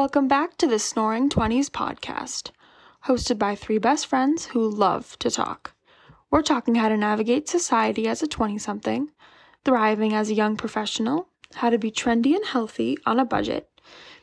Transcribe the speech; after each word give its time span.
Welcome 0.00 0.28
back 0.28 0.56
to 0.56 0.66
the 0.66 0.78
Snoring 0.78 1.28
20s 1.28 1.68
podcast, 1.68 2.52
hosted 3.04 3.38
by 3.38 3.54
three 3.54 3.76
best 3.76 4.06
friends 4.06 4.46
who 4.46 4.66
love 4.66 5.18
to 5.18 5.30
talk. 5.30 5.74
We're 6.30 6.40
talking 6.40 6.76
how 6.76 6.88
to 6.88 6.96
navigate 6.96 7.50
society 7.50 8.08
as 8.08 8.22
a 8.22 8.26
20 8.26 8.56
something, 8.56 9.10
thriving 9.62 10.14
as 10.14 10.30
a 10.30 10.34
young 10.34 10.56
professional, 10.56 11.28
how 11.56 11.68
to 11.68 11.76
be 11.76 11.90
trendy 11.90 12.34
and 12.34 12.46
healthy 12.46 12.96
on 13.04 13.20
a 13.20 13.26
budget, 13.26 13.68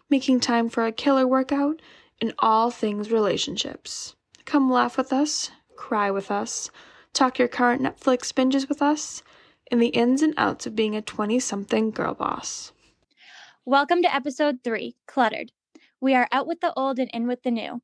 making 0.10 0.40
time 0.40 0.68
for 0.68 0.84
a 0.84 0.92
killer 0.92 1.28
workout, 1.28 1.80
and 2.20 2.34
all 2.40 2.72
things 2.72 3.12
relationships. 3.12 4.16
Come 4.46 4.72
laugh 4.72 4.98
with 4.98 5.14
us, 5.14 5.52
cry 5.76 6.10
with 6.10 6.32
us, 6.32 6.72
talk 7.14 7.38
your 7.38 7.48
current 7.48 7.84
Netflix 7.84 8.34
binges 8.34 8.68
with 8.68 8.82
us, 8.82 9.22
and 9.70 9.80
the 9.80 9.90
ins 9.90 10.24
and 10.24 10.34
outs 10.38 10.66
of 10.66 10.76
being 10.76 10.96
a 10.96 11.04
20 11.04 11.40
something 11.40 11.92
girl 11.92 12.16
boss. 12.16 12.72
Welcome 13.64 14.02
to 14.02 14.16
episode 14.16 14.64
three 14.64 14.96
Cluttered. 15.06 15.52
We 16.00 16.14
are 16.14 16.28
out 16.32 16.48
with 16.48 16.62
the 16.62 16.74
old 16.76 17.00
and 17.00 17.10
in 17.12 17.28
with 17.28 17.44
the 17.44 17.52
new. 17.52 17.82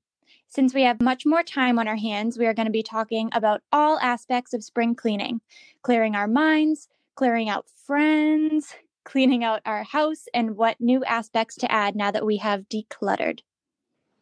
Since 0.47 0.73
we 0.73 0.83
have 0.83 1.01
much 1.01 1.25
more 1.25 1.41
time 1.41 1.79
on 1.79 1.87
our 1.87 1.95
hands, 1.95 2.37
we 2.37 2.45
are 2.45 2.53
going 2.53 2.67
to 2.67 2.71
be 2.71 2.83
talking 2.83 3.29
about 3.33 3.61
all 3.71 3.97
aspects 3.99 4.53
of 4.53 4.63
spring 4.63 4.95
cleaning 4.95 5.41
clearing 5.81 6.15
our 6.15 6.27
minds, 6.27 6.87
clearing 7.15 7.49
out 7.49 7.65
friends, 7.85 8.75
cleaning 9.03 9.43
out 9.43 9.61
our 9.65 9.83
house, 9.83 10.25
and 10.33 10.55
what 10.55 10.79
new 10.79 11.03
aspects 11.05 11.55
to 11.55 11.71
add 11.71 11.95
now 11.95 12.11
that 12.11 12.25
we 12.25 12.37
have 12.37 12.69
decluttered. 12.69 13.39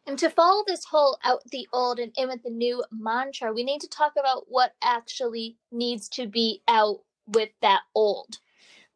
And 0.06 0.18
to 0.18 0.30
follow 0.30 0.64
this 0.66 0.86
whole 0.86 1.18
out 1.22 1.42
the 1.50 1.68
old 1.72 2.00
and 2.00 2.12
in 2.16 2.28
with 2.28 2.42
the 2.42 2.50
new 2.50 2.82
mantra, 2.90 3.52
we 3.52 3.62
need 3.62 3.80
to 3.82 3.88
talk 3.88 4.14
about 4.18 4.46
what 4.48 4.72
actually 4.82 5.58
needs 5.70 6.08
to 6.10 6.26
be 6.26 6.62
out 6.66 7.00
with 7.26 7.50
that 7.60 7.82
old. 7.94 8.38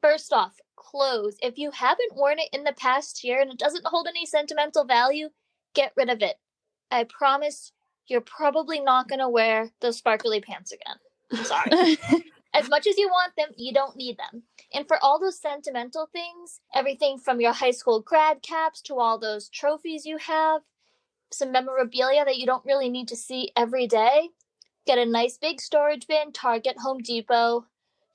First 0.03 0.33
off, 0.33 0.59
clothes. 0.77 1.37
If 1.43 1.59
you 1.59 1.71
haven't 1.71 2.15
worn 2.15 2.39
it 2.39 2.49
in 2.53 2.65
the 2.65 2.73
past 2.73 3.25
year 3.25 3.41
and 3.41 3.51
it 3.51 3.59
doesn't 3.59 3.87
hold 3.87 4.07
any 4.07 4.27
sentimental 4.27 4.85
value, 4.85 5.31
get 5.75 5.93
rid 5.97 6.11
of 6.11 6.23
it. 6.23 6.37
I 6.91 7.05
promise 7.05 7.73
you're 8.07 8.21
probably 8.21 8.81
not 8.81 9.09
going 9.09 9.19
to 9.19 9.29
wear 9.29 9.71
those 9.81 9.99
sparkly 9.99 10.41
pants 10.41 10.73
again. 10.73 10.97
I'm 11.33 11.45
sorry. 11.45 11.99
as 12.55 12.69
much 12.69 12.87
as 12.87 12.97
you 12.97 13.09
want 13.09 13.33
them, 13.37 13.49
you 13.57 13.73
don't 13.73 13.97
need 13.97 14.17
them. 14.17 14.45
And 14.73 14.87
for 14.87 14.99
all 15.03 15.21
those 15.21 15.41
sentimental 15.41 16.09
things, 16.13 16.61
everything 16.75 17.19
from 17.19 17.41
your 17.41 17.53
high 17.53 17.73
school 17.73 18.01
grad 18.01 18.43
caps 18.43 18.81
to 18.83 18.99
all 18.99 19.19
those 19.19 19.49
trophies 19.49 20.07
you 20.07 20.19
have, 20.19 20.63
some 21.33 21.51
memorabilia 21.51 22.25
that 22.25 22.39
you 22.39 22.47
don't 22.47 22.65
really 22.65 22.89
need 22.89 23.09
to 23.09 23.17
see 23.17 23.51
every 23.57 23.87
day, 23.87 24.31
get 24.87 24.99
a 24.99 25.05
nice 25.05 25.37
big 25.37 25.61
storage 25.61 26.07
bin, 26.07 26.33
Target, 26.33 26.77
Home 26.79 26.99
Depot, 26.99 27.67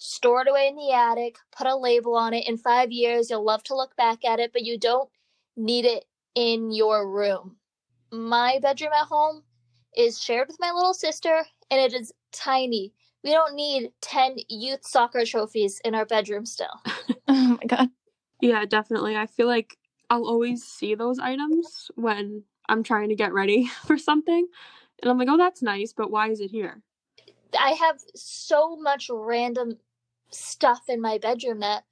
store 0.01 0.41
it 0.41 0.47
away 0.49 0.67
in 0.67 0.75
the 0.75 0.91
attic, 0.91 1.35
put 1.55 1.67
a 1.67 1.75
label 1.75 2.15
on 2.15 2.33
it. 2.33 2.47
In 2.47 2.57
five 2.57 2.91
years, 2.91 3.29
you'll 3.29 3.45
love 3.45 3.63
to 3.65 3.75
look 3.75 3.95
back 3.95 4.25
at 4.25 4.39
it, 4.39 4.51
but 4.51 4.63
you 4.63 4.79
don't 4.79 5.07
need 5.55 5.85
it 5.85 6.05
in 6.33 6.71
your 6.71 7.07
room. 7.07 7.57
My 8.11 8.57
bedroom 8.59 8.93
at 8.99 9.05
home 9.05 9.43
is 9.95 10.19
shared 10.19 10.47
with 10.47 10.57
my 10.59 10.71
little 10.71 10.95
sister, 10.95 11.45
and 11.69 11.79
it 11.79 11.93
is 11.93 12.11
tiny. 12.31 12.93
We 13.23 13.29
don't 13.29 13.53
need 13.53 13.91
10 14.01 14.37
youth 14.49 14.83
soccer 14.83 15.23
trophies 15.23 15.79
in 15.85 15.93
our 15.93 16.05
bedroom 16.05 16.47
still. 16.47 16.81
oh 17.27 17.57
my 17.61 17.67
God. 17.67 17.89
Yeah, 18.41 18.65
definitely. 18.65 19.15
I 19.15 19.27
feel 19.27 19.45
like 19.45 19.77
I'll 20.09 20.25
always 20.25 20.63
see 20.63 20.95
those 20.95 21.19
items 21.19 21.91
when 21.93 22.43
I'm 22.67 22.81
trying 22.81 23.09
to 23.09 23.15
get 23.15 23.33
ready 23.33 23.67
for 23.85 23.99
something. 23.99 24.47
And 25.03 25.11
I'm 25.11 25.19
like, 25.19 25.29
oh, 25.29 25.37
that's 25.37 25.61
nice, 25.61 25.93
but 25.93 26.09
why 26.09 26.31
is 26.31 26.39
it 26.39 26.49
here? 26.49 26.81
I 27.59 27.71
have 27.71 27.99
so 28.15 28.75
much 28.77 29.11
random 29.13 29.77
stuff 30.31 30.83
in 30.87 31.01
my 31.01 31.17
bedroom 31.17 31.59
that 31.59 31.83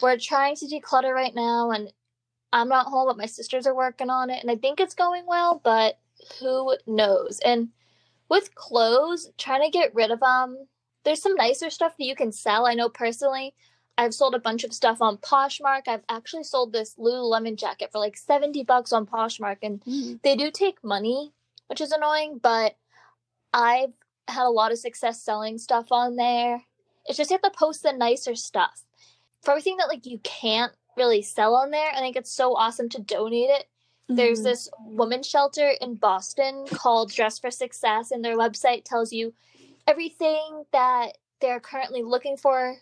we're 0.00 0.18
trying 0.18 0.56
to 0.56 0.66
declutter 0.66 1.14
right 1.14 1.34
now 1.34 1.70
and 1.70 1.92
I'm 2.52 2.68
not 2.68 2.86
home 2.86 3.08
but 3.08 3.16
my 3.16 3.26
sisters 3.26 3.66
are 3.66 3.74
working 3.74 4.10
on 4.10 4.30
it 4.30 4.42
and 4.42 4.50
I 4.50 4.56
think 4.56 4.80
it's 4.80 4.94
going 4.94 5.24
well 5.26 5.60
but 5.62 5.98
who 6.40 6.76
knows? 6.86 7.40
And 7.44 7.68
with 8.28 8.54
clothes 8.54 9.30
trying 9.38 9.62
to 9.62 9.70
get 9.70 9.94
rid 9.94 10.10
of 10.10 10.20
them 10.20 10.68
there's 11.04 11.22
some 11.22 11.34
nicer 11.34 11.70
stuff 11.70 11.96
that 11.98 12.04
you 12.04 12.14
can 12.14 12.32
sell. 12.32 12.66
I 12.66 12.74
know 12.74 12.88
personally 12.88 13.54
I've 13.98 14.14
sold 14.14 14.34
a 14.34 14.40
bunch 14.40 14.64
of 14.64 14.72
stuff 14.72 15.02
on 15.02 15.18
Poshmark. 15.18 15.82
I've 15.86 16.04
actually 16.08 16.44
sold 16.44 16.72
this 16.72 16.94
Lululemon 16.96 17.58
jacket 17.58 17.90
for 17.92 17.98
like 17.98 18.16
70 18.16 18.64
bucks 18.64 18.92
on 18.92 19.06
Poshmark 19.06 19.58
and 19.62 19.80
mm-hmm. 19.80 20.14
they 20.22 20.36
do 20.36 20.50
take 20.50 20.82
money 20.82 21.32
which 21.66 21.80
is 21.80 21.92
annoying 21.92 22.38
but 22.42 22.76
I've 23.52 23.92
had 24.28 24.46
a 24.46 24.50
lot 24.50 24.72
of 24.72 24.78
success 24.78 25.22
selling 25.22 25.58
stuff 25.58 25.90
on 25.90 26.16
there 26.16 26.62
it's 27.06 27.16
just 27.16 27.30
you 27.30 27.38
have 27.42 27.52
to 27.52 27.58
post 27.58 27.82
the 27.82 27.92
nicer 27.92 28.34
stuff. 28.34 28.82
For 29.42 29.52
everything 29.52 29.76
that 29.78 29.88
like 29.88 30.06
you 30.06 30.18
can't 30.22 30.72
really 30.96 31.22
sell 31.22 31.54
on 31.54 31.70
there, 31.70 31.90
I 31.94 31.98
think 31.98 32.16
it's 32.16 32.32
so 32.32 32.54
awesome 32.54 32.88
to 32.90 33.00
donate 33.00 33.50
it. 33.50 33.66
Mm-hmm. 34.08 34.16
There's 34.16 34.42
this 34.42 34.68
women's 34.84 35.28
shelter 35.28 35.72
in 35.80 35.96
Boston 35.96 36.66
called 36.70 37.12
Dress 37.12 37.38
for 37.38 37.50
Success, 37.50 38.10
and 38.10 38.24
their 38.24 38.36
website 38.36 38.84
tells 38.84 39.12
you 39.12 39.34
everything 39.86 40.64
that 40.72 41.18
they're 41.40 41.60
currently 41.60 42.02
looking 42.02 42.36
for, 42.36 42.76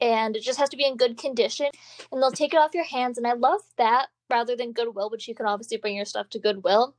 and 0.00 0.36
it 0.36 0.42
just 0.42 0.58
has 0.58 0.68
to 0.70 0.76
be 0.76 0.86
in 0.86 0.96
good 0.96 1.16
condition. 1.16 1.68
And 2.12 2.22
they'll 2.22 2.30
take 2.30 2.52
it 2.52 2.60
off 2.60 2.74
your 2.74 2.84
hands, 2.84 3.18
and 3.18 3.26
I 3.26 3.32
love 3.32 3.60
that 3.76 4.08
rather 4.30 4.56
than 4.56 4.72
Goodwill, 4.72 5.10
which 5.10 5.26
you 5.26 5.34
can 5.34 5.46
obviously 5.46 5.78
bring 5.78 5.96
your 5.96 6.04
stuff 6.04 6.28
to 6.30 6.38
Goodwill. 6.38 6.94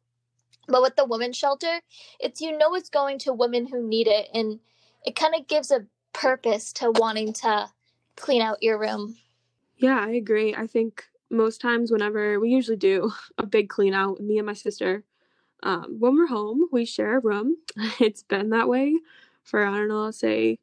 But 0.68 0.81
with 0.81 0.96
the 0.96 1.06
women's 1.06 1.38
shelter, 1.38 1.81
it's 2.20 2.42
you 2.42 2.58
know 2.58 2.76
it's 2.76 2.90
going 2.90 3.20
to 3.20 3.34
women 3.34 3.68
who 3.68 3.88
need 3.88 4.08
it, 4.08 4.28
and 4.34 4.60
it 5.06 5.16
kind 5.16 5.36
of 5.36 5.48
gives 5.48 5.72
a 5.72 5.86
purpose 6.14 6.74
to 6.74 6.92
wanting 6.92 7.34
to 7.34 7.70
clean 8.16 8.42
out 8.42 8.62
your 8.62 8.80
room. 8.80 9.16
Yeah, 9.78 10.00
I 10.00 10.12
agree. 10.12 10.56
I 10.56 10.68
think 10.68 11.06
most 11.30 11.62
times 11.62 11.92
whenever 11.92 12.40
we 12.40 12.50
usually 12.50 12.78
do 12.78 13.12
a 13.38 13.46
big 13.46 13.70
clean 13.70 13.94
out, 13.94 14.19
me 14.19 14.38
and 14.38 14.48
my 14.48 14.53
sister, 14.53 15.03
um, 15.64 15.98
when 16.00 16.16
we're 16.16 16.28
home, 16.28 16.68
we 16.72 16.86
share 16.86 17.18
a 17.18 17.22
room. 17.22 17.58
It's 18.00 18.24
been 18.24 18.50
that 18.50 18.68
way 18.68 18.98
for 19.44 19.66
I 19.66 19.78
don't 19.78 19.88
know, 19.88 20.03
I'll 20.06 20.12
say 20.12 20.59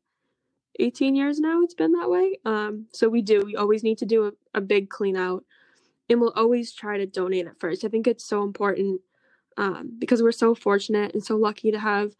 18 0.79 1.17
years 1.17 1.41
now 1.41 1.63
it's 1.63 1.75
been 1.75 1.93
that 1.93 2.11
way. 2.11 2.39
Um, 2.45 2.87
so 2.93 3.09
we 3.09 3.23
do, 3.23 3.43
we 3.45 3.57
always 3.57 3.83
need 3.83 3.99
to 3.99 4.07
do 4.07 4.27
a, 4.27 4.33
a 4.59 4.61
big 4.61 4.91
clean 4.91 5.17
out 5.17 5.45
and 6.09 6.21
we'll 6.21 6.33
always 6.37 6.73
try 6.73 6.99
to 6.99 7.07
donate 7.07 7.47
it 7.47 7.59
first. 7.59 7.85
I 7.85 7.89
think 7.89 8.07
it's 8.07 8.25
so 8.25 8.43
important 8.43 9.01
um, 9.57 9.93
because 9.99 10.23
we're 10.23 10.33
so 10.33 10.55
fortunate 10.55 11.15
and 11.15 11.25
so 11.25 11.37
lucky 11.37 11.71
to 11.71 11.79
have 11.79 12.15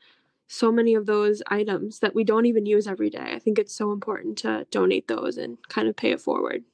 so 0.49 0.71
many 0.71 0.95
of 0.95 1.07
those 1.07 1.43
items 1.49 1.99
that 2.01 2.15
we 2.15 2.25
don't 2.25 2.47
even 2.47 2.67
use 2.67 2.87
every 2.87 3.11
day. 3.11 3.33
I 3.33 3.39
think 3.39 3.59
it's 3.59 3.75
so 3.75 3.93
important 3.93 4.39
to 4.39 4.67
donate 4.71 5.09
those 5.09 5.37
and 5.37 5.59
kind 5.69 5.89
of 5.89 5.97
pay 5.97 6.13
it 6.13 6.21
forward. 6.21 6.65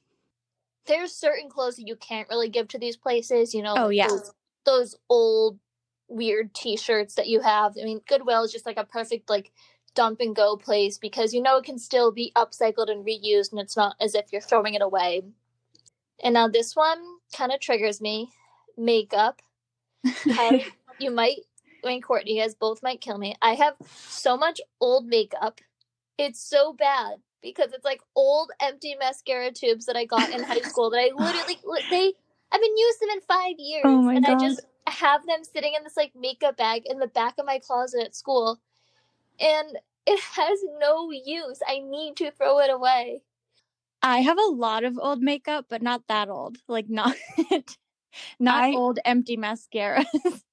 There's 0.85 1.13
certain 1.13 1.49
clothes 1.49 1.77
that 1.77 1.87
you 1.87 1.95
can't 1.95 2.29
really 2.29 2.49
give 2.49 2.67
to 2.69 2.77
these 2.77 2.97
places, 2.97 3.53
you 3.53 3.63
know. 3.63 3.73
Oh 3.75 3.89
yeah. 3.89 4.07
Those, 4.07 4.31
those 4.65 4.95
old 5.09 5.59
weird 6.07 6.53
t-shirts 6.53 7.15
that 7.15 7.27
you 7.27 7.39
have. 7.39 7.73
I 7.81 7.85
mean, 7.85 8.01
Goodwill 8.07 8.43
is 8.43 8.51
just 8.51 8.65
like 8.65 8.77
a 8.77 8.83
perfect 8.83 9.29
like 9.29 9.51
dump 9.95 10.19
and 10.19 10.35
go 10.35 10.57
place 10.57 10.97
because 10.97 11.33
you 11.33 11.41
know 11.41 11.57
it 11.57 11.65
can 11.65 11.77
still 11.77 12.11
be 12.11 12.31
upcycled 12.35 12.89
and 12.89 13.05
reused 13.05 13.51
and 13.51 13.61
it's 13.61 13.77
not 13.77 13.95
as 14.01 14.15
if 14.15 14.25
you're 14.31 14.41
throwing 14.41 14.73
it 14.73 14.81
away. 14.81 15.21
And 16.23 16.33
now 16.33 16.47
this 16.47 16.75
one 16.75 16.99
kind 17.35 17.51
of 17.51 17.59
triggers 17.59 18.01
me. 18.01 18.29
Makeup. 18.77 19.41
you 20.99 21.11
might 21.11 21.39
and 21.91 22.03
Courtney, 22.03 22.35
you 22.35 22.41
guys 22.41 22.55
both 22.55 22.83
might 22.83 23.01
kill 23.01 23.17
me. 23.17 23.35
I 23.41 23.55
have 23.55 23.75
so 23.87 24.37
much 24.37 24.61
old 24.79 25.05
makeup. 25.05 25.59
It's 26.17 26.39
so 26.39 26.73
bad 26.73 27.17
because 27.41 27.73
it's 27.73 27.85
like 27.85 28.01
old 28.15 28.51
empty 28.61 28.95
mascara 28.99 29.51
tubes 29.51 29.85
that 29.85 29.95
I 29.97 30.05
got 30.05 30.29
in 30.29 30.43
high 30.43 30.61
school 30.61 30.89
that 30.91 30.99
I 30.99 31.11
literally 31.15 31.57
they 31.89 32.13
I've 32.51 32.61
been 32.61 32.77
using 32.77 33.07
them 33.07 33.17
in 33.17 33.21
five 33.21 33.55
years. 33.57 33.83
Oh 33.85 34.09
and 34.09 34.25
God. 34.25 34.37
I 34.37 34.47
just 34.47 34.61
have 34.87 35.25
them 35.25 35.43
sitting 35.43 35.73
in 35.75 35.83
this 35.83 35.97
like 35.97 36.13
makeup 36.15 36.57
bag 36.57 36.83
in 36.85 36.99
the 36.99 37.07
back 37.07 37.35
of 37.39 37.45
my 37.45 37.59
closet 37.59 38.03
at 38.03 38.15
school. 38.15 38.59
And 39.39 39.77
it 40.05 40.19
has 40.19 40.59
no 40.79 41.11
use. 41.11 41.59
I 41.67 41.79
need 41.79 42.15
to 42.17 42.31
throw 42.31 42.59
it 42.59 42.69
away. 42.69 43.21
I 44.01 44.19
have 44.19 44.37
a 44.37 44.51
lot 44.51 44.83
of 44.83 44.99
old 44.99 45.21
makeup, 45.21 45.65
but 45.69 45.81
not 45.81 46.03
that 46.09 46.29
old. 46.29 46.57
Like 46.67 46.89
not 46.89 47.15
not 48.39 48.63
I, 48.63 48.73
old 48.73 48.99
empty 49.05 49.37
mascara. 49.37 50.05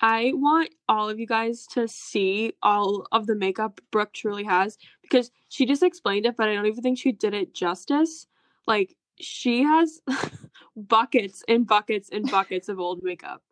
I 0.00 0.32
want 0.34 0.74
all 0.88 1.10
of 1.10 1.20
you 1.20 1.26
guys 1.26 1.66
to 1.72 1.86
see 1.86 2.54
all 2.62 3.06
of 3.12 3.26
the 3.26 3.34
makeup 3.34 3.80
Brooke 3.90 4.12
truly 4.12 4.44
has 4.44 4.78
because 5.02 5.30
she 5.48 5.66
just 5.66 5.82
explained 5.82 6.26
it, 6.26 6.36
but 6.36 6.48
I 6.48 6.54
don't 6.54 6.66
even 6.66 6.82
think 6.82 6.98
she 6.98 7.12
did 7.12 7.34
it 7.34 7.54
justice. 7.54 8.26
Like, 8.66 8.96
she 9.18 9.62
has 9.62 10.00
buckets 10.76 11.44
and 11.48 11.66
buckets 11.66 12.08
and 12.10 12.30
buckets 12.30 12.68
of 12.68 12.80
old 12.80 13.02
makeup. 13.02 13.42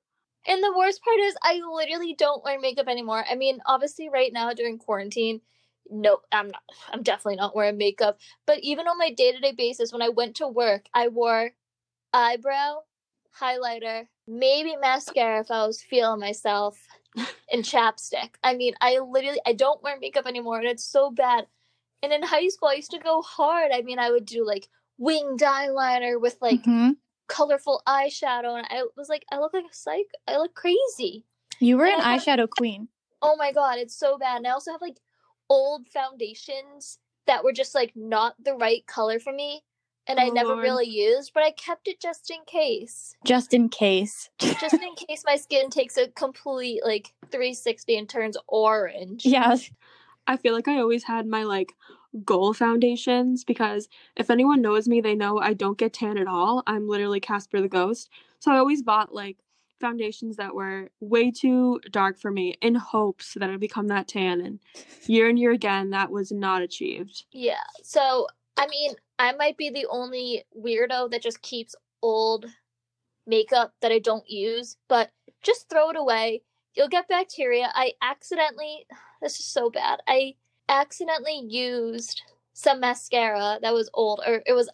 And 0.46 0.62
the 0.64 0.74
worst 0.76 1.02
part 1.04 1.18
is, 1.20 1.36
I 1.42 1.60
literally 1.70 2.14
don't 2.14 2.42
wear 2.42 2.58
makeup 2.58 2.88
anymore. 2.88 3.24
I 3.30 3.34
mean, 3.34 3.60
obviously, 3.66 4.08
right 4.08 4.32
now 4.32 4.52
during 4.54 4.78
quarantine, 4.78 5.42
no, 5.90 6.20
I'm 6.32 6.50
not. 6.50 6.62
I'm 6.90 7.02
definitely 7.02 7.36
not 7.36 7.54
wearing 7.54 7.76
makeup. 7.76 8.18
But 8.46 8.60
even 8.60 8.86
on 8.88 8.98
my 8.98 9.10
day 9.10 9.32
to 9.32 9.40
day 9.40 9.52
basis, 9.52 9.92
when 9.92 10.02
I 10.02 10.08
went 10.08 10.36
to 10.36 10.48
work, 10.48 10.86
I 10.94 11.08
wore 11.08 11.50
eyebrow, 12.14 12.78
highlighter, 13.40 14.06
maybe 14.28 14.76
mascara 14.76 15.40
if 15.40 15.50
I 15.50 15.66
was 15.66 15.82
feeling 15.82 16.20
myself, 16.20 16.78
and 17.52 17.64
chapstick. 17.64 18.30
I 18.42 18.54
mean, 18.54 18.74
I 18.80 18.98
literally 18.98 19.40
I 19.46 19.52
don't 19.52 19.82
wear 19.82 19.98
makeup 19.98 20.26
anymore, 20.26 20.58
and 20.58 20.68
it's 20.68 20.84
so 20.84 21.10
bad. 21.10 21.46
And 22.02 22.12
in 22.12 22.22
high 22.22 22.48
school, 22.48 22.68
I 22.68 22.74
used 22.74 22.92
to 22.92 22.98
go 22.98 23.22
hard. 23.22 23.72
I 23.72 23.82
mean, 23.82 23.98
I 23.98 24.10
would 24.10 24.24
do 24.24 24.46
like 24.46 24.68
winged 24.98 25.40
eyeliner 25.40 26.20
with 26.20 26.36
like 26.40 26.60
mm-hmm. 26.62 26.90
colorful 27.26 27.82
eyeshadow, 27.86 28.56
and 28.56 28.66
I 28.70 28.84
was 28.96 29.08
like, 29.08 29.24
I 29.32 29.38
look 29.38 29.54
like 29.54 29.64
a 29.64 29.74
psych. 29.74 30.06
I 30.26 30.36
look 30.38 30.54
crazy. 30.54 31.24
You 31.60 31.76
were 31.76 31.86
an 31.86 31.94
And 31.94 32.02
have- 32.02 32.22
eyeshadow 32.22 32.48
queen. 32.48 32.88
Oh 33.20 33.36
my 33.36 33.52
god, 33.52 33.78
it's 33.78 33.98
so 33.98 34.16
bad. 34.16 34.36
And 34.38 34.46
I 34.46 34.50
also 34.50 34.70
have 34.70 34.80
like 34.80 34.98
old 35.48 35.88
foundations 35.88 36.98
that 37.26 37.42
were 37.42 37.52
just 37.52 37.74
like 37.74 37.92
not 37.96 38.34
the 38.42 38.54
right 38.54 38.86
color 38.86 39.18
for 39.18 39.32
me, 39.32 39.64
and 40.08 40.18
I 40.18 40.28
Oh, 40.28 40.32
never 40.32 40.48
Lord. 40.50 40.62
really 40.62 40.86
used, 40.88 41.32
but 41.34 41.42
I 41.42 41.50
kept 41.52 41.86
it 41.86 42.00
just 42.00 42.30
in 42.30 42.38
case. 42.46 43.14
Just 43.24 43.52
in 43.54 43.68
case. 43.68 44.30
Just 44.40 44.74
in 44.74 44.94
case 44.94 45.22
my 45.26 45.36
skin 45.36 45.70
takes 45.70 45.96
a 45.96 46.08
complete 46.08 46.80
like 46.84 47.12
360 47.30 47.96
and 47.96 48.08
turns 48.08 48.36
orange. 48.48 49.24
Yes. 49.24 49.70
I 50.26 50.36
feel 50.36 50.54
like 50.54 50.68
I 50.68 50.78
always 50.80 51.04
had 51.04 51.26
my 51.26 51.44
like 51.44 51.74
goal 52.24 52.52
foundations 52.54 53.44
because 53.44 53.88
if 54.16 54.30
anyone 54.30 54.60
knows 54.62 54.88
me, 54.88 55.00
they 55.00 55.14
know 55.14 55.38
I 55.38 55.52
don't 55.54 55.78
get 55.78 55.92
tan 55.92 56.18
at 56.18 56.26
all. 56.26 56.62
I'm 56.66 56.88
literally 56.88 57.20
Casper 57.20 57.60
the 57.60 57.68
Ghost. 57.68 58.08
So 58.38 58.50
I 58.52 58.56
always 58.58 58.82
bought 58.82 59.14
like 59.14 59.36
foundations 59.80 60.36
that 60.36 60.54
were 60.54 60.90
way 61.00 61.30
too 61.30 61.80
dark 61.90 62.18
for 62.18 62.30
me 62.30 62.54
in 62.60 62.74
hopes 62.74 63.34
that 63.34 63.48
I'd 63.48 63.60
become 63.60 63.88
that 63.88 64.08
tan. 64.08 64.40
And 64.40 64.58
year 65.06 65.28
and 65.28 65.38
year 65.38 65.52
again, 65.52 65.90
that 65.90 66.10
was 66.10 66.32
not 66.32 66.62
achieved. 66.62 67.24
Yeah. 67.32 67.62
So, 67.82 68.26
I 68.56 68.66
mean, 68.66 68.92
I 69.18 69.32
might 69.32 69.56
be 69.56 69.70
the 69.70 69.86
only 69.90 70.44
weirdo 70.56 71.10
that 71.10 71.22
just 71.22 71.42
keeps 71.42 71.74
old 72.02 72.46
makeup 73.26 73.74
that 73.82 73.92
I 73.92 73.98
don't 73.98 74.28
use, 74.28 74.76
but 74.88 75.10
just 75.42 75.68
throw 75.68 75.90
it 75.90 75.96
away. 75.96 76.42
You'll 76.74 76.88
get 76.88 77.08
bacteria. 77.08 77.70
I 77.74 77.94
accidentally, 78.02 78.86
this 79.22 79.38
is 79.38 79.44
so 79.46 79.70
bad. 79.70 80.00
I 80.06 80.34
accidentally 80.68 81.42
used 81.48 82.22
some 82.52 82.80
mascara 82.80 83.58
that 83.62 83.74
was 83.74 83.90
old, 83.94 84.20
or 84.26 84.42
it 84.46 84.52
was 84.52 84.68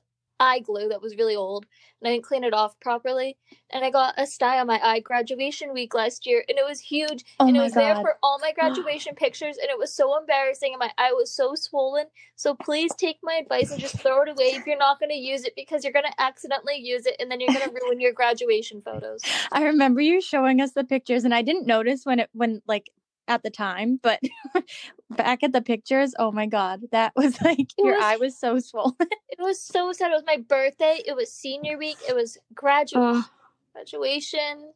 eye 0.45 0.61
glue 0.61 0.89
that 0.89 1.03
was 1.03 1.17
really 1.17 1.37
old, 1.37 1.67
and 2.01 2.09
I 2.09 2.13
didn't 2.13 2.25
clean 2.25 2.45
it 2.45 2.55
off 2.55 2.79
properly. 2.81 3.37
And 3.71 3.85
I 3.85 3.91
got 3.91 4.15
a 4.19 4.27
sty 4.27 4.61
on 4.61 4.67
my 4.67 4.81
eye 4.83 5.01
graduation 5.01 5.73
week 5.73 5.95
last 5.95 6.27
year, 6.27 6.45
and 6.49 6.59
it 6.59 6.65
was 6.67 6.81
huge 6.81 7.25
Oh 7.41 7.49
and 7.49 7.57
it 7.57 7.61
was 7.61 7.73
there 7.73 7.95
for 7.97 8.17
all 8.23 8.39
my 8.39 8.53
graduation 8.59 9.15
pictures 9.15 9.57
and 9.57 9.69
it 9.71 9.79
was 9.79 9.93
so 9.93 10.19
embarrassing 10.19 10.73
and 10.73 10.81
my 10.81 10.91
eye 10.99 11.13
was 11.13 11.31
so 11.31 11.55
swollen. 11.55 12.07
So 12.37 12.55
please 12.55 12.95
take 12.95 13.19
my 13.23 13.35
advice 13.35 13.71
and 13.71 13.81
just 13.81 13.99
throw 14.01 14.23
it 14.23 14.29
away 14.29 14.55
if 14.55 14.67
you're 14.67 14.79
not 14.79 15.01
going 15.01 15.11
to 15.11 15.17
use 15.17 15.45
it 15.45 15.55
because 15.57 15.85
you're 15.85 15.93
going 15.93 16.05
to 16.05 16.21
accidentally 16.21 16.77
use 16.77 17.07
it 17.07 17.17
and 17.19 17.31
then 17.31 17.41
you're 17.41 17.53
going 17.53 17.69
to 17.69 17.75
ruin 17.83 18.01
your 18.01 18.13
graduation 18.13 18.83
photos. 18.83 19.21
I 19.53 19.65
remember 19.65 20.01
you 20.01 20.21
showing 20.21 20.61
us 20.61 20.73
the 20.73 20.85
pictures 20.85 21.25
and 21.25 21.35
I 21.35 21.43
didn't 21.43 21.67
notice 21.67 22.05
when 22.05 22.21
it 22.21 22.31
when 22.33 22.63
like 22.67 22.91
at 23.27 23.43
the 23.43 23.51
time, 23.51 23.99
but 24.03 24.21
back 25.11 25.43
at 25.43 25.53
the 25.53 25.63
pictures, 25.63 26.15
oh 26.19 26.31
my 26.33 26.47
god, 26.47 26.81
that 26.93 27.13
was 27.17 27.41
like 27.43 27.69
your 27.79 27.95
was- 27.95 28.03
eye 28.05 28.17
was 28.17 28.39
so 28.39 28.59
swollen. 28.59 28.95
it 29.29 29.39
was 29.41 29.61
so 29.61 29.93
sad 29.93 30.11
it 30.11 30.15
was 30.15 30.25
my 30.27 30.37
birthday 30.37 31.01
it 31.07 31.17
was 31.17 31.33
senior 31.33 31.77
week 31.79 31.97
it 32.09 32.15
was 32.15 32.39
gradu- 32.55 32.93
Ugh. 33.19 33.25
graduation 33.73 34.73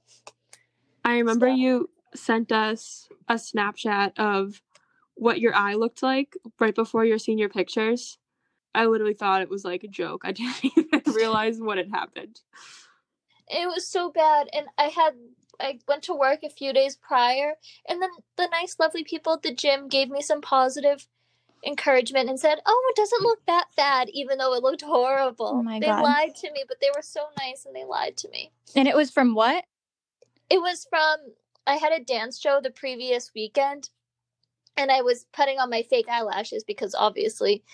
I 1.04 1.18
remember 1.18 1.48
So- 1.48 1.54
you 1.54 1.90
sent 2.14 2.50
us 2.52 3.08
a 3.28 3.34
Snapchat 3.34 4.12
of 4.18 4.62
what 5.14 5.40
your 5.40 5.54
eye 5.54 5.74
looked 5.74 6.02
like 6.02 6.36
right 6.58 6.74
before 6.74 7.04
your 7.04 7.18
senior 7.18 7.48
pictures. 7.48 8.18
I 8.74 8.86
literally 8.86 9.14
thought 9.14 9.42
it 9.42 9.50
was 9.50 9.64
like 9.64 9.82
a 9.84 9.88
joke. 9.88 10.22
I 10.24 10.32
didn't 10.32 10.64
even 10.64 11.02
realize 11.14 11.58
what 11.60 11.76
had 11.78 11.90
happened. 11.90 12.40
it 13.48 13.66
was 13.68 13.86
so 13.88 14.10
bad 14.10 14.46
and 14.52 14.66
i 14.76 14.84
had 14.84 15.14
i 15.60 15.78
went 15.88 16.02
to 16.02 16.14
work 16.14 16.40
a 16.42 16.48
few 16.50 16.72
days 16.72 16.96
prior 16.96 17.54
and 17.88 18.00
then 18.02 18.10
the 18.36 18.48
nice 18.48 18.76
lovely 18.78 19.04
people 19.04 19.32
at 19.32 19.42
the 19.42 19.54
gym 19.54 19.88
gave 19.88 20.08
me 20.10 20.20
some 20.22 20.40
positive 20.40 21.06
encouragement 21.66 22.28
and 22.28 22.38
said 22.38 22.58
oh 22.66 22.86
it 22.90 22.96
doesn't 22.96 23.22
look 23.22 23.40
that 23.46 23.66
bad 23.76 24.08
even 24.12 24.38
though 24.38 24.54
it 24.54 24.62
looked 24.62 24.82
horrible 24.82 25.54
Oh 25.58 25.62
my 25.62 25.80
they 25.80 25.86
God. 25.86 26.02
lied 26.02 26.34
to 26.36 26.52
me 26.52 26.64
but 26.68 26.78
they 26.80 26.90
were 26.94 27.02
so 27.02 27.22
nice 27.38 27.66
and 27.66 27.74
they 27.74 27.84
lied 27.84 28.16
to 28.18 28.28
me 28.28 28.52
And 28.76 28.86
it 28.86 28.94
was 28.94 29.10
from 29.10 29.34
what? 29.34 29.64
it 30.50 30.60
was 30.60 30.86
from 30.88 31.16
i 31.66 31.74
had 31.74 31.92
a 31.92 32.02
dance 32.04 32.40
show 32.40 32.60
the 32.62 32.70
previous 32.70 33.32
weekend 33.34 33.90
and 34.76 34.92
i 34.92 35.02
was 35.02 35.26
putting 35.32 35.58
on 35.58 35.68
my 35.68 35.82
fake 35.82 36.06
eyelashes 36.08 36.62
because 36.64 36.94
obviously 36.94 37.64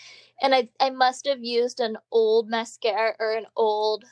and 0.42 0.54
i 0.54 0.66
i 0.80 0.88
must 0.88 1.26
have 1.26 1.44
used 1.44 1.78
an 1.80 1.98
old 2.10 2.48
mascara 2.48 3.14
or 3.20 3.32
an 3.34 3.44
old 3.54 4.04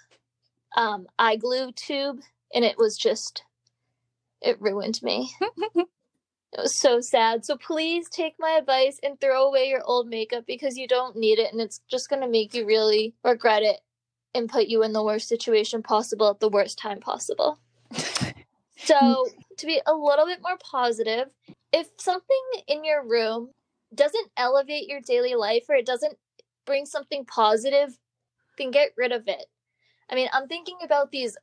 um 0.76 1.06
eye 1.18 1.36
glue 1.36 1.72
tube 1.72 2.20
and 2.54 2.64
it 2.64 2.76
was 2.76 2.96
just 2.98 3.42
it 4.42 4.60
ruined 4.60 5.02
me. 5.02 5.30
It 6.52 6.60
was 6.60 6.78
so 6.78 7.00
sad. 7.00 7.46
So 7.46 7.56
please 7.56 8.10
take 8.10 8.34
my 8.38 8.50
advice 8.50 9.00
and 9.02 9.18
throw 9.18 9.46
away 9.46 9.68
your 9.68 9.82
old 9.84 10.08
makeup 10.08 10.44
because 10.46 10.76
you 10.76 10.86
don't 10.86 11.16
need 11.16 11.38
it 11.38 11.50
and 11.50 11.62
it's 11.62 11.80
just 11.90 12.10
going 12.10 12.20
to 12.20 12.28
make 12.28 12.52
you 12.52 12.66
really 12.66 13.14
regret 13.24 13.62
it 13.62 13.80
and 14.34 14.50
put 14.50 14.66
you 14.66 14.82
in 14.82 14.92
the 14.92 15.02
worst 15.02 15.28
situation 15.28 15.82
possible 15.82 16.28
at 16.28 16.40
the 16.40 16.48
worst 16.48 16.78
time 16.78 17.00
possible. 17.00 17.58
So, 18.84 19.28
to 19.58 19.66
be 19.66 19.80
a 19.86 19.94
little 19.94 20.26
bit 20.26 20.40
more 20.42 20.58
positive, 20.58 21.28
if 21.72 21.88
something 21.98 22.42
in 22.66 22.84
your 22.84 23.06
room 23.06 23.50
doesn't 23.94 24.30
elevate 24.36 24.88
your 24.88 25.00
daily 25.00 25.36
life 25.36 25.66
or 25.68 25.76
it 25.76 25.86
doesn't 25.86 26.18
bring 26.66 26.84
something 26.84 27.24
positive, 27.24 27.96
then 28.58 28.72
get 28.72 28.90
rid 28.96 29.12
of 29.12 29.28
it. 29.28 29.44
I 30.10 30.16
mean, 30.16 30.28
I'm 30.32 30.48
thinking 30.48 30.78
about 30.82 31.12
these 31.12 31.36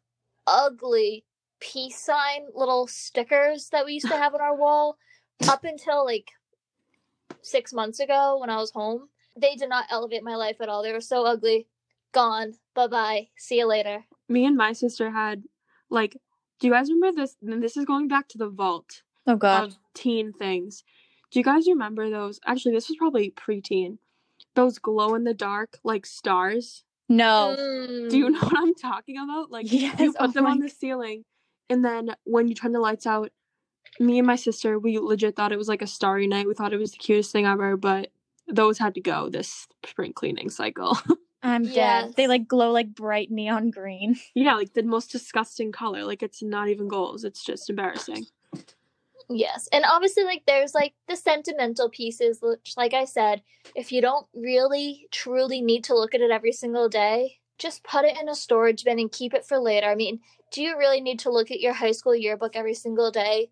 ugly 0.47 1.23
peace 1.59 1.97
sign 2.00 2.47
little 2.53 2.88
stickers 2.88 3.69
that 3.71 3.85
we 3.85 3.94
used 3.94 4.07
to 4.07 4.17
have 4.17 4.33
on 4.33 4.41
our 4.41 4.56
wall 4.56 4.97
up 5.50 5.63
until 5.63 6.06
like 6.06 6.29
six 7.41 7.73
months 7.73 8.00
ago 8.00 8.38
when 8.39 8.50
I 8.50 8.57
was 8.57 8.71
home. 8.71 9.09
They 9.38 9.56
did 9.56 9.69
not 9.69 9.85
elevate 9.89 10.23
my 10.23 10.35
life 10.35 10.57
at 10.61 10.69
all. 10.69 10.83
They 10.83 10.91
were 10.91 11.01
so 11.01 11.25
ugly. 11.25 11.67
Gone. 12.11 12.53
Bye 12.73 12.88
bye. 12.88 13.27
See 13.38 13.57
you 13.59 13.67
later. 13.67 14.03
Me 14.27 14.45
and 14.45 14.57
my 14.57 14.73
sister 14.73 15.11
had 15.11 15.44
like 15.89 16.17
do 16.59 16.67
you 16.67 16.73
guys 16.73 16.89
remember 16.89 17.21
this 17.21 17.38
and 17.41 17.63
this 17.63 17.77
is 17.77 17.85
going 17.85 18.07
back 18.09 18.27
to 18.29 18.38
the 18.38 18.50
vault 18.50 19.01
Oh 19.27 19.35
god. 19.35 19.63
of 19.69 19.77
teen 19.94 20.33
things. 20.33 20.83
Do 21.31 21.39
you 21.39 21.44
guys 21.44 21.67
remember 21.67 22.09
those? 22.09 22.39
Actually, 22.45 22.73
this 22.73 22.89
was 22.89 22.97
probably 22.97 23.31
preteen. 23.31 23.97
Those 24.56 24.79
glow 24.79 25.13
in 25.15 25.23
the 25.23 25.33
dark 25.33 25.77
like 25.83 26.06
stars. 26.06 26.83
no. 27.07 27.56
Mm. 27.57 28.09
Do 28.09 28.17
you 28.17 28.29
know 28.29 28.39
what 28.44 28.57
I'm 28.57 28.73
talking 28.75 29.17
about? 29.17 29.51
Like 29.51 29.71
Yes, 29.71 30.00
you 30.00 30.11
put 30.13 30.21
oh 30.29 30.31
them 30.31 30.45
on 30.47 30.59
the 30.59 30.69
ceiling, 30.69 31.23
and 31.69 31.83
then 31.83 32.16
when 32.24 32.48
you 32.48 32.56
turn 32.56 32.71
the 32.71 32.80
lights 32.80 33.06
out, 33.06 33.31
me 34.00 34.18
and 34.19 34.27
my 34.27 34.36
sister, 34.36 34.80
we 34.80 34.98
legit 35.00 35.36
thought 35.36 35.51
it 35.51 35.57
was 35.57 35.68
like 35.68 35.81
a 35.81 35.88
starry 35.88 36.27
night. 36.27 36.48
We 36.48 36.54
thought 36.54 36.74
it 36.74 36.80
was 36.80 36.92
the 36.92 36.98
cutest 36.98 37.31
thing 37.31 37.45
ever, 37.45 37.78
but 37.78 38.11
those 38.47 38.78
had 38.78 38.95
to 38.95 39.02
go 39.02 39.30
this 39.30 39.68
spring 39.85 40.14
cleaning 40.14 40.49
cycle. 40.49 40.97
I'm 41.44 41.64
dead. 41.64 42.16
They 42.18 42.28
like 42.28 42.47
glow 42.47 42.71
like 42.71 42.94
bright 42.94 43.31
neon 43.31 43.71
green. 43.71 44.18
yeah, 44.35 44.56
like 44.56 44.73
the 44.73 44.83
most 44.83 45.11
disgusting 45.11 45.71
color. 45.71 46.04
Like 46.04 46.21
it's 46.21 46.44
not 46.44 46.68
even 46.68 46.88
goals. 46.88 47.23
It's 47.23 47.44
just 47.44 47.69
embarrassing. 47.69 48.26
Yes. 49.30 49.69
And 49.71 49.85
obviously, 49.88 50.23
like, 50.23 50.44
there's 50.47 50.73
like 50.73 50.94
the 51.07 51.16
sentimental 51.16 51.88
pieces, 51.90 52.40
which, 52.42 52.73
like 52.76 52.95
I 52.95 53.06
said, 53.06 53.44
if 53.76 53.92
you 53.92 54.02
don't 54.02 54.26
really 54.33 55.07
truly 55.11 55.61
need 55.61 55.83
to 55.85 55.94
look 55.94 56.16
at 56.16 56.21
it 56.21 56.31
every 56.31 56.52
single 56.52 56.90
day, 56.90 57.38
just 57.59 57.83
put 57.83 58.06
it 58.06 58.18
in 58.19 58.30
a 58.30 58.35
storage 58.35 58.83
bin 58.83 58.99
and 58.99 59.11
keep 59.11 59.33
it 59.33 59.45
for 59.45 59.59
later. 59.59 59.87
I 59.87 59.95
mean, 59.95 60.21
do 60.51 60.63
you 60.63 60.78
really 60.78 61.01
need 61.01 61.19
to 61.19 61.31
look 61.31 61.51
at 61.51 61.59
your 61.59 61.73
high 61.73 61.92
school 61.92 62.16
yearbook 62.16 62.56
every 62.56 62.73
single 62.73 63.11
day? 63.11 63.51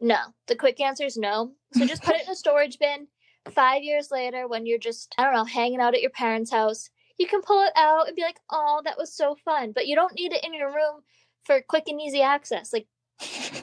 No. 0.00 0.18
The 0.46 0.56
quick 0.56 0.80
answer 0.80 1.04
is 1.04 1.16
no. 1.16 1.52
So 1.72 1.86
just 1.86 2.02
put 2.02 2.16
it 2.16 2.26
in 2.26 2.32
a 2.32 2.36
storage 2.36 2.78
bin. 2.78 3.06
Five 3.50 3.82
years 3.82 4.10
later, 4.10 4.48
when 4.48 4.66
you're 4.66 4.78
just, 4.78 5.14
I 5.16 5.24
don't 5.24 5.34
know, 5.34 5.44
hanging 5.44 5.80
out 5.80 5.94
at 5.94 6.02
your 6.02 6.10
parents' 6.10 6.50
house, 6.50 6.90
you 7.18 7.26
can 7.26 7.40
pull 7.40 7.64
it 7.64 7.72
out 7.76 8.08
and 8.08 8.16
be 8.16 8.22
like, 8.22 8.40
oh, 8.50 8.82
that 8.84 8.98
was 8.98 9.14
so 9.14 9.36
fun. 9.44 9.72
But 9.72 9.86
you 9.86 9.94
don't 9.94 10.14
need 10.14 10.32
it 10.32 10.44
in 10.44 10.52
your 10.52 10.68
room 10.68 11.02
for 11.44 11.62
quick 11.62 11.84
and 11.86 12.00
easy 12.00 12.20
access. 12.22 12.72
Like, 12.72 12.88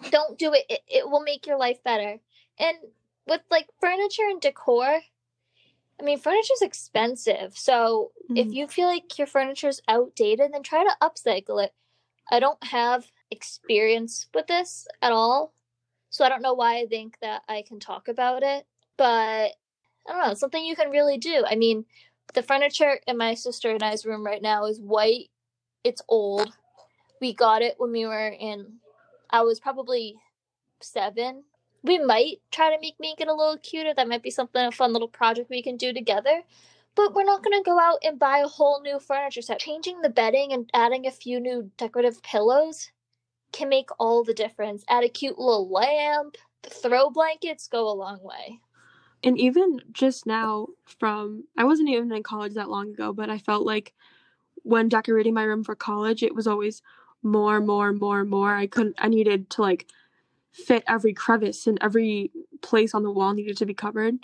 don't 0.09 0.39
do 0.39 0.53
it. 0.53 0.65
it. 0.69 0.79
It 0.87 1.09
will 1.09 1.21
make 1.21 1.45
your 1.45 1.57
life 1.57 1.83
better. 1.83 2.19
And 2.57 2.77
with 3.27 3.41
like 3.51 3.67
furniture 3.79 4.27
and 4.29 4.41
decor, 4.41 5.01
I 5.99 6.03
mean, 6.03 6.19
furniture's 6.19 6.61
expensive. 6.61 7.57
So 7.57 8.11
if 8.29 8.47
Mhm. 8.47 8.53
you 8.53 8.67
feel 8.67 8.87
like 8.87 9.17
your 9.17 9.27
furniture's 9.27 9.81
outdated, 9.87 10.51
then 10.53 10.63
try 10.63 10.83
to 10.83 10.97
upcycle 11.01 11.63
it. 11.63 11.73
I 12.29 12.39
don't 12.39 12.63
have 12.65 13.11
experience 13.31 14.27
with 14.33 14.47
this 14.47 14.87
at 15.01 15.11
all. 15.11 15.53
So 16.09 16.25
I 16.25 16.29
don't 16.29 16.41
know 16.41 16.53
why 16.53 16.77
I 16.79 16.87
think 16.87 17.19
that 17.19 17.43
I 17.47 17.61
can 17.63 17.79
talk 17.79 18.07
about 18.07 18.43
it. 18.43 18.67
But 18.97 19.55
I 20.07 20.11
don't 20.11 20.19
know, 20.23 20.31
it's 20.31 20.39
something 20.39 20.63
you 20.65 20.75
can 20.75 20.91
really 20.91 21.17
do. 21.17 21.43
I 21.47 21.55
mean, 21.55 21.85
the 22.33 22.43
furniture 22.43 22.99
in 23.07 23.17
my 23.17 23.33
sister 23.33 23.71
and 23.71 23.83
I's 23.83 24.05
room 24.05 24.25
right 24.25 24.41
now 24.41 24.65
is 24.65 24.79
white. 24.79 25.31
It's 25.83 26.01
old. 26.09 26.55
We 27.21 27.33
got 27.33 27.61
it 27.61 27.75
when 27.79 27.91
we 27.91 28.05
were 28.05 28.27
in 28.29 28.79
I 29.29 29.41
was 29.41 29.59
probably 29.59 30.17
seven. 30.81 31.43
We 31.83 31.99
might 31.99 32.41
try 32.51 32.73
to 32.73 32.81
make 32.81 32.95
make 32.99 33.19
it 33.19 33.27
a 33.27 33.33
little 33.33 33.57
cuter. 33.57 33.93
That 33.93 34.07
might 34.07 34.23
be 34.23 34.29
something 34.31 34.65
a 34.65 34.71
fun 34.71 34.93
little 34.93 35.07
project 35.07 35.49
we 35.49 35.61
can 35.61 35.77
do 35.77 35.93
together. 35.93 36.43
But 36.95 37.13
we're 37.13 37.23
not 37.23 37.43
gonna 37.43 37.63
go 37.63 37.79
out 37.79 37.99
and 38.03 38.19
buy 38.19 38.39
a 38.39 38.47
whole 38.47 38.81
new 38.81 38.99
furniture 38.99 39.41
set. 39.41 39.59
Changing 39.59 40.01
the 40.01 40.09
bedding 40.09 40.53
and 40.53 40.69
adding 40.73 41.05
a 41.05 41.11
few 41.11 41.39
new 41.39 41.71
decorative 41.77 42.21
pillows 42.23 42.91
can 43.51 43.69
make 43.69 43.89
all 43.99 44.23
the 44.23 44.33
difference. 44.33 44.83
Add 44.89 45.03
a 45.03 45.09
cute 45.09 45.37
little 45.39 45.69
lamp. 45.69 46.37
Throw 46.63 47.09
blankets 47.09 47.67
go 47.67 47.89
a 47.89 47.93
long 47.93 48.19
way. 48.23 48.59
And 49.23 49.39
even 49.39 49.79
just 49.91 50.25
now, 50.25 50.67
from 50.85 51.45
I 51.57 51.63
wasn't 51.63 51.89
even 51.89 52.11
in 52.11 52.23
college 52.23 52.53
that 52.55 52.69
long 52.69 52.89
ago, 52.89 53.13
but 53.13 53.29
I 53.29 53.37
felt 53.37 53.65
like 53.65 53.93
when 54.63 54.89
decorating 54.89 55.33
my 55.33 55.43
room 55.43 55.63
for 55.63 55.75
college, 55.75 56.23
it 56.23 56.35
was 56.35 56.47
always 56.47 56.81
more, 57.21 57.61
more, 57.61 57.93
more, 57.93 58.25
more. 58.25 58.55
I 58.55 58.67
couldn't, 58.67 58.95
I 58.97 59.07
needed 59.07 59.49
to 59.51 59.61
like 59.61 59.87
fit 60.53 60.83
every 60.87 61.13
crevice 61.13 61.67
and 61.67 61.77
every 61.81 62.31
place 62.61 62.93
on 62.93 63.03
the 63.03 63.11
wall 63.11 63.33
needed 63.33 63.57
to 63.57 63.65
be 63.65 63.73
covered. 63.73 64.15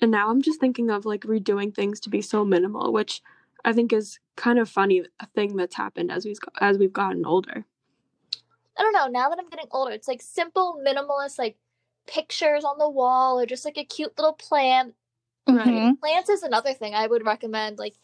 And 0.00 0.10
now 0.10 0.30
I'm 0.30 0.42
just 0.42 0.60
thinking 0.60 0.90
of 0.90 1.04
like 1.06 1.22
redoing 1.22 1.74
things 1.74 2.00
to 2.00 2.10
be 2.10 2.22
so 2.22 2.44
minimal, 2.44 2.92
which 2.92 3.22
I 3.64 3.72
think 3.72 3.92
is 3.92 4.18
kind 4.36 4.58
of 4.58 4.68
funny 4.68 5.04
a 5.20 5.26
thing 5.34 5.56
that's 5.56 5.76
happened 5.76 6.10
as 6.10 6.24
we've 6.24 6.38
as 6.60 6.78
we've 6.78 6.92
gotten 6.92 7.24
older. 7.26 7.64
I 8.78 8.82
don't 8.82 8.92
know. 8.94 9.08
Now 9.08 9.28
that 9.28 9.38
I'm 9.38 9.48
getting 9.50 9.68
older, 9.70 9.92
it's 9.92 10.08
like 10.08 10.22
simple, 10.22 10.80
minimalist, 10.86 11.38
like 11.38 11.56
pictures 12.06 12.64
on 12.64 12.78
the 12.78 12.88
wall 12.88 13.38
or 13.38 13.46
just 13.46 13.64
like 13.64 13.76
a 13.78 13.84
cute 13.84 14.16
little 14.16 14.32
plant. 14.32 14.94
Right. 15.48 15.66
Mhm. 15.66 16.00
Plants 16.00 16.30
is 16.30 16.42
another 16.42 16.72
thing 16.72 16.94
I 16.94 17.06
would 17.06 17.24
recommend. 17.26 17.78
Like 17.78 17.94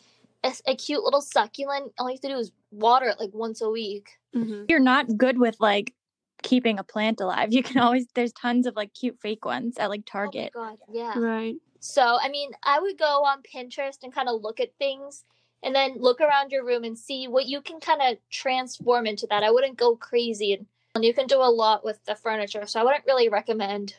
a, 0.45 0.53
a 0.67 0.77
cute 0.77 1.03
little 1.03 1.23
succulent. 1.23 1.93
All 1.99 2.09
you 2.09 2.15
have 2.17 2.21
to 2.23 2.29
do 2.29 2.39
is 2.39 2.53
water 2.71 3.07
it 3.09 3.19
like 3.19 3.33
once 3.33 3.61
a 3.63 3.71
week. 3.71 4.19
hmm 4.35 4.65
You're 4.69 4.81
not 4.81 5.17
good 5.17 5.39
with 5.39 5.57
like 5.61 5.95
keeping 6.43 6.79
a 6.79 6.85
plant 6.85 7.21
alive. 7.21 7.53
You 7.53 7.63
can 7.63 7.79
always 7.79 8.07
there's 8.15 8.33
tons 8.33 8.67
of 8.67 8.77
like 8.77 8.95
cute 8.95 9.19
fake 9.21 9.45
ones 9.45 9.77
at 9.79 9.91
like 9.91 10.05
Target. 10.07 10.53
Oh 10.55 10.61
my 10.61 10.69
god, 10.71 10.79
yeah. 10.93 11.19
Right. 11.19 11.57
So, 11.81 12.19
I 12.21 12.29
mean, 12.29 12.51
I 12.63 12.81
would 12.81 12.99
go 12.99 13.25
on 13.25 13.43
Pinterest 13.43 14.03
and 14.03 14.13
kind 14.13 14.29
of 14.29 14.43
look 14.43 14.61
at 14.61 14.77
things 14.79 15.25
and 15.63 15.75
then 15.75 15.97
look 15.99 16.21
around 16.21 16.51
your 16.51 16.65
room 16.65 16.85
and 16.85 16.99
see 16.99 17.29
what 17.29 17.47
you 17.47 17.61
can 17.61 17.81
kind 17.81 18.01
of 18.03 18.19
transform 18.31 19.07
into 19.07 19.27
that. 19.29 19.43
I 19.43 19.51
wouldn't 19.51 19.77
go 19.77 19.97
crazy 19.97 20.53
and 20.53 20.67
and 20.95 21.05
you 21.05 21.13
can 21.13 21.27
do 21.27 21.43
a 21.43 21.53
lot 21.53 21.85
with 21.85 22.03
the 22.07 22.15
furniture. 22.15 22.67
So, 22.67 22.81
I 22.81 22.85
wouldn't 22.85 23.07
really 23.07 23.29
recommend 23.29 23.95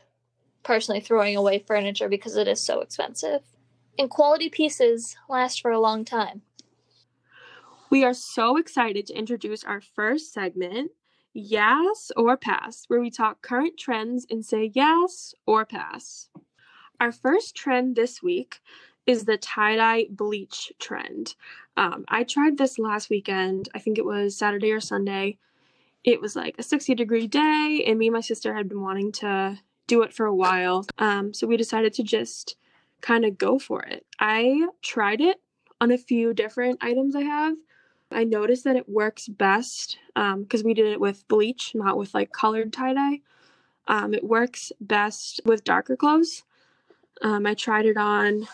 personally 0.64 1.00
throwing 1.00 1.36
away 1.36 1.60
furniture 1.60 2.10
because 2.10 2.36
it 2.36 2.48
is 2.48 2.60
so 2.60 2.82
expensive. 2.82 3.42
And 3.98 4.10
quality 4.10 4.50
pieces 4.50 5.16
last 5.30 5.62
for 5.62 5.72
a 5.72 5.80
long 5.80 6.06
time. 6.06 6.42
We 7.90 8.04
are 8.04 8.14
so 8.14 8.58
excited 8.58 9.08
to 9.08 9.14
introduce 9.18 9.64
our 9.64 9.80
first 9.80 10.34
segment, 10.34 10.92
Yes 11.40 12.12
or 12.18 12.36
Pass, 12.36 12.86
where 12.88 13.00
we 13.00 13.12
talk 13.12 13.44
current 13.44 13.78
trends 13.78 14.26
and 14.28 14.44
say 14.44 14.72
yes 14.74 15.36
or 15.46 15.68
pass. 15.68 16.30
Our 17.00 17.12
first 17.12 17.56
trend 17.56 17.96
this 17.96 18.24
week 18.24 18.60
is 19.06 19.26
the 19.26 19.38
tie 19.38 19.76
dye 19.76 20.08
bleach 20.10 20.74
trend. 20.80 21.36
Um, 21.78 22.06
I 22.08 22.24
tried 22.24 22.58
this 22.58 22.80
last 22.80 23.12
weekend. 23.12 23.70
I 23.76 23.78
think 23.78 24.00
it 24.00 24.06
was 24.06 24.36
Saturday 24.36 24.72
or 24.72 24.80
Sunday. 24.80 25.38
It 26.04 26.22
was 26.22 26.36
like 26.36 26.56
a 26.58 26.64
60 26.64 26.96
degree 26.96 27.28
day, 27.28 27.84
and 27.86 28.00
me 28.00 28.08
and 28.08 28.16
my 28.16 28.22
sister 28.22 28.56
had 28.56 28.68
been 28.68 28.82
wanting 28.82 29.12
to 29.12 29.60
do 29.86 30.02
it 30.02 30.16
for 30.16 30.26
a 30.26 30.36
while. 30.36 30.88
Um, 30.98 31.36
so 31.36 31.46
we 31.46 31.56
decided 31.56 31.94
to 31.94 32.04
just 32.04 32.56
kind 33.02 33.24
of 33.24 33.38
go 33.38 33.60
for 33.60 33.84
it. 33.84 34.08
I 34.20 34.70
tried 34.82 35.22
it 35.22 35.38
on 35.80 35.92
a 35.92 36.00
few 36.00 36.34
different 36.34 36.80
items 36.82 37.16
I 37.16 37.22
have. 37.22 37.58
I 38.12 38.24
noticed 38.24 38.64
that 38.64 38.76
it 38.76 38.90
works 38.90 39.28
best 39.28 39.98
because 40.16 40.64
we 40.64 40.74
did 40.74 40.88
it 40.88 41.00
with 41.00 41.28
bleach, 41.28 41.74
not 41.76 41.98
with 41.98 42.14
like 42.14 42.32
colored 42.32 42.72
tie 42.74 42.94
dye. 42.94 43.20
Um, 43.88 44.14
it 44.14 44.24
works 44.24 44.72
best 44.82 45.42
with 45.46 45.64
darker 45.64 45.96
clothes. 45.96 46.44
Um, 47.22 47.46
I 47.46 47.54
tried 47.54 47.86
it 47.86 47.98
on 47.98 48.48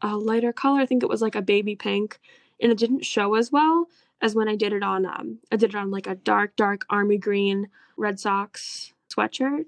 a 0.00 0.16
lighter 0.16 0.52
color. 0.52 0.80
I 0.80 0.86
think 0.86 1.02
it 1.02 1.08
was 1.08 1.22
like 1.22 1.34
a 1.34 1.42
baby 1.42 1.76
pink, 1.76 2.18
and 2.60 2.72
it 2.72 2.78
didn't 2.78 3.04
show 3.04 3.34
as 3.34 3.50
well 3.52 3.88
as 4.20 4.34
when 4.34 4.48
I 4.48 4.56
did 4.56 4.72
it 4.72 4.82
on. 4.82 5.06
Um, 5.06 5.38
I 5.50 5.56
did 5.56 5.70
it 5.70 5.76
on 5.76 5.90
like 5.90 6.06
a 6.06 6.14
dark, 6.14 6.56
dark 6.56 6.84
army 6.90 7.18
green 7.18 7.68
Red 7.96 8.20
Sox 8.20 8.92
sweatshirt, 9.12 9.64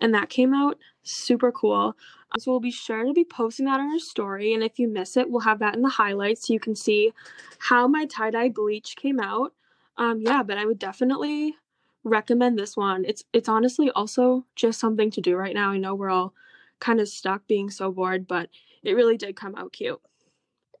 and 0.00 0.14
that 0.14 0.28
came 0.30 0.54
out 0.54 0.78
super 1.02 1.52
cool. 1.52 1.96
So 2.38 2.50
we'll 2.50 2.60
be 2.60 2.70
sure 2.70 3.04
to 3.04 3.12
be 3.12 3.24
posting 3.24 3.66
that 3.66 3.80
on 3.80 3.90
our 3.92 3.98
story, 3.98 4.52
and 4.52 4.62
if 4.62 4.78
you 4.78 4.88
miss 4.88 5.16
it, 5.16 5.30
we'll 5.30 5.40
have 5.40 5.58
that 5.60 5.74
in 5.74 5.82
the 5.82 5.88
highlights 5.88 6.46
so 6.46 6.52
you 6.52 6.60
can 6.60 6.74
see 6.74 7.12
how 7.58 7.88
my 7.88 8.06
tie 8.06 8.30
dye 8.30 8.48
bleach 8.48 8.96
came 8.96 9.20
out. 9.20 9.52
Um, 9.96 10.20
yeah, 10.20 10.42
but 10.42 10.58
I 10.58 10.66
would 10.66 10.78
definitely 10.78 11.56
recommend 12.04 12.58
this 12.58 12.76
one. 12.76 13.04
It's 13.04 13.24
it's 13.32 13.48
honestly 13.48 13.90
also 13.90 14.44
just 14.54 14.78
something 14.78 15.10
to 15.12 15.20
do 15.20 15.36
right 15.36 15.54
now. 15.54 15.70
I 15.70 15.78
know 15.78 15.94
we're 15.94 16.10
all 16.10 16.34
kind 16.78 17.00
of 17.00 17.08
stuck 17.08 17.46
being 17.46 17.70
so 17.70 17.90
bored, 17.90 18.26
but 18.26 18.50
it 18.82 18.94
really 18.94 19.16
did 19.16 19.36
come 19.36 19.54
out 19.56 19.72
cute. 19.72 20.00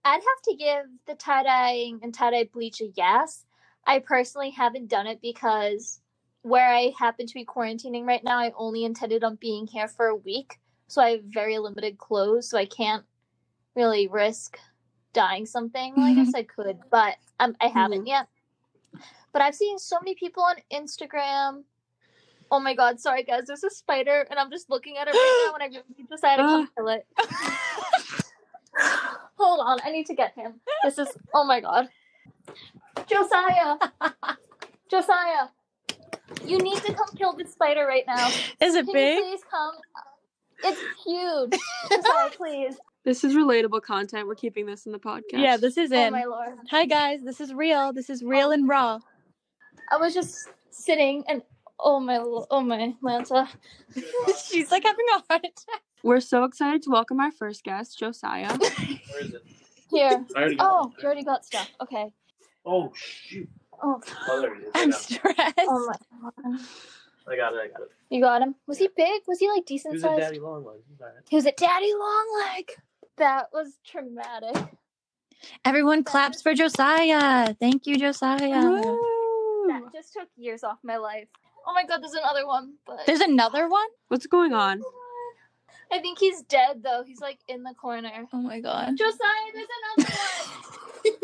I'd 0.04 0.14
have 0.14 0.42
to 0.44 0.54
give 0.54 0.84
the 1.06 1.14
tie 1.14 1.42
dyeing 1.42 2.00
and 2.02 2.14
tie 2.14 2.30
dye 2.30 2.48
bleach 2.52 2.80
a 2.80 2.86
yes. 2.94 3.44
I 3.86 4.00
personally 4.00 4.50
haven't 4.50 4.88
done 4.88 5.06
it 5.06 5.20
because 5.20 6.00
where 6.42 6.72
I 6.72 6.92
happen 6.98 7.26
to 7.26 7.34
be 7.34 7.44
quarantining 7.44 8.04
right 8.04 8.22
now, 8.22 8.38
I 8.38 8.52
only 8.56 8.84
intended 8.84 9.24
on 9.24 9.36
being 9.36 9.66
here 9.66 9.88
for 9.88 10.06
a 10.06 10.14
week. 10.16 10.58
So 10.88 11.02
I 11.02 11.10
have 11.10 11.24
very 11.24 11.58
limited 11.58 11.98
clothes, 11.98 12.48
so 12.48 12.58
I 12.58 12.66
can't 12.66 13.04
really 13.74 14.08
risk 14.08 14.58
dying 15.12 15.46
something. 15.46 15.94
Well, 15.96 16.06
I 16.06 16.14
guess 16.14 16.34
I 16.34 16.42
could, 16.42 16.78
but 16.90 17.16
um, 17.40 17.56
I 17.60 17.66
haven't 17.66 18.06
yet. 18.06 18.28
But 19.32 19.42
I've 19.42 19.54
seen 19.54 19.78
so 19.78 19.98
many 20.00 20.14
people 20.14 20.42
on 20.42 20.56
Instagram. 20.72 21.64
Oh 22.50 22.60
my 22.60 22.74
god, 22.74 23.00
sorry 23.00 23.22
guys, 23.24 23.44
there's 23.46 23.64
a 23.64 23.70
spider 23.70 24.26
and 24.30 24.38
I'm 24.38 24.50
just 24.50 24.70
looking 24.70 24.96
at 24.98 25.08
it 25.08 25.10
right 25.10 25.48
now 25.48 25.54
and 25.54 25.62
I 25.62 25.66
really 25.66 26.06
decided 26.08 26.42
to 26.42 26.48
come 26.48 26.68
kill 26.76 26.88
it. 26.88 27.06
Hold 29.36 29.60
on, 29.64 29.78
I 29.84 29.90
need 29.90 30.06
to 30.06 30.14
get 30.14 30.34
him. 30.34 30.60
This 30.84 30.98
is 30.98 31.08
oh 31.34 31.44
my 31.44 31.60
god. 31.60 31.88
Josiah! 33.06 33.76
Josiah! 34.90 35.48
You 36.44 36.58
need 36.58 36.78
to 36.78 36.94
come 36.94 37.08
kill 37.16 37.34
this 37.34 37.52
spider 37.52 37.86
right 37.86 38.04
now. 38.06 38.28
Is 38.60 38.74
it 38.74 38.84
Can 38.84 38.94
big? 38.94 39.18
please 39.18 39.40
come? 39.50 39.74
It's 40.64 40.80
huge. 41.04 41.60
Josiah, 41.90 42.30
please. 42.36 42.76
This 43.04 43.22
is 43.22 43.34
relatable 43.34 43.82
content. 43.82 44.26
We're 44.26 44.34
keeping 44.34 44.66
this 44.66 44.84
in 44.86 44.90
the 44.90 44.98
podcast. 44.98 45.22
Yeah, 45.34 45.56
this 45.56 45.76
is 45.76 45.92
Oh 45.92 46.10
my 46.10 46.24
lord. 46.24 46.54
Hi 46.70 46.86
guys, 46.86 47.22
this 47.22 47.40
is 47.40 47.54
real. 47.54 47.92
This 47.92 48.10
is 48.10 48.24
real 48.24 48.50
and 48.50 48.68
raw. 48.68 48.98
I 49.92 49.96
was 49.96 50.12
just 50.12 50.48
sitting 50.70 51.22
and 51.28 51.40
oh 51.78 52.00
my 52.00 52.16
oh 52.18 52.60
my 52.62 52.96
Lanta. 53.04 53.46
She's 54.44 54.72
like 54.72 54.82
having 54.82 55.06
a 55.16 55.22
heart 55.30 55.44
attack. 55.44 55.82
We're 56.02 56.18
so 56.18 56.42
excited 56.42 56.82
to 56.82 56.90
welcome 56.90 57.20
our 57.20 57.30
first 57.30 57.62
guest, 57.62 57.96
Josiah. 57.96 58.56
Where 58.56 58.70
is 59.20 59.34
it? 59.34 59.42
Here. 59.88 60.24
I 60.34 60.38
already 60.40 60.56
got 60.56 60.68
Oh, 60.68 60.92
you 60.98 61.04
already 61.04 61.22
got 61.22 61.44
stuff. 61.44 61.70
Okay. 61.82 62.12
Oh 62.64 62.92
shoot! 62.96 63.48
Oh, 63.80 64.00
Oh, 64.28 64.40
there 64.40 64.56
it 64.56 64.62
is. 64.64 64.70
I 64.74 64.82
I'm 64.82 64.90
stressed. 64.90 65.54
oh 65.60 65.86
my 65.86 66.30
god. 66.42 66.60
I 67.28 67.36
got 67.36 67.54
it. 67.54 67.60
I 67.64 67.68
got 67.68 67.82
it. 67.82 67.90
You 68.10 68.20
got 68.20 68.42
him? 68.42 68.54
Was 68.66 68.78
he 68.78 68.88
big? 68.96 69.22
Was 69.26 69.38
he 69.38 69.48
like 69.50 69.66
decent 69.66 69.94
Who's 69.94 70.04
a 70.04 70.06
sized? 70.06 70.20
daddy 70.20 70.38
long 70.38 70.64
one? 70.64 70.76
He's. 70.88 71.00
He 71.28 71.36
was 71.36 71.46
a 71.46 71.52
daddy 71.52 71.92
long 71.98 72.26
leg. 72.46 72.70
That 73.16 73.48
was 73.52 73.78
traumatic. 73.84 74.56
Everyone 75.64 76.04
claps 76.04 76.42
for 76.42 76.54
Josiah. 76.54 77.54
Thank 77.54 77.86
you, 77.86 77.96
Josiah. 77.96 78.60
Woo! 78.60 79.66
That 79.68 79.82
just 79.92 80.12
took 80.12 80.28
years 80.36 80.62
off 80.62 80.78
my 80.82 80.96
life. 80.96 81.28
Oh 81.66 81.74
my 81.74 81.84
god, 81.84 82.00
there's 82.02 82.12
another 82.12 82.46
one, 82.46 82.74
but 82.86 83.00
There's 83.06 83.20
another 83.20 83.68
one? 83.68 83.88
What's 84.08 84.26
going 84.26 84.52
on? 84.52 84.82
I 85.92 85.98
think 85.98 86.18
he's 86.18 86.42
dead 86.42 86.82
though. 86.82 87.02
He's 87.04 87.20
like 87.20 87.38
in 87.48 87.62
the 87.62 87.74
corner. 87.74 88.26
Oh 88.32 88.40
my 88.40 88.60
god. 88.60 88.96
Josiah, 88.96 89.52
there's 89.52 89.68
another 89.96 90.14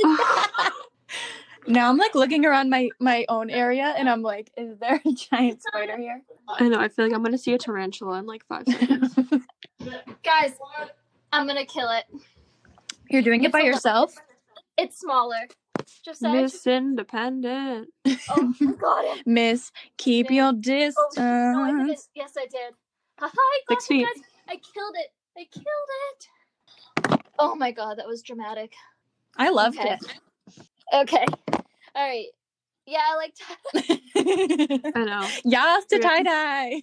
one. 0.01 0.71
Now 1.67 1.89
I'm 1.89 1.97
like 1.97 2.15
looking 2.15 2.45
around 2.45 2.71
my 2.71 2.91
my 2.99 3.25
own 3.29 3.51
area 3.51 3.95
and 3.97 4.09
I'm 4.09 4.23
like, 4.23 4.51
is 4.57 4.79
there 4.79 5.01
a 5.05 5.13
giant 5.13 5.63
spider 5.63 5.97
here? 5.97 6.23
I 6.49 6.69
know. 6.69 6.79
I 6.79 6.89
feel 6.89 7.05
like 7.07 7.15
I'm 7.15 7.23
gonna 7.23 7.39
see 7.39 7.55
a 7.55 7.59
tarantula 7.59 8.19
in 8.19 8.27
like 8.27 8.45
five 8.47 8.65
seconds. 8.67 9.15
Guys, 10.25 10.55
I'm 11.33 11.47
gonna 11.47 11.65
kill 11.67 11.91
it. 11.91 12.05
You're 13.11 13.23
doing 13.23 13.45
it 13.45 13.53
by 13.53 13.61
yourself? 13.61 14.15
It's 14.77 14.99
smaller. 14.99 15.49
Josiah, 16.05 16.33
Miss 16.43 16.67
Independent. 16.67 17.89
oh, 18.31 18.55
I 18.61 18.65
got 18.81 19.05
it. 19.05 19.27
Miss, 19.27 19.71
keep 19.99 20.31
Yeah. 20.31 20.37
your 20.37 20.53
distance. 20.55 20.97
Oh, 21.19 21.53
no, 21.53 21.63
I 21.63 21.71
didn't. 21.87 22.01
Yes, 22.15 22.33
I 22.39 22.47
did. 22.47 22.75
Haha, 23.19 23.33
I 23.37 23.61
got 23.69 23.83
Six 23.83 23.91
you 23.91 23.97
feet. 23.99 24.07
guys. 24.15 24.23
I 24.49 24.53
killed 24.57 24.95
it. 24.97 25.13
I 25.37 25.45
killed 25.51 25.67
it. 26.11 27.21
Oh 27.39 27.55
my 27.55 27.71
god, 27.71 27.99
that 27.99 28.07
was 28.07 28.23
dramatic. 28.23 28.73
I 29.37 29.51
loved 29.51 29.79
Okay. 29.79 29.99
Okay. 30.93 31.25
All 31.95 32.09
right. 32.09 32.27
Yeah, 32.87 33.01
I 33.07 33.17
like. 33.17 33.35
it. 33.75 34.93
I 34.97 35.05
know. 35.05 35.29
Yas 35.45 35.85
to 35.87 35.99
tie 35.99 36.23
dye. 36.23 36.83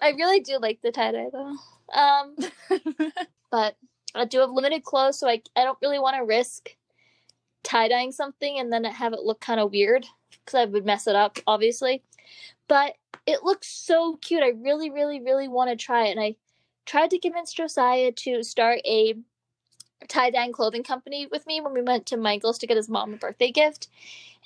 I 0.00 0.10
really 0.10 0.40
do 0.40 0.58
like 0.58 0.80
the 0.82 0.92
tie 0.92 1.12
dye 1.12 1.28
though. 1.32 1.56
Um, 1.94 2.36
but 3.50 3.76
I 4.14 4.24
do 4.24 4.40
have 4.40 4.50
limited 4.50 4.82
clothes, 4.84 5.18
so 5.18 5.28
I 5.28 5.42
I 5.54 5.64
don't 5.64 5.78
really 5.80 5.98
want 5.98 6.16
to 6.16 6.24
risk 6.24 6.70
tie 7.62 7.88
dyeing 7.88 8.12
something 8.12 8.58
and 8.58 8.72
then 8.72 8.84
have 8.84 9.12
it 9.12 9.22
look 9.22 9.40
kind 9.40 9.60
of 9.60 9.72
weird 9.72 10.06
because 10.30 10.54
I 10.54 10.64
would 10.64 10.86
mess 10.86 11.06
it 11.06 11.16
up, 11.16 11.38
obviously. 11.46 12.02
But 12.68 12.94
it 13.26 13.42
looks 13.42 13.68
so 13.68 14.16
cute. 14.22 14.42
I 14.42 14.48
really, 14.48 14.90
really, 14.90 15.20
really 15.20 15.48
want 15.48 15.70
to 15.70 15.76
try 15.76 16.06
it. 16.06 16.12
And 16.12 16.20
I 16.20 16.36
tried 16.84 17.10
to 17.10 17.18
convince 17.18 17.52
Josiah 17.52 18.12
to 18.12 18.42
start 18.42 18.80
a 18.84 19.14
tie 20.06 20.30
dyeing 20.30 20.52
clothing 20.52 20.82
company 20.82 21.26
with 21.30 21.46
me 21.46 21.60
when 21.60 21.72
we 21.72 21.82
went 21.82 22.06
to 22.06 22.16
Michael's 22.16 22.58
to 22.58 22.66
get 22.66 22.76
his 22.76 22.88
mom 22.88 23.14
a 23.14 23.16
birthday 23.16 23.50
gift, 23.50 23.88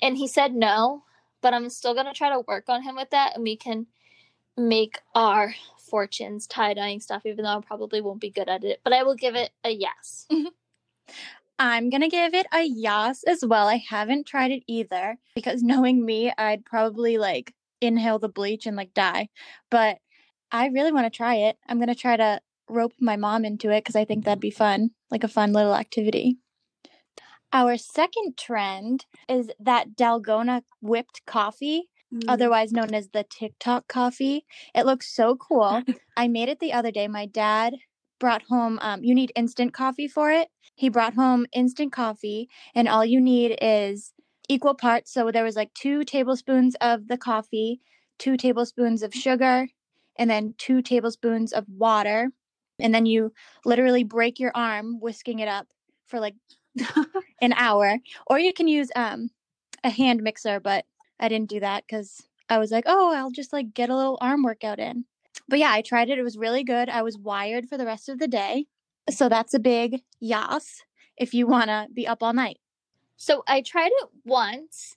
and 0.01 0.17
he 0.17 0.27
said 0.27 0.53
no. 0.53 1.03
But 1.41 1.53
I'm 1.53 1.69
still 1.69 1.95
gonna 1.95 2.13
try 2.13 2.29
to 2.29 2.43
work 2.47 2.65
on 2.67 2.83
him 2.83 2.95
with 2.95 3.09
that, 3.11 3.35
and 3.35 3.43
we 3.43 3.55
can 3.55 3.87
make 4.57 4.99
our 5.15 5.55
fortunes 5.77 6.47
tie 6.47 6.73
dyeing 6.73 6.99
stuff, 6.99 7.25
even 7.25 7.43
though 7.43 7.57
I 7.57 7.61
probably 7.61 8.01
won't 8.01 8.21
be 8.21 8.29
good 8.29 8.49
at 8.49 8.63
it. 8.63 8.79
But 8.83 8.93
I 8.93 9.03
will 9.03 9.15
give 9.15 9.35
it 9.35 9.51
a 9.63 9.71
yes. 9.71 10.27
I'm 11.59 11.89
gonna 11.91 12.09
give 12.09 12.33
it 12.33 12.47
a 12.51 12.63
yes 12.63 13.23
as 13.23 13.45
well. 13.45 13.67
I 13.67 13.83
haven't 13.87 14.25
tried 14.25 14.51
it 14.51 14.63
either 14.67 15.17
because 15.35 15.61
knowing 15.61 16.03
me, 16.03 16.33
I'd 16.35 16.65
probably 16.65 17.17
like 17.17 17.53
inhale 17.81 18.19
the 18.19 18.29
bleach 18.29 18.65
and 18.65 18.75
like 18.75 18.93
die. 18.93 19.29
But 19.69 19.99
I 20.51 20.67
really 20.67 20.91
want 20.91 21.05
to 21.05 21.15
try 21.15 21.35
it. 21.35 21.57
I'm 21.67 21.79
gonna 21.79 21.93
try 21.93 22.17
to 22.17 22.41
rope 22.71 22.93
my 22.99 23.15
mom 23.15 23.45
into 23.45 23.69
it 23.69 23.81
because 23.83 23.95
I 23.95 24.05
think 24.05 24.25
that'd 24.25 24.39
be 24.39 24.51
fun, 24.51 24.91
like 25.09 25.23
a 25.23 25.27
fun 25.27 25.53
little 25.53 25.75
activity. 25.75 26.37
Our 27.53 27.77
second 27.77 28.37
trend 28.37 29.05
is 29.27 29.49
that 29.59 29.95
Dalgona 29.95 30.63
whipped 30.81 31.25
coffee, 31.25 31.89
Mm. 32.13 32.25
otherwise 32.27 32.73
known 32.73 32.93
as 32.93 33.09
the 33.11 33.23
TikTok 33.23 33.87
coffee. 33.87 34.45
It 34.75 34.85
looks 34.85 35.15
so 35.15 35.37
cool. 35.37 35.81
I 36.17 36.27
made 36.27 36.49
it 36.49 36.59
the 36.59 36.73
other 36.73 36.91
day. 36.91 37.07
My 37.07 37.25
dad 37.25 37.75
brought 38.19 38.43
home, 38.49 38.79
um, 38.81 39.01
you 39.01 39.15
need 39.15 39.31
instant 39.33 39.73
coffee 39.73 40.09
for 40.09 40.29
it. 40.29 40.49
He 40.75 40.89
brought 40.89 41.13
home 41.13 41.45
instant 41.53 41.93
coffee, 41.93 42.49
and 42.75 42.89
all 42.89 43.05
you 43.05 43.21
need 43.21 43.57
is 43.61 44.11
equal 44.49 44.75
parts. 44.75 45.13
So 45.13 45.31
there 45.31 45.45
was 45.45 45.55
like 45.55 45.73
two 45.73 46.03
tablespoons 46.03 46.75
of 46.81 47.07
the 47.07 47.17
coffee, 47.17 47.79
two 48.19 48.35
tablespoons 48.35 49.03
of 49.03 49.13
sugar, 49.13 49.69
and 50.17 50.29
then 50.29 50.53
two 50.57 50.81
tablespoons 50.81 51.53
of 51.53 51.65
water. 51.69 52.31
And 52.81 52.93
then 52.93 53.05
you 53.05 53.33
literally 53.65 54.03
break 54.03 54.39
your 54.39 54.51
arm 54.55 54.99
whisking 54.99 55.39
it 55.39 55.47
up 55.47 55.67
for 56.07 56.19
like 56.19 56.35
an 57.41 57.53
hour. 57.53 57.97
Or 58.27 58.39
you 58.39 58.53
can 58.53 58.67
use 58.67 58.89
um 58.95 59.29
a 59.83 59.89
hand 59.89 60.21
mixer, 60.21 60.59
but 60.59 60.85
I 61.19 61.27
didn't 61.27 61.49
do 61.49 61.59
that 61.59 61.83
because 61.87 62.23
I 62.49 62.57
was 62.57 62.71
like, 62.71 62.83
oh, 62.87 63.13
I'll 63.15 63.31
just 63.31 63.53
like 63.53 63.73
get 63.73 63.89
a 63.89 63.95
little 63.95 64.17
arm 64.21 64.43
workout 64.43 64.79
in. 64.79 65.05
But 65.47 65.59
yeah, 65.59 65.71
I 65.71 65.81
tried 65.81 66.09
it. 66.09 66.19
It 66.19 66.23
was 66.23 66.37
really 66.37 66.63
good. 66.63 66.89
I 66.89 67.01
was 67.01 67.17
wired 67.17 67.67
for 67.67 67.77
the 67.77 67.85
rest 67.85 68.09
of 68.09 68.19
the 68.19 68.27
day. 68.27 68.65
So 69.09 69.29
that's 69.29 69.53
a 69.53 69.59
big 69.59 70.01
yas 70.19 70.83
if 71.17 71.33
you 71.33 71.47
want 71.47 71.67
to 71.67 71.87
be 71.93 72.07
up 72.07 72.21
all 72.21 72.33
night. 72.33 72.59
So 73.17 73.43
I 73.47 73.61
tried 73.61 73.91
it 73.93 74.09
once 74.25 74.95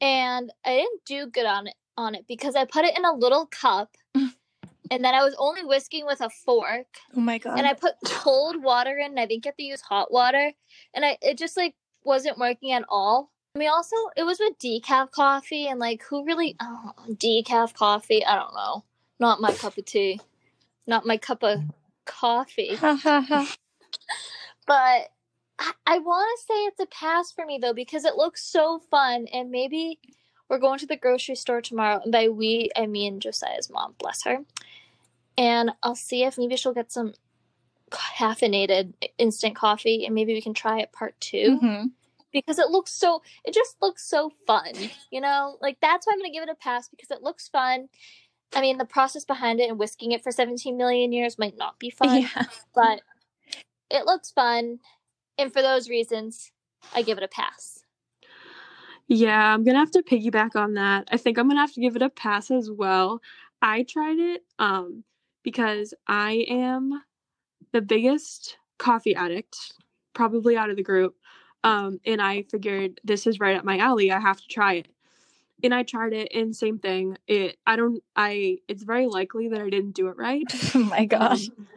and 0.00 0.52
I 0.64 0.76
didn't 0.76 1.04
do 1.04 1.26
good 1.26 1.46
on 1.46 1.66
it 1.68 1.74
on 1.96 2.14
it 2.14 2.26
because 2.26 2.56
I 2.56 2.64
put 2.64 2.84
it 2.84 2.96
in 2.96 3.04
a 3.04 3.12
little 3.12 3.46
cup 3.46 3.96
and 4.90 5.04
then 5.04 5.14
I 5.14 5.24
was 5.24 5.34
only 5.38 5.64
whisking 5.64 6.06
with 6.06 6.20
a 6.20 6.30
fork 6.30 6.86
Oh 7.16 7.20
my 7.20 7.38
god. 7.38 7.58
and 7.58 7.66
I 7.66 7.74
put 7.74 7.94
cold 8.06 8.62
water 8.62 8.96
in 8.98 9.12
and 9.12 9.20
I 9.20 9.26
didn't 9.26 9.44
get 9.44 9.56
to 9.56 9.62
use 9.62 9.80
hot 9.80 10.12
water 10.12 10.52
and 10.94 11.04
I 11.04 11.18
it 11.22 11.38
just 11.38 11.56
like 11.56 11.74
wasn't 12.04 12.38
working 12.38 12.72
at 12.72 12.84
all. 12.88 13.30
I 13.54 13.58
mean 13.58 13.70
also 13.70 13.96
it 14.16 14.24
was 14.24 14.38
with 14.38 14.58
decaf 14.58 15.10
coffee 15.10 15.66
and 15.68 15.78
like 15.80 16.02
who 16.02 16.24
really 16.24 16.56
oh, 16.60 16.92
decaf 17.10 17.74
coffee, 17.74 18.24
I 18.24 18.36
don't 18.36 18.54
know. 18.54 18.84
Not 19.20 19.40
my 19.40 19.52
cup 19.52 19.78
of 19.78 19.84
tea. 19.84 20.20
Not 20.86 21.06
my 21.06 21.16
cup 21.16 21.42
of 21.42 21.60
coffee. 22.04 22.76
but 24.66 25.08
I, 25.58 25.72
I 25.86 25.98
want 25.98 26.38
to 26.38 26.44
say 26.46 26.60
it's 26.64 26.80
a 26.80 26.86
pass 26.86 27.32
for 27.32 27.46
me 27.46 27.58
though 27.60 27.72
because 27.72 28.04
it 28.04 28.16
looks 28.16 28.44
so 28.44 28.80
fun 28.90 29.26
and 29.32 29.50
maybe 29.50 29.98
we're 30.48 30.58
going 30.58 30.78
to 30.78 30.86
the 30.86 30.96
grocery 30.96 31.34
store 31.36 31.60
tomorrow. 31.60 32.00
And 32.02 32.12
by 32.12 32.28
we 32.28 32.70
I 32.76 32.86
mean 32.86 33.20
Josiah's 33.20 33.70
mom 33.70 33.94
bless 33.98 34.22
her. 34.24 34.38
And 35.36 35.72
I'll 35.82 35.96
see 35.96 36.24
if 36.24 36.38
maybe 36.38 36.56
she'll 36.56 36.74
get 36.74 36.92
some 36.92 37.14
caffeinated 37.90 38.92
instant 39.18 39.54
coffee 39.54 40.04
and 40.04 40.14
maybe 40.14 40.32
we 40.34 40.40
can 40.42 40.54
try 40.54 40.80
it 40.80 40.90
part 40.92 41.18
2 41.20 41.58
Mhm. 41.62 41.92
because 42.32 42.58
it 42.58 42.70
looks 42.70 42.90
so 42.92 43.22
it 43.44 43.54
just 43.54 43.76
looks 43.80 44.04
so 44.04 44.30
fun 44.46 44.72
you 45.10 45.20
know? 45.20 45.56
Like 45.60 45.78
that's 45.80 46.06
why 46.06 46.12
i'm 46.12 46.18
gonna 46.18 46.32
give 46.32 46.42
it 46.42 46.48
a 46.48 46.54
pass 46.56 46.88
because 46.88 47.10
it 47.10 47.22
looks 47.22 47.48
fun. 47.48 47.88
I 48.54 48.60
mean 48.60 48.78
the 48.78 48.84
process 48.84 49.24
behind 49.24 49.60
it 49.60 49.68
and 49.68 49.78
whisking 49.78 50.12
it 50.12 50.22
for 50.24 50.32
17 50.32 50.76
million 50.76 51.12
years 51.12 51.38
might 51.38 51.56
not 51.56 51.78
be 51.78 51.90
fun 51.90 52.22
Yeah. 52.22 52.44
but 52.74 53.00
it 53.90 54.06
looks 54.06 54.30
fun. 54.32 54.80
And 55.38 55.52
for 55.52 55.62
those 55.62 55.88
reasons 55.88 56.50
i 56.94 57.02
give 57.02 57.18
it 57.18 57.24
a 57.24 57.28
pass 57.28 57.83
Yeah, 59.08 59.54
I'm 59.54 59.64
gonna 59.64 59.78
have 59.78 59.90
to 59.92 60.02
piggyback 60.02 60.56
on 60.56 60.74
that. 60.74 61.08
I 61.12 61.16
think 61.16 61.38
I'm 61.38 61.48
gonna 61.48 61.60
have 61.60 61.74
to 61.74 61.80
give 61.80 61.96
it 61.96 62.02
a 62.02 62.10
pass 62.10 62.50
as 62.50 62.70
well. 62.70 63.20
I 63.60 63.82
tried 63.84 64.18
it 64.18 64.42
um 64.58 65.04
because 65.42 65.94
I 66.08 66.46
am 66.48 67.02
the 67.72 67.82
biggest 67.82 68.56
coffee 68.78 69.14
addict 69.14 69.74
probably 70.14 70.56
out 70.56 70.70
of 70.70 70.76
the 70.76 70.82
group. 70.82 71.16
Um 71.64 72.00
and 72.06 72.22
I 72.22 72.42
figured 72.50 73.00
this 73.04 73.26
is 73.26 73.40
right 73.40 73.56
up 73.56 73.64
my 73.64 73.78
alley. 73.78 74.10
I 74.10 74.20
have 74.20 74.40
to 74.40 74.48
try 74.48 74.74
it. 74.74 74.88
And 75.62 75.74
I 75.74 75.82
tried 75.82 76.12
it 76.12 76.28
and 76.34 76.54
same 76.56 76.78
thing. 76.78 77.18
It 77.26 77.58
I 77.66 77.76
don't 77.76 78.02
I 78.16 78.58
it's 78.68 78.84
very 78.84 79.06
likely 79.06 79.48
that 79.48 79.60
I 79.60 79.70
didn't 79.70 79.92
do 79.92 80.08
it 80.08 80.16
right. 80.16 80.46
oh 80.74 80.78
my 80.78 81.04
gosh. 81.04 81.48
Um, 81.48 81.68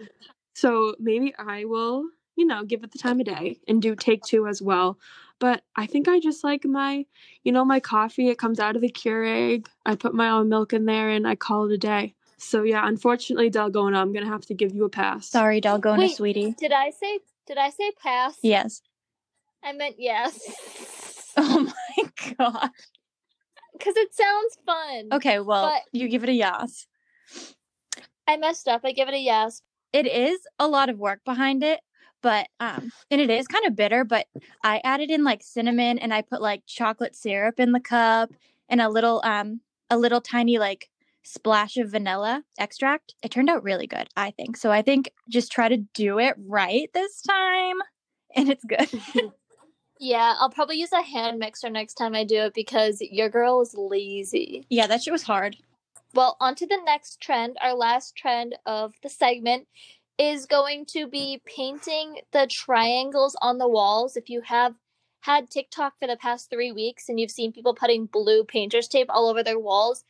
so 0.56 0.96
maybe 1.00 1.36
I 1.38 1.66
will, 1.66 2.06
you 2.38 2.46
know, 2.46 2.64
give 2.64 2.84
it 2.84 2.92
the 2.92 3.00
time 3.00 3.20
of 3.20 3.26
day 3.26 3.58
and 3.68 3.82
do 3.82 3.96
take 3.96 4.24
two 4.24 4.48
as 4.48 4.62
well. 4.62 4.98
But 5.40 5.64
I 5.76 5.86
think 5.88 6.08
I 6.08 6.20
just 6.20 6.44
like 6.44 6.64
my, 6.66 7.06
you 7.44 7.52
know, 7.52 7.66
my 7.66 7.80
coffee. 7.80 8.30
It 8.30 8.38
comes 8.38 8.60
out 8.60 8.76
of 8.76 8.82
the 8.82 8.92
Keurig. 8.92 9.68
I 9.86 9.96
put 9.96 10.14
my 10.14 10.30
own 10.30 10.48
milk 10.48 10.72
in 10.72 10.86
there 10.86 11.10
and 11.10 11.28
I 11.28 11.36
call 11.36 11.66
it 11.66 11.74
a 11.74 11.78
day. 11.78 12.14
So 12.38 12.62
yeah, 12.64 12.88
unfortunately, 12.88 13.50
Dalgona, 13.50 13.98
I'm 13.98 14.14
gonna 14.14 14.28
have 14.28 14.46
to 14.46 14.54
give 14.54 14.74
you 14.74 14.86
a 14.86 14.90
pass. 14.90 15.28
Sorry, 15.28 15.60
Dalgona, 15.60 15.98
Wait. 16.00 16.16
sweetie. 16.16 16.56
did 16.60 16.72
i 16.72 16.92
say 16.92 17.20
did 17.48 17.58
i 17.58 17.70
say 17.72 17.92
pass 18.04 18.38
Yes. 18.44 18.82
i 19.64 19.72
meant 19.74 19.96
yes 19.98 20.40
Oh 21.38 21.64
my 21.98 22.36
god. 22.38 22.70
because 23.74 23.96
it 23.98 24.14
sounds 24.14 24.58
fun 24.66 25.08
Okay, 25.14 25.40
well, 25.40 25.70
But- 25.70 25.84
you 26.00 26.08
give 26.10 26.24
it 26.24 26.30
a 26.30 26.34
yes. 26.34 26.86
i 28.28 28.38
messed 28.38 28.68
up 28.68 28.82
i 28.84 28.92
give 28.92 29.08
it 29.08 29.14
a 29.16 29.20
yes 29.20 29.62
It 29.94 30.06
is 30.06 30.40
a 30.60 30.68
lot 30.68 30.90
of 30.90 31.00
work 31.00 31.22
behind 31.26 31.64
it, 31.64 31.80
but 32.22 32.48
um 32.60 32.92
and 33.12 33.22
it 33.22 33.30
is 33.30 33.48
kind 33.48 33.66
of 33.66 33.76
bitter, 33.76 34.04
but 34.04 34.28
I 34.64 34.82
added 34.84 35.10
in 35.10 35.24
like 35.24 35.44
cinnamon 35.44 36.00
and 36.00 36.14
I 36.14 36.22
put 36.22 36.42
like 36.42 36.64
chocolate 36.66 37.16
syrup 37.16 37.60
in 37.60 37.72
the 37.72 37.80
cup 37.80 38.32
and 38.70 38.82
a 38.82 38.90
little 38.90 39.22
um 39.24 39.62
a 39.90 39.98
little 39.98 40.22
tiny 40.22 40.58
like 40.58 40.90
splash 41.24 41.78
of 41.78 41.92
vanilla 41.92 42.44
extract. 42.58 43.16
It 43.22 43.32
turned 43.32 43.50
out 43.50 43.64
really 43.64 43.88
good, 43.88 44.08
I 44.16 44.32
think. 44.32 44.58
So 44.58 44.72
I 44.72 44.82
think 44.82 45.12
just 45.30 45.52
try 45.52 45.68
to 45.70 45.78
do 45.78 46.20
it 46.20 46.36
right 46.38 46.90
this 46.94 47.22
time 47.22 47.78
and 48.36 48.50
it's 48.50 48.64
good. 48.64 48.90
yeah 50.00 50.36
i'll 50.40 50.52
probably 50.52 50.76
use 50.76 50.92
a 50.92 51.02
hand 51.02 51.40
mixer 51.40 51.72
next 51.72 51.96
time 51.96 52.14
i 52.14 52.24
do 52.24 52.42
it 52.42 52.54
because 52.54 53.02
your 53.02 53.30
girl 53.30 53.62
is 53.62 53.74
lazy 53.76 54.64
yeah, 54.70 54.86
that 54.88 55.02
shit 55.02 55.12
was 55.12 55.24
hard. 55.24 55.58
Well, 56.14 56.38
on 56.40 56.56
to 56.56 56.66
the 56.66 56.80
next 56.86 57.22
trend. 57.22 57.58
Our 57.62 57.74
last 57.74 58.16
trend 58.16 58.56
of 58.66 58.94
the 59.04 59.10
segment 59.10 59.68
is 60.18 60.46
going 60.46 60.86
to 60.86 61.08
be 61.08 61.42
painting 61.46 62.22
the 62.32 62.48
triangles 62.48 63.36
on 63.42 63.58
the 63.58 63.68
walls. 63.68 64.18
If 64.18 64.30
you 64.30 64.42
have 64.42 64.76
had 65.22 65.50
TikTok 65.50 65.94
for 66.00 66.08
the 66.08 66.18
past 66.18 66.50
three 66.50 66.72
weeks 66.72 67.10
and 67.10 67.20
you've 67.20 67.32
seen 67.32 67.52
people 67.52 67.76
putting 67.76 68.06
blue 68.06 68.44
painter's 68.44 68.88
tape 68.88 69.08
all 69.10 69.30
over 69.30 69.44
their 69.44 69.60
walls 69.60 70.04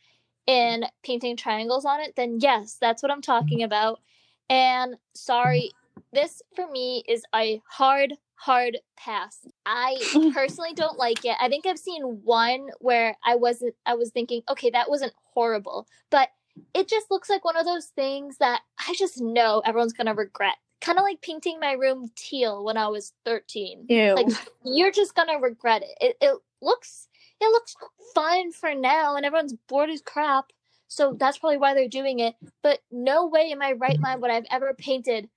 and 0.46 0.86
painting 1.02 1.36
triangles 1.36 1.84
on 1.84 2.00
it, 2.00 2.14
then 2.16 2.38
yes, 2.40 2.78
that's 2.80 3.02
what 3.02 3.12
I'm 3.12 3.20
talking 3.20 3.62
about. 3.62 4.00
And 4.48 4.96
sorry, 5.14 5.72
this 6.12 6.40
for 6.56 6.70
me 6.70 7.04
is 7.06 7.22
a 7.34 7.60
hard, 7.68 8.14
hard 8.36 8.78
pass. 8.96 9.46
I 9.66 9.98
personally 10.32 10.72
don't 10.74 10.98
like 10.98 11.24
it. 11.24 11.36
I 11.40 11.48
think 11.48 11.66
I've 11.66 11.78
seen 11.78 12.02
one 12.24 12.68
where 12.78 13.16
I 13.24 13.34
wasn't 13.36 13.74
I 13.84 13.94
was 13.94 14.10
thinking, 14.10 14.42
okay, 14.48 14.70
that 14.70 14.88
wasn't 14.88 15.12
horrible, 15.34 15.86
but 16.10 16.30
it 16.74 16.88
just 16.88 17.10
looks 17.10 17.28
like 17.28 17.44
one 17.44 17.56
of 17.56 17.64
those 17.66 17.86
things 17.86 18.38
that 18.38 18.62
I 18.86 18.94
just 18.94 19.20
know 19.20 19.62
everyone's 19.64 19.92
gonna 19.92 20.14
regret. 20.14 20.56
Kind 20.80 20.98
of 20.98 21.02
like 21.02 21.20
painting 21.22 21.58
my 21.60 21.72
room 21.72 22.10
teal 22.14 22.64
when 22.64 22.76
I 22.76 22.88
was 22.88 23.12
13. 23.24 23.86
Ew. 23.88 24.14
Like 24.14 24.28
you're 24.64 24.92
just 24.92 25.14
gonna 25.14 25.38
regret 25.38 25.82
it. 25.82 25.98
It 26.00 26.16
it 26.20 26.38
looks 26.62 27.08
it 27.40 27.50
looks 27.50 27.76
fun 28.14 28.52
for 28.52 28.74
now, 28.74 29.16
and 29.16 29.24
everyone's 29.24 29.54
bored 29.68 29.90
as 29.90 30.02
crap. 30.02 30.52
So 30.88 31.14
that's 31.18 31.38
probably 31.38 31.58
why 31.58 31.74
they're 31.74 31.88
doing 31.88 32.20
it. 32.20 32.34
But 32.62 32.80
no 32.90 33.26
way 33.26 33.50
in 33.50 33.58
my 33.58 33.72
right 33.72 34.00
mind 34.00 34.22
would 34.22 34.30
I've 34.30 34.46
ever 34.50 34.74
painted 34.74 35.28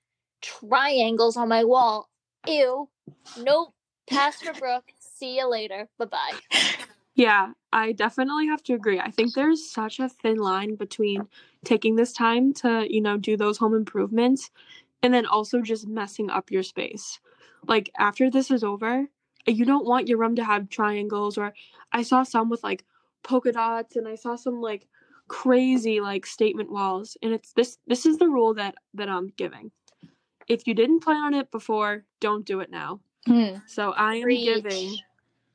triangles 0.41 1.38
on 1.38 1.49
my 1.49 1.63
wall. 1.63 2.10
Ew. 2.47 2.89
Nope. 3.38 3.73
Pass 4.07 4.41
for 4.41 4.53
Brooke. 4.53 4.91
See 4.99 5.38
you 5.38 5.49
later. 5.49 5.88
Bye 5.97 6.05
bye. 6.05 6.39
Yeah, 7.13 7.51
I 7.73 7.93
definitely 7.93 8.47
have 8.47 8.63
to 8.63 8.73
agree. 8.73 8.99
I 8.99 9.12
think 9.12 9.34
there's 9.34 9.69
such 9.69 9.99
a 9.99 10.10
thin 10.10 10.38
line 10.38 10.75
between 10.75 11.27
taking 11.63 11.95
this 11.95 12.12
time 12.12 12.53
to, 12.55 12.86
you 12.89 13.01
know, 13.01 13.17
do 13.17 13.38
those 13.38 13.57
home 13.57 13.73
improvements 13.73 14.51
and 15.01 15.13
then 15.13 15.25
also 15.25 15.62
just 15.62 15.88
messing 15.88 16.29
up 16.29 16.51
your 16.51 16.63
space. 16.63 17.19
Like 17.67 17.89
after 17.97 18.29
this 18.29 18.51
is 18.51 18.63
over, 18.63 19.07
you 19.47 19.65
don't 19.65 19.86
want 19.86 20.07
your 20.07 20.17
room 20.17 20.36
to 20.36 20.43
have 20.43 20.69
triangles 20.69 21.38
or 21.38 21.53
I 21.91 22.03
saw 22.03 22.23
some 22.23 22.49
with 22.49 22.63
like 22.63 22.86
polka 23.23 23.51
dots 23.51 23.95
and 23.95 24.07
I 24.07 24.15
saw 24.15 24.36
some 24.36 24.62
like 24.62 24.88
crazy 25.27 26.01
like 26.01 26.25
statement 26.25 26.69
walls 26.69 27.15
and 27.23 27.34
it's 27.34 27.53
this 27.53 27.77
this 27.88 28.05
is 28.05 28.17
the 28.17 28.27
rule 28.27 28.53
that 28.55 28.75
that 28.93 29.10
I'm 29.10 29.27
giving. 29.38 29.71
If 30.47 30.67
you 30.67 30.73
didn't 30.73 31.01
plan 31.01 31.17
on 31.17 31.34
it 31.34 31.51
before, 31.51 32.03
don't 32.19 32.45
do 32.45 32.60
it 32.60 32.69
now. 32.69 32.99
Hmm. 33.25 33.55
So 33.65 33.91
I 33.91 34.15
am 34.15 34.23
Preach. 34.23 34.43
giving 34.43 34.97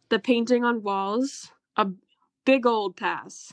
the 0.08 0.18
painting 0.18 0.64
on 0.64 0.82
walls 0.82 1.50
a 1.76 1.88
big 2.46 2.64
old 2.64 2.96
pass. 2.96 3.52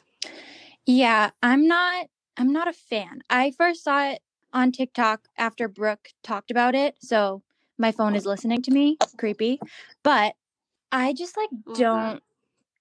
Yeah, 0.86 1.32
I'm 1.42 1.68
not 1.68 2.08
I'm 2.38 2.54
not 2.54 2.70
a 2.70 2.74
fan. 2.74 3.22
I 3.30 3.52
first 3.52 3.84
saw 3.84 4.12
it 4.12 4.22
on 4.54 4.72
TikTok 4.72 5.28
after 5.38 5.68
Brooke 5.68 6.10
talked 6.24 6.52
about 6.52 6.76
it. 6.76 6.96
So 7.02 7.42
my 7.78 7.92
phone 7.92 8.16
is 8.16 8.26
listening 8.26 8.62
to 8.62 8.72
me. 8.72 8.98
Creepy. 9.18 9.60
But 10.04 10.36
I 10.92 11.12
just 11.14 11.36
like 11.36 11.50
mm-hmm. 11.50 11.74
don't 11.74 12.24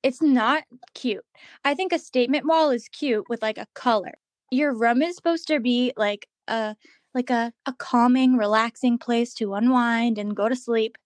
it's 0.03 0.23
not 0.23 0.65
cute. 0.95 1.25
I 1.65 1.75
think 1.75 1.93
a 1.93 1.99
statement 1.99 2.47
wall 2.47 2.71
is 2.71 2.89
cute 2.89 3.29
with 3.29 3.43
like 3.43 3.59
a 3.59 3.69
color. 3.75 4.15
Your 4.51 4.75
room 4.75 5.01
is 5.03 5.17
supposed 5.17 5.47
to 5.49 5.61
be 5.61 5.93
like 5.97 6.29
a 6.49 6.77
like 7.15 7.31
a, 7.31 7.53
a 7.67 7.73
calming, 7.75 8.37
relaxing 8.37 8.99
place 8.99 9.35
to 9.35 9.55
unwind 9.55 10.19
and 10.19 10.35
go 10.35 10.49
to 10.49 10.57
sleep. 10.57 10.97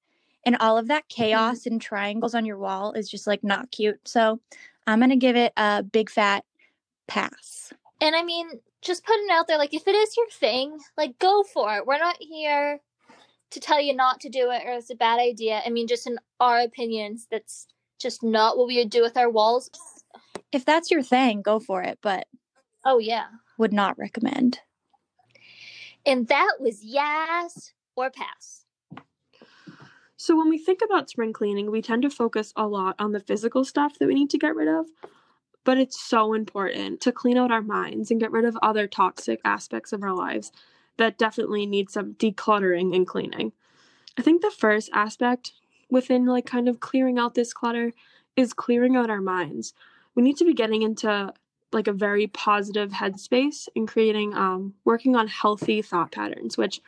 And 0.45 0.57
all 0.61 0.79
of 0.79 0.89
that 0.89 1.09
mm-hmm. 1.09 1.23
chaos 1.23 1.67
and 1.67 1.81
triangles 1.81 2.35
on 2.35 2.47
your 2.47 2.59
wall 2.59 2.93
is 2.93 3.11
just 3.11 3.27
like 3.27 3.43
not 3.43 3.71
cute. 3.71 4.01
So 4.07 4.41
I'm 4.87 5.01
gonna 5.01 5.17
give 5.17 5.37
it 5.37 5.53
a 5.57 5.83
big 5.83 6.11
fat 6.11 6.45
pass. 7.09 7.73
And 8.01 8.15
I 8.15 8.23
mean, 8.23 8.49
just 8.83 9.05
putting 9.05 9.27
it 9.27 9.33
out 9.33 9.49
there, 9.49 9.59
like 9.59 9.75
if 9.75 9.87
it 9.89 9.95
is 9.95 10.17
your 10.17 10.29
thing, 10.31 10.79
like 10.97 11.19
go 11.19 11.43
for 11.43 11.77
it. 11.77 11.87
We're 11.87 11.99
not 11.99 12.17
here 12.21 12.81
to 13.51 13.61
tell 13.61 13.81
you 13.81 13.95
not 13.95 14.21
to 14.21 14.29
do 14.29 14.51
it 14.51 14.63
or 14.67 14.73
it's 14.73 14.91
a 14.91 14.95
bad 14.95 15.19
idea. 15.19 15.63
I 15.65 15.71
mean, 15.71 15.87
just 15.87 16.07
in 16.07 16.19
our 16.41 16.61
opinions, 16.61 17.27
that's 17.31 17.67
just 17.99 18.23
not 18.23 18.59
what 18.59 18.67
we 18.67 18.79
would 18.79 18.91
do 18.91 19.03
with 19.03 19.17
our 19.17 19.31
walls. 19.31 19.71
If 20.53 20.65
that's 20.65 20.91
your 20.91 21.03
thing, 21.03 21.43
go 21.43 21.59
for 21.59 21.83
it, 21.83 21.99
but 22.03 22.27
Oh 22.85 22.99
yeah. 22.99 23.27
would 23.59 23.73
not 23.73 23.99
recommend. 23.99 24.61
And 26.05 26.29
that 26.29 26.57
was 26.61 26.85
yes 26.85 27.73
or 27.97 28.11
pass. 28.11 28.66
So 30.17 30.37
when 30.37 30.49
we 30.49 30.59
think 30.59 30.81
about 30.83 31.11
spring 31.11 31.33
cleaning, 31.33 31.71
we 31.71 31.83
tend 31.83 32.03
to 32.03 32.11
focus 32.11 32.53
a 32.57 32.67
lot 32.67 32.97
on 32.99 33.13
the 33.13 33.21
physical 33.21 33.65
stuff 33.65 33.99
that 33.99 34.07
we 34.07 34.15
need 34.15 34.31
to 34.31 34.39
get 34.39 34.55
rid 34.55 34.69
of. 34.69 34.87
But 35.65 35.79
it's 35.79 36.01
so 36.01 36.33
important 36.33 37.01
to 37.03 37.13
clean 37.13 37.37
out 37.37 37.51
our 37.51 37.63
minds 37.63 38.11
and 38.11 38.21
get 38.21 38.31
rid 38.31 38.45
of 38.45 38.57
other 38.63 38.87
toxic 38.87 39.41
aspects 39.45 39.93
of 39.93 40.03
our 40.03 40.15
lives 40.15 40.53
that 40.97 41.19
definitely 41.19 41.67
need 41.67 41.91
some 41.91 42.15
decluttering 42.15 42.95
and 42.95 43.07
cleaning. 43.07 43.53
I 44.17 44.23
think 44.23 44.41
the 44.41 44.51
first 44.51 44.89
aspect 44.95 45.53
within 45.91 46.25
like 46.25 46.47
kind 46.47 46.69
of 46.69 46.81
clearing 46.81 47.19
out 47.19 47.35
this 47.35 47.53
clutter 47.53 47.93
is 48.37 48.53
clearing 48.53 48.97
out 48.97 49.11
our 49.11 49.21
minds. 49.21 49.75
We 50.15 50.23
need 50.23 50.37
to 50.39 50.45
be 50.45 50.55
getting 50.55 50.83
into 50.83 51.33
like 51.73 51.89
a 51.89 51.93
very 51.93 52.27
positive 52.29 52.93
headspace 52.93 53.69
and 53.77 53.87
creating 53.89 54.35
um 54.35 54.75
working 54.85 55.15
on 55.17 55.29
healthy 55.29 55.83
thought 55.83 56.13
patterns, 56.13 56.57
which 56.57 56.81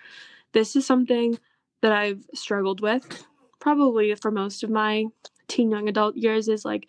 this 0.52 0.74
is 0.76 0.86
something 0.86 1.38
that 1.80 1.92
I've 1.92 2.24
struggled 2.34 2.80
with 2.80 3.24
probably 3.60 4.14
for 4.14 4.30
most 4.30 4.62
of 4.62 4.70
my 4.70 5.06
teen 5.48 5.70
young 5.70 5.88
adult 5.88 6.16
years 6.16 6.48
is 6.48 6.64
like 6.64 6.86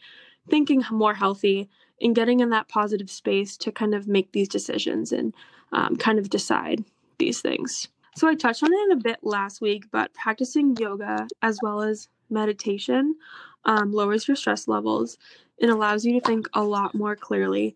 thinking 0.49 0.83
more 0.91 1.13
healthy 1.13 1.69
and 2.01 2.15
getting 2.15 2.39
in 2.39 2.49
that 2.49 2.69
positive 2.69 3.09
space 3.09 3.57
to 3.57 3.71
kind 3.71 3.93
of 3.93 4.07
make 4.07 4.31
these 4.31 4.47
decisions 4.47 5.11
and 5.11 5.33
um, 5.71 5.95
kind 5.95 6.19
of 6.19 6.29
decide 6.29 6.83
these 7.17 7.41
things. 7.41 7.87
So 8.15 8.27
I 8.27 8.35
touched 8.35 8.63
on 8.63 8.73
it 8.73 8.93
a 8.93 9.01
bit 9.01 9.19
last 9.21 9.61
week, 9.61 9.85
but 9.91 10.13
practicing 10.13 10.75
yoga 10.77 11.27
as 11.41 11.59
well 11.61 11.81
as 11.81 12.09
meditation 12.29 13.15
um, 13.65 13.91
lowers 13.91 14.27
your 14.27 14.35
stress 14.35 14.67
levels 14.67 15.17
and 15.61 15.69
allows 15.69 16.05
you 16.05 16.19
to 16.19 16.25
think 16.25 16.47
a 16.53 16.63
lot 16.63 16.95
more 16.95 17.15
clearly 17.15 17.75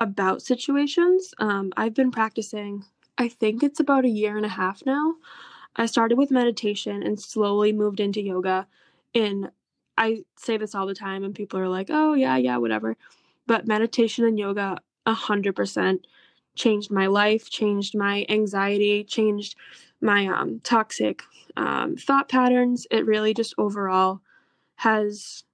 about 0.00 0.42
situations. 0.42 1.34
Um, 1.38 1.72
I've 1.76 1.94
been 1.94 2.10
practicing, 2.10 2.84
I 3.18 3.28
think 3.28 3.62
it's 3.62 3.80
about 3.80 4.04
a 4.04 4.08
year 4.08 4.36
and 4.36 4.46
a 4.46 4.50
half 4.50 4.84
now. 4.86 5.14
I 5.76 5.86
started 5.86 6.18
with 6.18 6.30
meditation 6.30 7.02
and 7.02 7.18
slowly 7.20 7.72
moved 7.72 8.00
into 8.00 8.20
yoga. 8.20 8.66
And 9.14 9.50
I 9.96 10.24
say 10.36 10.56
this 10.56 10.74
all 10.74 10.86
the 10.86 10.94
time, 10.94 11.24
and 11.24 11.34
people 11.34 11.60
are 11.60 11.68
like, 11.68 11.88
oh, 11.90 12.14
yeah, 12.14 12.36
yeah, 12.36 12.56
whatever. 12.56 12.96
But 13.46 13.66
meditation 13.66 14.24
and 14.24 14.38
yoga, 14.38 14.78
100% 15.06 15.98
changed 16.54 16.90
my 16.90 17.06
life, 17.06 17.50
changed 17.50 17.96
my 17.96 18.24
anxiety, 18.28 19.04
changed 19.04 19.56
my 20.00 20.26
um, 20.26 20.60
toxic 20.60 21.22
um, 21.56 21.96
thought 21.96 22.28
patterns. 22.28 22.86
It 22.90 23.06
really 23.06 23.34
just 23.34 23.54
overall 23.58 24.20
has 24.76 25.44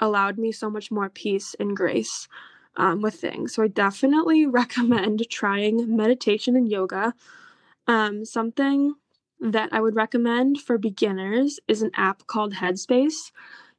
allowed 0.00 0.38
me 0.38 0.52
so 0.52 0.68
much 0.68 0.90
more 0.90 1.08
peace 1.08 1.54
and 1.58 1.76
grace 1.76 2.28
um, 2.76 3.00
with 3.00 3.14
things. 3.14 3.54
So 3.54 3.62
I 3.62 3.68
definitely 3.68 4.46
recommend 4.46 5.28
trying 5.30 5.96
meditation 5.96 6.56
and 6.56 6.70
yoga. 6.70 7.14
Um, 7.86 8.24
something 8.24 8.94
that 9.40 9.68
I 9.72 9.80
would 9.80 9.94
recommend 9.96 10.60
for 10.60 10.78
beginners 10.78 11.60
is 11.68 11.82
an 11.82 11.90
app 11.94 12.26
called 12.26 12.54
Headspace. 12.54 13.32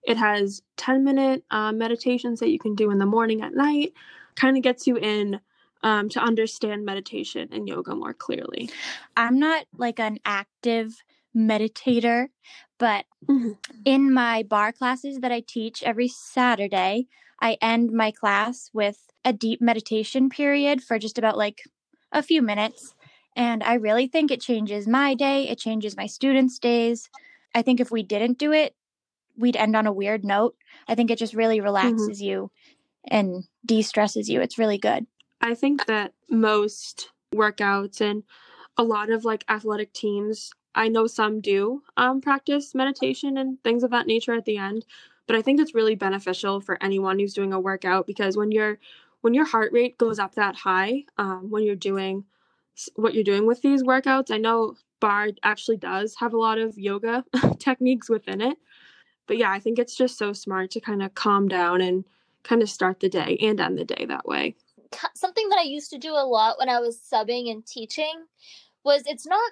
It 0.04 0.18
has 0.18 0.62
10 0.78 1.04
minute 1.04 1.44
uh, 1.52 1.72
meditations 1.72 2.40
that 2.40 2.50
you 2.50 2.60
can 2.60 2.76
do 2.76 2.92
in 2.92 3.00
the 3.00 3.06
morning 3.06 3.42
at 3.42 3.54
night, 3.54 3.94
kind 4.36 4.56
of 4.58 4.64
gets 4.64 4.88
you 4.88 4.98
in 4.98 5.40
um, 5.84 6.10
to 6.10 6.20
understand 6.20 6.86
meditation 6.86 7.50
and 7.52 7.68
yoga 7.68 7.96
more 7.96 8.14
clearly. 8.14 8.70
I'm 9.16 9.40
not 9.40 9.66
like 9.78 10.00
an 10.00 10.20
active 10.26 11.04
meditator, 11.36 12.30
but 12.78 13.06
Mhm. 13.30 13.58
in 13.86 14.14
my 14.14 14.44
barre 14.44 14.72
classes 14.74 15.20
that 15.20 15.32
I 15.32 15.42
teach 15.42 15.84
every 15.84 16.08
Saturday, 16.08 17.08
I 17.42 17.58
end 17.62 17.92
my 17.92 18.12
class 18.12 18.70
with 18.74 19.08
a 19.26 19.34
deep 19.34 19.62
meditation 19.62 20.30
period 20.30 20.82
for 20.84 20.98
just 20.98 21.18
about 21.18 21.38
like 21.38 21.64
a 22.12 22.24
few 22.24 22.42
minutes. 22.42 22.96
And 23.38 23.64
I 23.64 23.76
really 23.76 24.08
think 24.08 24.32
it 24.32 24.42
changes 24.42 24.88
my 24.88 25.14
day, 25.14 25.48
it 25.48 25.60
changes 25.60 25.96
my 25.96 26.08
students' 26.08 26.58
days. 26.58 27.08
I 27.54 27.62
think 27.62 27.80
if 27.80 27.92
we 27.92 28.02
didn't 28.02 28.40
do 28.40 28.52
it, 28.52 28.76
we'd 29.38 29.56
end 29.56 29.76
on 29.76 29.86
a 29.86 29.94
weird 29.94 30.26
note. 30.26 30.56
I 30.88 30.96
think 30.96 31.12
it 31.12 31.20
just 31.20 31.36
really 31.36 31.62
relaxes 31.62 32.20
you 32.20 32.50
and 33.08 33.44
de 33.64 33.84
stresses 33.84 34.28
you. 34.28 34.42
It's 34.42 34.58
really 34.58 34.80
good. 34.80 35.06
I 35.40 35.54
think 35.54 35.86
that 35.86 36.14
most 36.32 37.12
workouts 37.34 38.02
and 38.02 38.24
a 38.76 38.84
lot 38.84 39.12
of 39.12 39.24
like 39.24 39.46
athletic 39.48 39.94
teams, 39.94 40.52
I 40.74 40.88
know 40.88 41.06
some 41.06 41.40
do 41.40 41.84
um, 41.96 42.22
practice 42.22 42.74
meditation 42.74 43.38
and 43.38 43.64
things 43.64 43.84
of 43.84 43.92
that 43.92 44.08
nature 44.08 44.34
at 44.34 44.46
the 44.46 44.58
end, 44.58 44.84
but 45.28 45.36
I 45.36 45.44
think 45.44 45.62
it's 45.62 45.76
really 45.76 45.96
beneficial 45.96 46.60
for 46.60 46.82
anyone 46.82 47.20
who's 47.20 47.36
doing 47.36 47.54
a 47.54 47.60
workout 47.60 48.08
because 48.08 48.36
when 48.36 48.52
your 48.52 48.80
when 49.22 49.36
your 49.36 49.46
heart 49.46 49.72
rate 49.74 50.00
goes 50.00 50.18
up 50.18 50.34
that 50.36 50.56
high, 50.56 51.04
um, 51.20 51.52
when 51.52 51.64
you're 51.64 51.76
doing 51.76 52.24
what 52.96 53.14
you're 53.14 53.24
doing 53.24 53.46
with 53.46 53.62
these 53.62 53.84
workouts, 53.84 54.32
I 54.32 54.38
know 54.38 54.76
barre 55.00 55.32
actually 55.44 55.78
does 55.78 56.16
have 56.20 56.34
a 56.34 56.38
lot 56.38 56.58
of 56.58 56.78
yoga 56.78 57.24
techniques 57.60 58.10
within 58.10 58.42
it, 58.42 58.58
but 59.28 59.38
yeah, 59.38 59.52
I 59.52 59.60
think 59.60 59.80
it's 59.80 59.96
just 59.96 60.18
so 60.18 60.34
smart 60.34 60.72
to 60.72 60.80
kind 60.80 61.04
of 61.04 61.14
calm 61.16 61.48
down 61.48 61.82
and 61.82 62.06
kind 62.44 62.62
of 62.62 62.70
start 62.70 63.00
the 63.00 63.10
day 63.10 63.38
and 63.42 63.60
end 63.60 63.78
the 63.78 63.84
day 63.84 64.06
that 64.06 64.26
way. 64.28 64.56
Something 65.16 65.50
that 65.50 65.60
I 65.60 65.64
used 65.64 65.90
to 65.92 65.98
do 65.98 66.14
a 66.14 66.26
lot 66.26 66.58
when 66.58 66.70
I 66.70 66.80
was 66.80 66.98
subbing 66.98 67.52
and 67.52 67.66
teaching 67.66 68.26
was 68.84 69.04
it's 69.06 69.28
not 69.28 69.52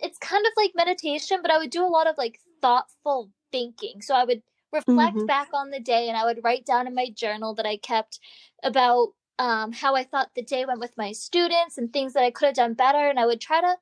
it's 0.00 0.18
kind 0.18 0.44
of 0.46 0.52
like 0.56 0.72
meditation, 0.74 1.40
but 1.42 1.50
I 1.50 1.58
would 1.58 1.70
do 1.70 1.84
a 1.84 1.88
lot 1.88 2.06
of 2.06 2.16
like 2.18 2.40
thoughtful 2.62 3.30
thinking. 3.52 4.00
So 4.00 4.14
I 4.14 4.24
would 4.24 4.42
reflect 4.72 5.16
Mhm. 5.16 5.26
back 5.26 5.48
on 5.52 5.70
the 5.70 5.80
day 5.80 6.08
and 6.08 6.16
I 6.16 6.24
would 6.24 6.42
write 6.42 6.64
down 6.66 6.86
in 6.86 6.94
my 6.94 7.10
journal 7.10 7.54
that 7.54 7.66
I 7.66 7.76
kept 7.76 8.18
about 8.62 9.12
um, 9.38 9.72
how 9.72 9.94
I 9.94 10.04
thought 10.04 10.30
the 10.34 10.42
day 10.42 10.64
went 10.64 10.80
with 10.80 10.96
my 10.96 11.12
students 11.12 11.78
and 11.78 11.92
things 11.92 12.14
that 12.14 12.22
I 12.22 12.30
could 12.30 12.46
have 12.46 12.54
done 12.54 12.74
better. 12.74 13.08
And 13.08 13.18
I 13.18 13.26
would 13.26 13.40
try 13.40 13.60
to 13.60 13.76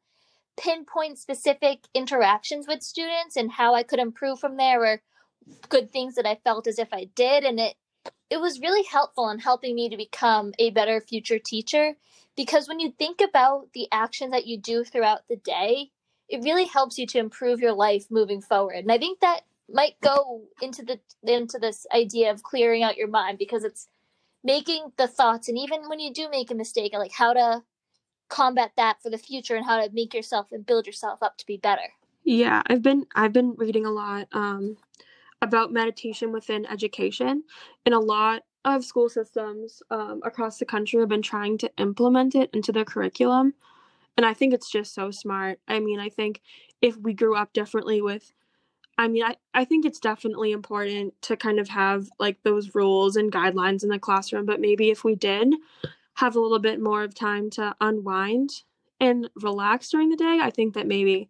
pinpoint 0.57 1.19
specific 1.19 1.87
interactions 1.95 2.67
with 2.67 2.83
students 2.83 3.37
and 3.37 3.51
how 3.51 3.75
I 3.75 3.83
could 3.83 3.99
improve 3.99 4.39
from 4.39 4.57
there 4.57 4.85
or 4.85 5.03
good 5.69 5.91
things 5.91 6.15
that 6.15 6.27
I 6.27 6.37
felt 6.37 6.67
as 6.67 6.79
if 6.79 6.89
I 6.93 7.05
did. 7.15 7.45
And 7.45 7.61
it 7.61 7.77
it 8.31 8.41
was 8.41 8.61
really 8.61 8.85
helpful 8.85 9.31
in 9.31 9.39
helping 9.39 9.75
me 9.75 9.89
to 9.89 9.97
become 9.97 10.53
a 10.59 10.71
better 10.71 11.01
future 11.01 11.39
teacher 11.39 11.95
because 12.37 12.69
when 12.69 12.81
you 12.81 12.91
think 12.91 13.21
about 13.21 13.69
the 13.75 13.87
actions 13.93 14.33
that 14.33 14.47
you 14.47 14.59
do 14.59 14.83
throughout 14.83 15.21
the 15.29 15.37
day, 15.37 15.91
it 16.29 16.43
really 16.43 16.65
helps 16.65 16.99
you 16.99 17.07
to 17.07 17.19
improve 17.19 17.61
your 17.61 17.73
life 17.73 18.07
moving 18.11 18.41
forward. 18.41 18.77
And 18.77 18.91
I 18.91 18.99
think 18.99 19.21
that 19.21 19.43
might 19.73 20.01
go 20.03 20.43
into 20.61 20.83
the 20.83 21.01
into 21.23 21.59
this 21.59 21.87
idea 21.95 22.31
of 22.31 22.43
clearing 22.43 22.83
out 22.83 22.97
your 22.97 23.09
mind 23.09 23.39
because 23.39 23.65
it's 23.65 23.89
making 24.45 24.93
the 24.99 25.09
thoughts 25.09 25.49
and 25.49 25.59
even 25.59 25.89
when 25.89 25.99
you 25.99 26.13
do 26.13 26.29
make 26.31 26.51
a 26.51 26.55
mistake 26.55 26.93
like 26.93 27.13
how 27.13 27.33
to 27.33 27.63
combat 28.29 28.73
that 28.77 29.03
for 29.03 29.11
the 29.11 29.19
future 29.19 29.57
and 29.57 29.65
how 29.65 29.81
to 29.81 29.91
make 29.93 30.15
yourself 30.15 30.49
and 30.53 30.67
build 30.67 30.87
yourself 30.87 31.23
up 31.23 31.37
to 31.39 31.47
be 31.47 31.57
better. 31.57 31.93
Yeah, 32.25 32.63
I've 32.67 32.83
been 32.83 33.07
I've 33.15 33.33
been 33.33 33.55
reading 33.57 33.85
a 33.85 33.91
lot 33.91 34.29
um, 34.33 34.77
about 35.43 35.73
meditation 35.73 36.33
within 36.33 36.67
education, 36.67 37.45
and 37.85 37.95
a 37.95 38.01
lot 38.01 38.43
of 38.65 38.85
school 38.85 39.11
systems 39.11 39.83
um, 39.91 40.23
across 40.25 40.59
the 40.59 40.65
country 40.65 41.01
have 41.01 41.09
been 41.09 41.23
trying 41.23 41.59
to 41.59 41.71
implement 41.77 42.35
it 42.35 42.49
into 42.55 42.73
their 42.73 42.85
curriculum, 42.85 43.53
and 44.17 44.25
I 44.25 44.33
think 44.33 44.55
it's 44.55 44.71
just 44.71 44.95
so 44.95 45.11
smart. 45.11 45.61
I 45.69 45.81
mean, 45.81 46.01
I 46.01 46.09
think 46.09 46.41
if 46.81 46.97
we 46.97 47.13
grew 47.13 47.37
up 47.37 47.53
differently 47.53 48.01
with, 48.01 48.33
I 48.97 49.09
mean, 49.09 49.25
I 49.25 49.37
I 49.53 49.65
think 49.65 49.85
it's 49.85 50.01
definitely 50.01 50.53
important 50.53 51.15
to 51.23 51.37
kind 51.37 51.59
of 51.59 51.69
have 51.69 52.09
like 52.19 52.43
those 52.43 52.75
rules 52.75 53.17
and 53.17 53.33
guidelines 53.33 53.83
in 53.83 53.89
the 53.89 53.99
classroom, 53.99 54.47
but 54.47 54.61
maybe 54.61 54.91
if 54.91 55.05
we 55.05 55.15
did 55.15 55.55
have 56.15 56.37
a 56.37 56.41
little 56.41 56.61
bit 56.61 56.81
more 56.81 57.03
of 57.03 57.15
time 57.15 57.51
to 57.51 57.75
unwind 57.81 58.51
and 59.01 59.29
relax 59.37 59.91
during 59.91 60.11
the 60.11 60.17
day, 60.17 60.39
I 60.41 60.51
think 60.51 60.75
that 60.75 60.87
maybe 60.87 61.29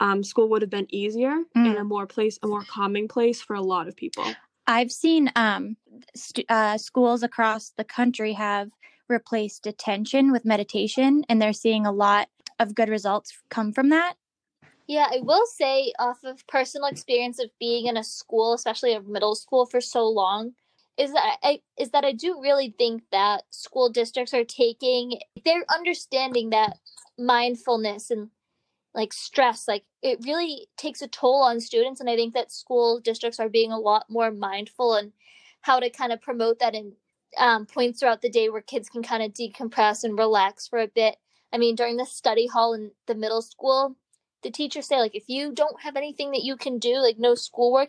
um, 0.00 0.24
school 0.24 0.48
would 0.48 0.62
have 0.62 0.70
been 0.70 0.92
easier 0.92 1.44
and 1.54 1.76
a 1.78 1.84
more 1.84 2.06
place, 2.06 2.38
a 2.42 2.48
more 2.48 2.64
calming 2.64 3.06
place 3.06 3.40
for 3.40 3.54
a 3.54 3.62
lot 3.62 3.86
of 3.86 3.96
people. 3.96 4.24
I've 4.66 4.90
seen 4.90 5.30
um, 5.36 5.76
st- 6.16 6.50
uh, 6.50 6.78
schools 6.78 7.22
across 7.22 7.72
the 7.76 7.84
country 7.84 8.32
have 8.32 8.70
replaced 9.08 9.66
attention 9.66 10.32
with 10.32 10.44
meditation, 10.44 11.24
and 11.28 11.40
they're 11.40 11.52
seeing 11.52 11.86
a 11.86 11.92
lot 11.92 12.28
of 12.58 12.74
good 12.74 12.88
results 12.88 13.32
come 13.50 13.72
from 13.72 13.90
that. 13.90 14.14
Yeah, 14.86 15.06
I 15.10 15.20
will 15.20 15.46
say 15.46 15.92
off 15.98 16.24
of 16.24 16.46
personal 16.46 16.88
experience 16.88 17.38
of 17.38 17.50
being 17.58 17.86
in 17.86 17.96
a 17.96 18.04
school, 18.04 18.52
especially 18.52 18.92
a 18.92 19.00
middle 19.00 19.34
school 19.34 19.64
for 19.66 19.80
so 19.80 20.06
long, 20.06 20.52
is 20.98 21.12
that 21.12 21.38
I 21.42 21.60
is 21.78 21.90
that 21.90 22.04
I 22.04 22.12
do 22.12 22.40
really 22.40 22.74
think 22.78 23.02
that 23.10 23.44
school 23.50 23.88
districts 23.88 24.34
are 24.34 24.44
taking 24.44 25.18
they're 25.44 25.64
understanding 25.74 26.50
that 26.50 26.78
mindfulness 27.18 28.10
and 28.10 28.30
like 28.94 29.12
stress 29.12 29.66
like 29.66 29.84
it 30.02 30.20
really 30.24 30.68
takes 30.76 31.02
a 31.02 31.08
toll 31.08 31.42
on 31.42 31.60
students 31.60 32.00
and 32.00 32.08
I 32.08 32.16
think 32.16 32.34
that 32.34 32.52
school 32.52 33.00
districts 33.00 33.40
are 33.40 33.48
being 33.48 33.72
a 33.72 33.78
lot 33.78 34.06
more 34.08 34.30
mindful 34.30 34.94
and 34.94 35.12
how 35.62 35.80
to 35.80 35.90
kind 35.90 36.12
of 36.12 36.20
promote 36.20 36.60
that 36.60 36.74
in 36.74 36.92
um, 37.38 37.66
points 37.66 38.00
throughout 38.00 38.22
the 38.22 38.30
day 38.30 38.48
where 38.48 38.60
kids 38.60 38.88
can 38.88 39.02
kind 39.02 39.22
of 39.22 39.32
decompress 39.32 40.04
and 40.04 40.18
relax 40.18 40.68
for 40.68 40.78
a 40.78 40.86
bit. 40.86 41.16
I 41.52 41.58
mean, 41.58 41.74
during 41.74 41.96
the 41.96 42.06
study 42.06 42.46
hall 42.46 42.74
in 42.74 42.90
the 43.06 43.14
middle 43.14 43.42
school, 43.42 43.96
the 44.44 44.50
teachers 44.50 44.86
say 44.86 44.98
like 44.98 45.16
if 45.16 45.28
you 45.28 45.52
don't 45.52 45.82
have 45.82 45.96
anything 45.96 46.30
that 46.30 46.44
you 46.44 46.56
can 46.56 46.78
do, 46.78 46.98
like 46.98 47.18
no 47.18 47.34
schoolwork, 47.34 47.88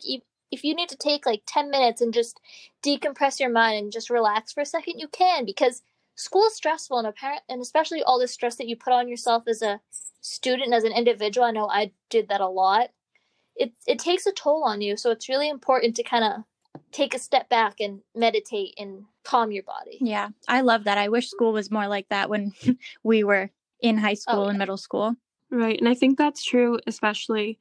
if 0.51 0.63
you 0.63 0.73
need 0.73 0.89
to 0.89 0.97
take 0.97 1.25
like 1.25 1.43
10 1.45 1.69
minutes 1.69 2.01
and 2.01 2.13
just 2.13 2.39
decompress 2.83 3.39
your 3.39 3.51
mind 3.51 3.77
and 3.77 3.91
just 3.91 4.09
relax 4.09 4.53
for 4.53 4.61
a 4.61 4.65
second, 4.65 4.99
you 4.99 5.07
can 5.07 5.45
because 5.45 5.83
school 6.15 6.45
is 6.45 6.55
stressful 6.55 6.97
and 6.97 7.07
apparent 7.07 7.41
and 7.49 7.61
especially 7.61 8.01
all 8.01 8.19
the 8.19 8.27
stress 8.27 8.55
that 8.55 8.67
you 8.67 8.75
put 8.75 8.93
on 8.93 9.07
yourself 9.07 9.43
as 9.47 9.61
a 9.61 9.79
student 10.21 10.73
as 10.73 10.83
an 10.83 10.93
individual. 10.93 11.45
I 11.45 11.51
know 11.51 11.69
I 11.69 11.91
did 12.09 12.29
that 12.29 12.41
a 12.41 12.47
lot. 12.47 12.89
It 13.55 13.73
it 13.85 13.99
takes 13.99 14.25
a 14.25 14.31
toll 14.31 14.63
on 14.63 14.81
you, 14.81 14.97
so 14.97 15.11
it's 15.11 15.29
really 15.29 15.49
important 15.49 15.95
to 15.95 16.03
kind 16.03 16.23
of 16.23 16.43
take 16.91 17.13
a 17.13 17.19
step 17.19 17.47
back 17.47 17.79
and 17.79 18.01
meditate 18.13 18.73
and 18.77 19.05
calm 19.23 19.51
your 19.51 19.63
body. 19.63 19.97
Yeah, 20.01 20.29
I 20.47 20.61
love 20.61 20.85
that. 20.85 20.97
I 20.97 21.09
wish 21.09 21.29
school 21.29 21.53
was 21.53 21.71
more 21.71 21.87
like 21.87 22.09
that 22.09 22.29
when 22.29 22.51
we 23.03 23.23
were 23.23 23.51
in 23.81 23.97
high 23.97 24.11
oh, 24.11 24.15
school 24.15 24.39
oh, 24.39 24.43
yeah. 24.43 24.49
and 24.49 24.57
middle 24.57 24.77
school. 24.77 25.15
Right. 25.55 25.79
And 25.79 25.87
I 25.87 25.93
think 25.93 26.17
that's 26.17 26.43
true, 26.43 26.79
especially 26.85 27.57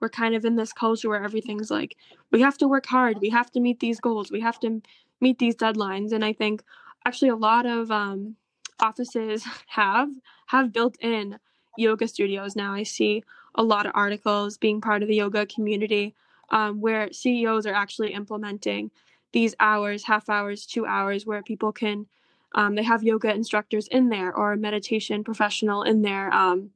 we're 0.00 0.10
kind 0.10 0.34
of 0.34 0.44
in 0.44 0.56
this 0.56 0.72
culture 0.72 1.08
where 1.08 1.24
everything's 1.24 1.70
like, 1.70 1.96
we 2.30 2.42
have 2.42 2.58
to 2.58 2.68
work 2.68 2.84
hard, 2.84 3.20
we 3.22 3.30
have 3.30 3.50
to 3.52 3.60
meet 3.60 3.80
these 3.80 4.00
goals, 4.00 4.30
we 4.30 4.40
have 4.40 4.60
to 4.60 4.82
meet 5.22 5.38
these 5.38 5.56
deadlines. 5.56 6.12
And 6.12 6.22
I 6.22 6.34
think 6.34 6.62
actually 7.06 7.30
a 7.30 7.36
lot 7.36 7.64
of 7.64 7.90
um, 7.90 8.36
offices 8.80 9.44
have 9.68 10.10
have 10.48 10.74
built 10.74 10.96
in 11.00 11.38
yoga 11.78 12.06
studios 12.06 12.54
now. 12.54 12.74
I 12.74 12.82
see 12.82 13.24
a 13.54 13.62
lot 13.62 13.86
of 13.86 13.92
articles 13.94 14.58
being 14.58 14.82
part 14.82 15.02
of 15.02 15.08
the 15.08 15.16
yoga 15.16 15.46
community 15.46 16.14
um, 16.50 16.82
where 16.82 17.10
CEOs 17.12 17.64
are 17.66 17.74
actually 17.74 18.12
implementing 18.12 18.90
these 19.32 19.54
hours, 19.58 20.04
half 20.04 20.28
hours, 20.28 20.66
two 20.66 20.84
hours, 20.84 21.24
where 21.24 21.42
people 21.42 21.72
can 21.72 22.08
um, 22.54 22.74
they 22.74 22.82
have 22.82 23.02
yoga 23.02 23.32
instructors 23.34 23.88
in 23.88 24.10
there 24.10 24.34
or 24.34 24.52
a 24.52 24.56
meditation 24.58 25.24
professional 25.24 25.82
in 25.82 26.02
there 26.02 26.30
um, 26.32 26.70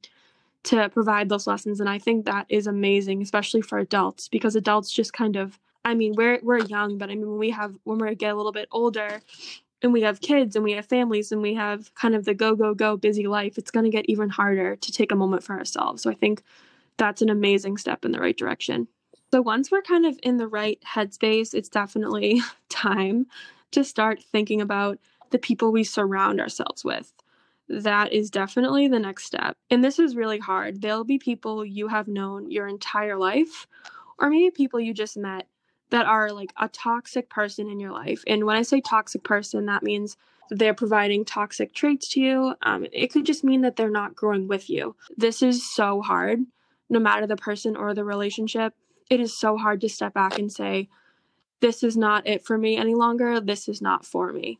to 0.63 0.89
provide 0.89 1.29
those 1.29 1.47
lessons. 1.47 1.79
And 1.79 1.89
I 1.89 1.99
think 1.99 2.25
that 2.25 2.45
is 2.49 2.67
amazing, 2.67 3.21
especially 3.21 3.61
for 3.61 3.79
adults, 3.79 4.27
because 4.29 4.55
adults 4.55 4.91
just 4.91 5.13
kind 5.13 5.35
of 5.35 5.59
I 5.85 5.95
mean, 5.95 6.13
we're 6.15 6.39
we're 6.41 6.59
young, 6.59 6.97
but 6.97 7.09
I 7.09 7.15
mean 7.15 7.29
when 7.29 7.39
we 7.39 7.49
have 7.49 7.75
when 7.83 7.97
we 7.97 8.15
get 8.15 8.33
a 8.33 8.37
little 8.37 8.53
bit 8.53 8.69
older 8.71 9.21
and 9.81 9.91
we 9.91 10.01
have 10.01 10.21
kids 10.21 10.55
and 10.55 10.63
we 10.63 10.71
have 10.73 10.85
families 10.85 11.31
and 11.31 11.41
we 11.41 11.53
have 11.55 11.93
kind 11.95 12.15
of 12.15 12.23
the 12.25 12.33
go 12.33 12.55
go 12.55 12.73
go 12.73 12.95
busy 12.95 13.27
life, 13.27 13.57
it's 13.57 13.71
going 13.71 13.83
to 13.83 13.89
get 13.89 14.09
even 14.09 14.29
harder 14.29 14.77
to 14.77 14.91
take 14.91 15.11
a 15.11 15.15
moment 15.15 15.43
for 15.43 15.57
ourselves. 15.57 16.01
So 16.01 16.09
I 16.09 16.13
think 16.13 16.41
that's 16.97 17.21
an 17.21 17.29
amazing 17.29 17.77
step 17.77 18.05
in 18.05 18.11
the 18.11 18.19
right 18.19 18.37
direction. 18.37 18.87
So 19.31 19.41
once 19.41 19.71
we're 19.71 19.81
kind 19.81 20.05
of 20.05 20.17
in 20.23 20.37
the 20.37 20.47
right 20.47 20.79
headspace, 20.87 21.53
it's 21.53 21.69
definitely 21.69 22.41
time 22.69 23.25
to 23.71 23.83
start 23.83 24.23
thinking 24.23 24.61
about 24.61 24.99
the 25.31 25.39
people 25.39 25.71
we 25.71 25.83
surround 25.83 26.39
ourselves 26.39 26.85
with. 26.85 27.11
That 27.81 28.13
is 28.13 28.29
definitely 28.29 28.87
the 28.87 28.99
next 28.99 29.25
step. 29.25 29.57
And 29.69 29.83
this 29.83 29.99
is 29.99 30.15
really 30.15 30.39
hard. 30.39 30.81
There'll 30.81 31.03
be 31.03 31.19
people 31.19 31.65
you 31.65 31.87
have 31.87 32.07
known 32.07 32.51
your 32.51 32.67
entire 32.67 33.17
life, 33.17 33.67
or 34.19 34.29
maybe 34.29 34.51
people 34.51 34.79
you 34.79 34.93
just 34.93 35.17
met 35.17 35.47
that 35.89 36.05
are 36.05 36.31
like 36.31 36.53
a 36.57 36.67
toxic 36.69 37.29
person 37.29 37.69
in 37.69 37.79
your 37.79 37.91
life. 37.91 38.23
And 38.27 38.45
when 38.45 38.55
I 38.55 38.61
say 38.63 38.81
toxic 38.81 39.23
person, 39.23 39.65
that 39.67 39.83
means 39.83 40.17
they're 40.49 40.73
providing 40.73 41.25
toxic 41.25 41.73
traits 41.73 42.09
to 42.09 42.19
you. 42.19 42.55
Um, 42.61 42.85
it 42.91 43.11
could 43.11 43.25
just 43.25 43.43
mean 43.43 43.61
that 43.61 43.75
they're 43.75 43.89
not 43.89 44.15
growing 44.15 44.47
with 44.47 44.69
you. 44.69 44.95
This 45.17 45.41
is 45.41 45.69
so 45.69 46.01
hard, 46.01 46.39
no 46.89 46.99
matter 46.99 47.27
the 47.27 47.35
person 47.35 47.75
or 47.75 47.93
the 47.93 48.03
relationship 48.03 48.73
it 49.09 49.19
is 49.19 49.37
so 49.37 49.57
hard 49.57 49.81
to 49.81 49.89
step 49.89 50.13
back 50.13 50.39
and 50.39 50.51
say, 50.51 50.89
this 51.59 51.83
is 51.83 51.95
not 51.95 52.27
it 52.27 52.45
for 52.45 52.57
me 52.57 52.75
any 52.75 52.95
longer. 52.95 53.39
This 53.39 53.67
is 53.69 53.81
not 53.81 54.05
for 54.05 54.33
me. 54.33 54.59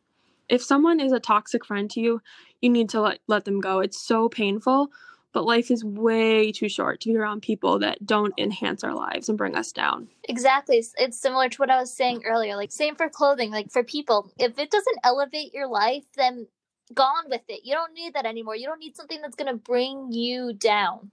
If 0.49 0.63
someone 0.63 0.99
is 0.99 1.11
a 1.11 1.19
toxic 1.19 1.65
friend 1.65 1.89
to 1.91 1.99
you, 1.99 2.21
you 2.61 2.69
need 2.69 2.89
to 2.89 3.01
let, 3.01 3.19
let 3.27 3.45
them 3.45 3.59
go. 3.59 3.79
It's 3.79 3.99
so 3.99 4.29
painful, 4.29 4.89
but 5.31 5.45
life 5.45 5.71
is 5.71 5.83
way 5.83 6.51
too 6.51 6.69
short 6.69 7.01
to 7.01 7.09
be 7.09 7.17
around 7.17 7.41
people 7.41 7.79
that 7.79 8.05
don't 8.05 8.33
enhance 8.37 8.83
our 8.83 8.93
lives 8.93 9.29
and 9.29 9.37
bring 9.37 9.55
us 9.55 9.71
down. 9.71 10.07
Exactly. 10.29 10.83
It's 10.97 11.19
similar 11.19 11.49
to 11.49 11.57
what 11.57 11.69
I 11.69 11.79
was 11.79 11.93
saying 11.93 12.23
earlier. 12.25 12.55
Like, 12.55 12.71
same 12.71 12.95
for 12.95 13.09
clothing, 13.09 13.51
like 13.51 13.71
for 13.71 13.83
people. 13.83 14.31
If 14.37 14.59
it 14.59 14.69
doesn't 14.69 14.99
elevate 15.03 15.53
your 15.53 15.67
life, 15.67 16.03
then 16.15 16.47
gone 16.93 17.29
with 17.29 17.41
it. 17.47 17.61
You 17.63 17.73
don't 17.73 17.93
need 17.93 18.13
that 18.13 18.25
anymore. 18.25 18.55
You 18.55 18.67
don't 18.67 18.79
need 18.79 18.95
something 18.95 19.21
that's 19.21 19.35
going 19.35 19.51
to 19.51 19.57
bring 19.57 20.11
you 20.11 20.53
down 20.53 21.11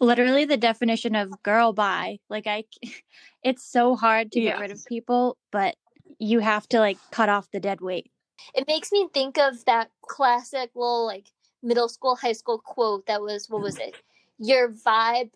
literally 0.00 0.44
the 0.44 0.56
definition 0.56 1.14
of 1.14 1.42
girl 1.42 1.72
bye. 1.72 2.18
Like 2.28 2.46
I 2.46 2.64
it's 3.42 3.64
so 3.64 3.96
hard 3.96 4.32
to 4.32 4.40
get 4.40 4.58
rid 4.58 4.70
of 4.70 4.84
people, 4.86 5.36
but 5.50 5.76
you 6.18 6.40
have 6.40 6.68
to 6.68 6.80
like 6.80 6.98
cut 7.10 7.28
off 7.28 7.50
the 7.50 7.60
dead 7.60 7.80
weight. 7.80 8.10
It 8.54 8.66
makes 8.66 8.92
me 8.92 9.08
think 9.12 9.38
of 9.38 9.64
that 9.64 9.90
classic 10.02 10.70
little 10.74 11.06
like 11.06 11.26
middle 11.62 11.88
school, 11.88 12.16
high 12.16 12.32
school 12.32 12.58
quote 12.58 13.06
that 13.06 13.22
was 13.22 13.48
what 13.48 13.62
was 13.62 13.78
it? 13.78 13.96
Your 14.38 14.70
vibe 14.70 15.30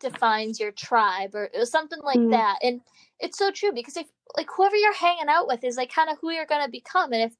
defines 0.00 0.60
your 0.60 0.72
tribe 0.72 1.34
or 1.34 1.44
it 1.44 1.58
was 1.58 1.70
something 1.70 2.00
like 2.02 2.18
mm. 2.18 2.30
that. 2.30 2.58
And 2.62 2.80
it's 3.20 3.38
so 3.38 3.50
true 3.50 3.72
because 3.72 3.96
if 3.96 4.06
like 4.36 4.48
whoever 4.54 4.76
you're 4.76 4.94
hanging 4.94 5.28
out 5.28 5.46
with 5.46 5.64
is 5.64 5.76
like 5.76 5.92
kind 5.92 6.10
of 6.10 6.18
who 6.20 6.30
you're 6.30 6.46
gonna 6.46 6.68
become. 6.68 7.12
And 7.12 7.22
if 7.22 7.32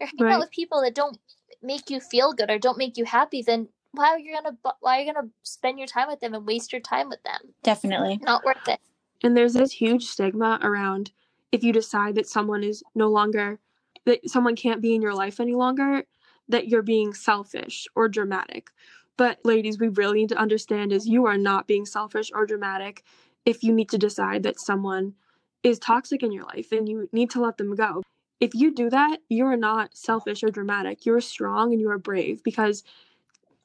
you're 0.00 0.08
hanging 0.08 0.24
right. 0.26 0.34
out 0.34 0.40
with 0.40 0.50
people 0.50 0.80
that 0.82 0.94
don't 0.94 1.18
make 1.62 1.90
you 1.90 2.00
feel 2.00 2.32
good 2.32 2.50
or 2.50 2.58
don't 2.58 2.78
make 2.78 2.96
you 2.96 3.04
happy, 3.04 3.42
then 3.42 3.68
why 3.92 4.08
are 4.08 4.18
you 4.18 4.34
gonna 4.34 4.56
why 4.80 4.98
are 4.98 5.00
you 5.02 5.12
gonna 5.12 5.28
spend 5.42 5.78
your 5.78 5.86
time 5.86 6.08
with 6.08 6.20
them 6.20 6.34
and 6.34 6.46
waste 6.46 6.72
your 6.72 6.80
time 6.80 7.08
with 7.08 7.22
them? 7.22 7.40
Definitely 7.62 8.18
not 8.22 8.44
worth 8.44 8.68
it. 8.68 8.80
And 9.22 9.36
there's 9.36 9.54
this 9.54 9.72
huge 9.72 10.04
stigma 10.04 10.58
around 10.62 11.10
if 11.52 11.62
you 11.62 11.72
decide 11.72 12.16
that 12.16 12.28
someone 12.28 12.64
is 12.64 12.82
no 12.94 13.08
longer 13.08 13.60
that 14.06 14.28
someone 14.28 14.56
can't 14.56 14.82
be 14.82 14.94
in 14.94 15.02
your 15.02 15.14
life 15.14 15.40
any 15.40 15.54
longer, 15.54 16.04
that 16.48 16.68
you're 16.68 16.82
being 16.82 17.14
selfish 17.14 17.86
or 17.94 18.08
dramatic. 18.08 18.70
But 19.16 19.38
ladies, 19.44 19.78
we 19.78 19.88
really 19.88 20.20
need 20.20 20.28
to 20.30 20.38
understand 20.38 20.92
is 20.92 21.06
you 21.06 21.26
are 21.26 21.38
not 21.38 21.66
being 21.66 21.86
selfish 21.86 22.30
or 22.34 22.46
dramatic 22.46 23.04
if 23.44 23.62
you 23.62 23.72
need 23.72 23.88
to 23.90 23.98
decide 23.98 24.42
that 24.42 24.60
someone 24.60 25.14
is 25.62 25.78
toxic 25.78 26.22
in 26.22 26.32
your 26.32 26.44
life 26.44 26.72
and 26.72 26.88
you 26.88 27.08
need 27.12 27.30
to 27.30 27.40
let 27.40 27.56
them 27.56 27.74
go. 27.74 28.02
If 28.40 28.54
you 28.54 28.74
do 28.74 28.90
that, 28.90 29.18
you 29.28 29.46
are 29.46 29.56
not 29.56 29.96
selfish 29.96 30.42
or 30.42 30.50
dramatic. 30.50 31.06
You're 31.06 31.20
strong 31.20 31.72
and 31.72 31.80
you 31.80 31.90
are 31.90 31.98
brave 31.98 32.42
because 32.42 32.82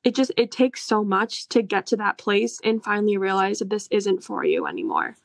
it 0.04 0.16
just 0.16 0.32
it 0.38 0.52
takes 0.52 0.82
so 0.82 1.04
much 1.04 1.48
to 1.50 1.62
get 1.62 1.86
to 1.88 1.98
that 1.98 2.18
place 2.18 2.60
and 2.64 2.84
finally 2.84 3.18
realize 3.18 3.60
that 3.60 3.70
this 3.70 3.88
isn't 3.92 4.24
for 4.24 4.44
you 4.44 4.66
anymore 4.66 5.16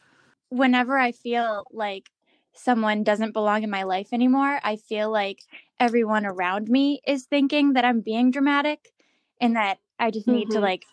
whenever 0.48 0.98
i 0.98 1.12
feel 1.12 1.64
like 1.70 2.10
someone 2.54 3.02
doesn't 3.02 3.32
belong 3.32 3.62
in 3.62 3.70
my 3.70 3.82
life 3.82 4.08
anymore 4.12 4.60
i 4.62 4.76
feel 4.76 5.10
like 5.10 5.40
everyone 5.78 6.24
around 6.24 6.68
me 6.68 7.00
is 7.06 7.24
thinking 7.24 7.72
that 7.72 7.84
i'm 7.84 8.00
being 8.00 8.30
dramatic 8.30 8.92
and 9.40 9.56
that 9.56 9.78
i 9.98 10.10
just 10.10 10.26
need 10.26 10.48
mm-hmm. 10.48 10.56
to 10.56 10.60
like 10.60 10.84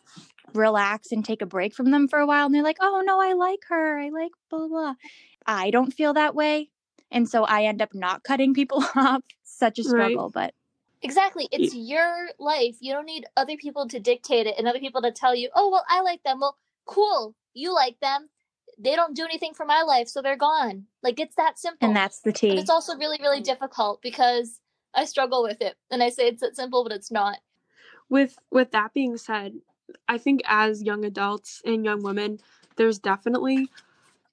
relax 0.54 1.12
and 1.12 1.24
take 1.24 1.42
a 1.42 1.46
break 1.46 1.74
from 1.74 1.92
them 1.92 2.08
for 2.08 2.20
a 2.20 2.26
while 2.26 2.46
and 2.46 2.54
they're 2.54 2.64
like 2.64 2.78
oh 2.82 3.02
no 3.06 3.22
i 3.22 3.34
like 3.34 3.62
her 3.70 4.00
i 4.00 4.10
like 4.10 4.32
blah 4.50 4.68
blah 4.68 4.94
i 5.46 5.72
don't 5.72 5.94
feel 5.94 6.14
that 6.14 6.36
way 6.36 6.70
and 7.10 7.30
so 7.30 7.44
i 7.46 7.64
end 7.64 7.82
up 7.82 7.94
not 7.94 8.24
cutting 8.24 8.54
people 8.54 8.84
off 8.96 9.24
such 9.44 9.80
a 9.80 9.84
struggle 9.84 10.32
right. 10.36 10.48
but 10.48 10.54
Exactly. 11.04 11.48
It's 11.52 11.74
your 11.74 12.30
life. 12.38 12.76
You 12.80 12.94
don't 12.94 13.06
need 13.06 13.26
other 13.36 13.58
people 13.58 13.88
to 13.88 14.00
dictate 14.00 14.46
it 14.46 14.56
and 14.58 14.68
other 14.68 14.80
people 14.80 15.02
to 15.02 15.12
tell 15.12 15.34
you, 15.34 15.50
oh, 15.56 15.70
well, 15.70 15.86
I 15.90 16.02
like 16.02 16.22
them. 16.24 16.40
Well, 16.40 16.58
cool. 16.86 17.36
You 17.54 17.74
like 17.74 18.00
them. 18.00 18.30
They 18.84 18.96
don't 18.96 19.16
do 19.16 19.24
anything 19.24 19.54
for 19.54 19.66
my 19.66 19.84
life, 19.84 20.08
so 20.08 20.22
they're 20.22 20.36
gone. 20.36 20.86
Like, 21.04 21.20
it's 21.20 21.36
that 21.36 21.60
simple. 21.60 21.88
And 21.88 21.96
that's 21.96 22.22
the 22.22 22.32
tea. 22.32 22.50
But 22.50 22.58
it's 22.58 22.70
also 22.70 22.96
really, 22.98 23.20
really 23.22 23.42
difficult 23.42 24.02
because 24.02 24.60
I 24.94 25.06
struggle 25.06 25.44
with 25.44 25.62
it. 25.62 25.76
And 25.92 26.02
I 26.02 26.10
say 26.10 26.28
it's 26.28 26.42
that 26.42 26.56
simple, 26.56 26.84
but 26.84 26.92
it's 26.92 27.12
not. 27.12 27.38
With 28.10 28.38
with 28.52 28.72
that 28.72 28.94
being 28.94 29.18
said, 29.18 29.54
I 30.08 30.18
think 30.18 30.42
as 30.46 30.84
young 30.84 31.06
adults 31.06 31.62
and 31.64 31.86
young 31.86 32.04
women, 32.04 32.40
there's 32.76 33.00
definitely 33.00 33.70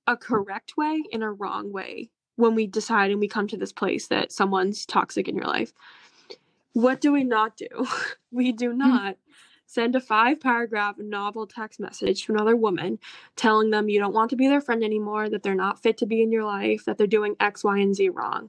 a 0.06 0.16
correct 0.16 0.76
way 0.76 1.02
and 1.12 1.22
a 1.22 1.30
wrong 1.30 1.70
way 1.72 2.11
when 2.37 2.54
we 2.54 2.66
decide 2.66 3.11
and 3.11 3.20
we 3.20 3.28
come 3.28 3.46
to 3.48 3.56
this 3.56 3.72
place 3.72 4.08
that 4.08 4.32
someone's 4.32 4.87
toxic 4.87 5.28
in 5.28 5.37
your 5.37 5.46
life. 5.46 5.72
What 6.72 7.00
do 7.00 7.12
we 7.12 7.24
not 7.24 7.56
do? 7.56 7.87
we 8.30 8.52
do 8.52 8.70
hmm. 8.72 8.78
not 8.78 9.16
send 9.68 9.94
a 9.94 10.00
five 10.00 10.40
paragraph 10.40 10.96
novel 10.96 11.46
text 11.46 11.78
message 11.78 12.24
to 12.24 12.33
another 12.33 12.57
woman 12.57 12.98
telling 13.37 13.68
them 13.68 13.90
you 13.90 14.00
don't 14.00 14.14
want 14.14 14.31
to 14.31 14.37
be 14.37 14.48
their 14.48 14.62
friend 14.62 14.83
anymore, 14.83 15.28
that 15.28 15.42
they're 15.42 15.54
not 15.54 15.83
fit 15.83 15.98
to 15.98 16.07
be 16.07 16.22
in 16.22 16.33
your 16.33 16.44
life, 16.44 16.87
that 16.87 16.96
they're 16.96 17.07
doing 17.07 17.37
X, 17.38 17.62
Y, 17.62 17.78
and 17.78 17.94
Z 17.94 18.09
wrong. 18.09 18.48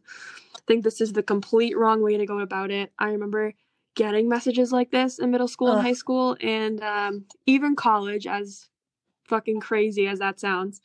I 0.56 0.60
think 0.66 0.86
this 0.86 1.02
is 1.02 1.12
the 1.12 1.22
complete 1.22 1.78
wrong 1.78 2.02
way 2.02 2.16
to 2.16 2.26
go 2.26 2.40
about 2.40 2.72
it. 2.72 2.94
I 2.98 3.10
remember 3.10 3.54
getting 3.96 4.30
messages 4.30 4.72
like 4.72 4.92
this 4.92 5.20
in 5.20 5.30
middle 5.30 5.50
school 5.50 5.68
Ugh. 5.68 5.80
and 5.80 5.86
high 5.86 5.94
school 5.94 6.38
and 6.40 6.82
um, 6.82 7.26
even 7.46 7.76
college 7.76 8.26
as 8.26 8.70
fucking 9.26 9.60
crazy 9.60 10.08
as 10.08 10.20
that 10.20 10.40
sounds. 10.40 10.80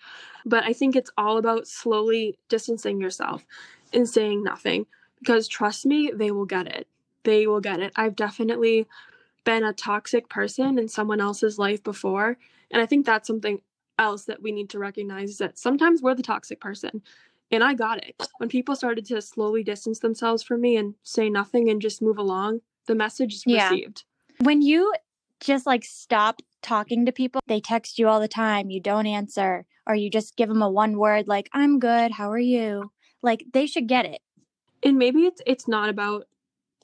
But 0.45 0.65
I 0.65 0.73
think 0.73 0.97
it's 0.97 1.13
all 1.17 1.39
about 1.39 1.69
slowly 1.69 2.37
distancing 2.49 3.01
yourself 3.01 3.47
and 3.93 4.09
saying 4.09 4.43
nothing 4.43 4.87
because 5.21 5.47
trust 5.47 5.87
me, 5.87 6.11
they 6.13 6.33
will 6.33 6.45
get 6.45 6.67
it. 6.67 6.89
They 7.23 7.47
will 7.47 7.61
get 7.61 7.79
it. 7.79 7.93
I've 7.95 8.17
definitely 8.17 8.89
been 9.45 9.65
a 9.65 9.73
toxic 9.73 10.29
person 10.29 10.79
in 10.79 10.89
someone 10.89 11.21
else's 11.21 11.59
life 11.59 11.83
before. 11.83 12.39
And 12.71 12.83
I 12.83 12.87
think 12.87 13.07
that's 13.07 13.27
something 13.27 13.61
else 13.99 14.25
that 14.25 14.43
we 14.43 14.51
need 14.53 14.71
to 14.71 14.79
recognize 14.79 15.31
is 15.31 15.39
that 15.39 15.59
sometimes 15.59 16.03
we're 16.03 16.15
the 16.15 16.23
toxic 16.23 16.61
person. 16.61 17.03
And 17.51 17.63
I 17.63 17.75
got 17.75 18.03
it. 18.03 18.17
When 18.39 18.49
people 18.49 18.75
started 18.75 19.05
to 19.07 19.21
slowly 19.23 19.63
distance 19.63 20.01
themselves 20.01 20.43
from 20.43 20.61
me 20.63 20.77
and 20.77 20.95
say 21.03 21.29
nothing 21.31 21.69
and 21.71 21.81
just 21.81 22.03
move 22.03 22.19
along, 22.19 22.61
the 22.87 22.95
message 22.95 23.35
is 23.35 23.45
Yeah. 23.47 23.71
received. 23.71 24.05
When 24.41 24.63
you 24.63 24.93
just 25.41 25.67
like 25.67 25.85
stop 25.85 26.41
talking 26.63 27.07
to 27.07 27.13
people, 27.13 27.41
they 27.47 27.61
text 27.61 27.99
you 27.99 28.09
all 28.09 28.19
the 28.19 28.27
time, 28.29 28.71
you 28.71 28.81
don't 28.81 29.07
answer, 29.07 29.67
or 29.87 29.95
you 29.95 30.11
just 30.11 30.37
give 30.37 30.49
them 30.49 30.63
a 30.63 30.71
one 30.71 30.99
word 30.99 31.29
like, 31.29 31.49
I'm 31.53 31.79
good, 31.79 32.13
how 32.13 32.31
are 32.31 32.39
you? 32.39 32.91
Like, 33.23 33.45
they 33.53 33.67
should 33.67 33.87
get 33.87 34.07
it. 34.07 34.21
and 34.83 34.99
maybe 34.99 35.25
it's 35.27 35.41
it's 35.47 35.69
not 35.69 35.89
about 35.89 36.27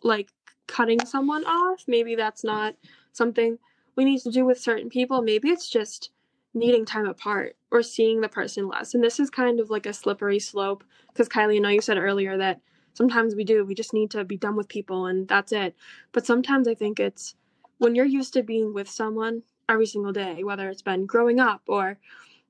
like 0.03 0.31
cutting 0.71 1.05
someone 1.05 1.45
off 1.45 1.85
maybe 1.87 2.15
that's 2.15 2.45
not 2.45 2.75
something 3.13 3.59
we 3.97 4.05
need 4.05 4.21
to 4.21 4.31
do 4.31 4.45
with 4.45 4.59
certain 4.59 4.89
people. 4.89 5.23
Maybe 5.23 5.51
it's 5.51 5.69
just 5.69 6.11
needing 6.55 6.85
time 6.85 7.07
apart 7.07 7.57
or 7.71 7.83
seeing 7.83 8.21
the 8.21 8.29
person 8.29 8.69
less. 8.69 8.95
And 8.95 9.05
this 9.05 9.21
is 9.21 9.31
kind 9.31 9.61
of 9.61 9.71
like 9.71 9.87
a 9.87 9.93
slippery 9.93 10.39
slope 10.39 10.83
because 11.09 11.29
kylie 11.29 11.57
i 11.57 11.59
know 11.59 11.69
you 11.69 11.81
said 11.81 11.99
earlier 11.99 12.37
that 12.39 12.61
sometimes 12.95 13.35
we 13.35 13.45
do 13.45 13.65
we 13.65 13.75
just 13.75 13.93
need 13.93 14.11
to 14.13 14.25
be 14.25 14.37
done 14.37 14.57
with 14.57 14.69
people 14.69 15.07
and 15.07 15.29
that's 15.29 15.53
it. 15.53 15.77
But 16.13 16.27
sometimes 16.27 16.67
i 16.67 16.75
think 16.75 16.99
it's 16.99 17.35
when 17.79 17.95
you're 17.95 18.05
used 18.07 18.33
to 18.35 18.43
being 18.43 18.73
with 18.75 18.89
someone 18.89 19.43
every 19.69 19.87
single 19.87 20.13
day 20.13 20.43
whether 20.43 20.69
it's 20.69 20.83
been 20.83 21.07
growing 21.07 21.39
up 21.39 21.63
or 21.69 21.99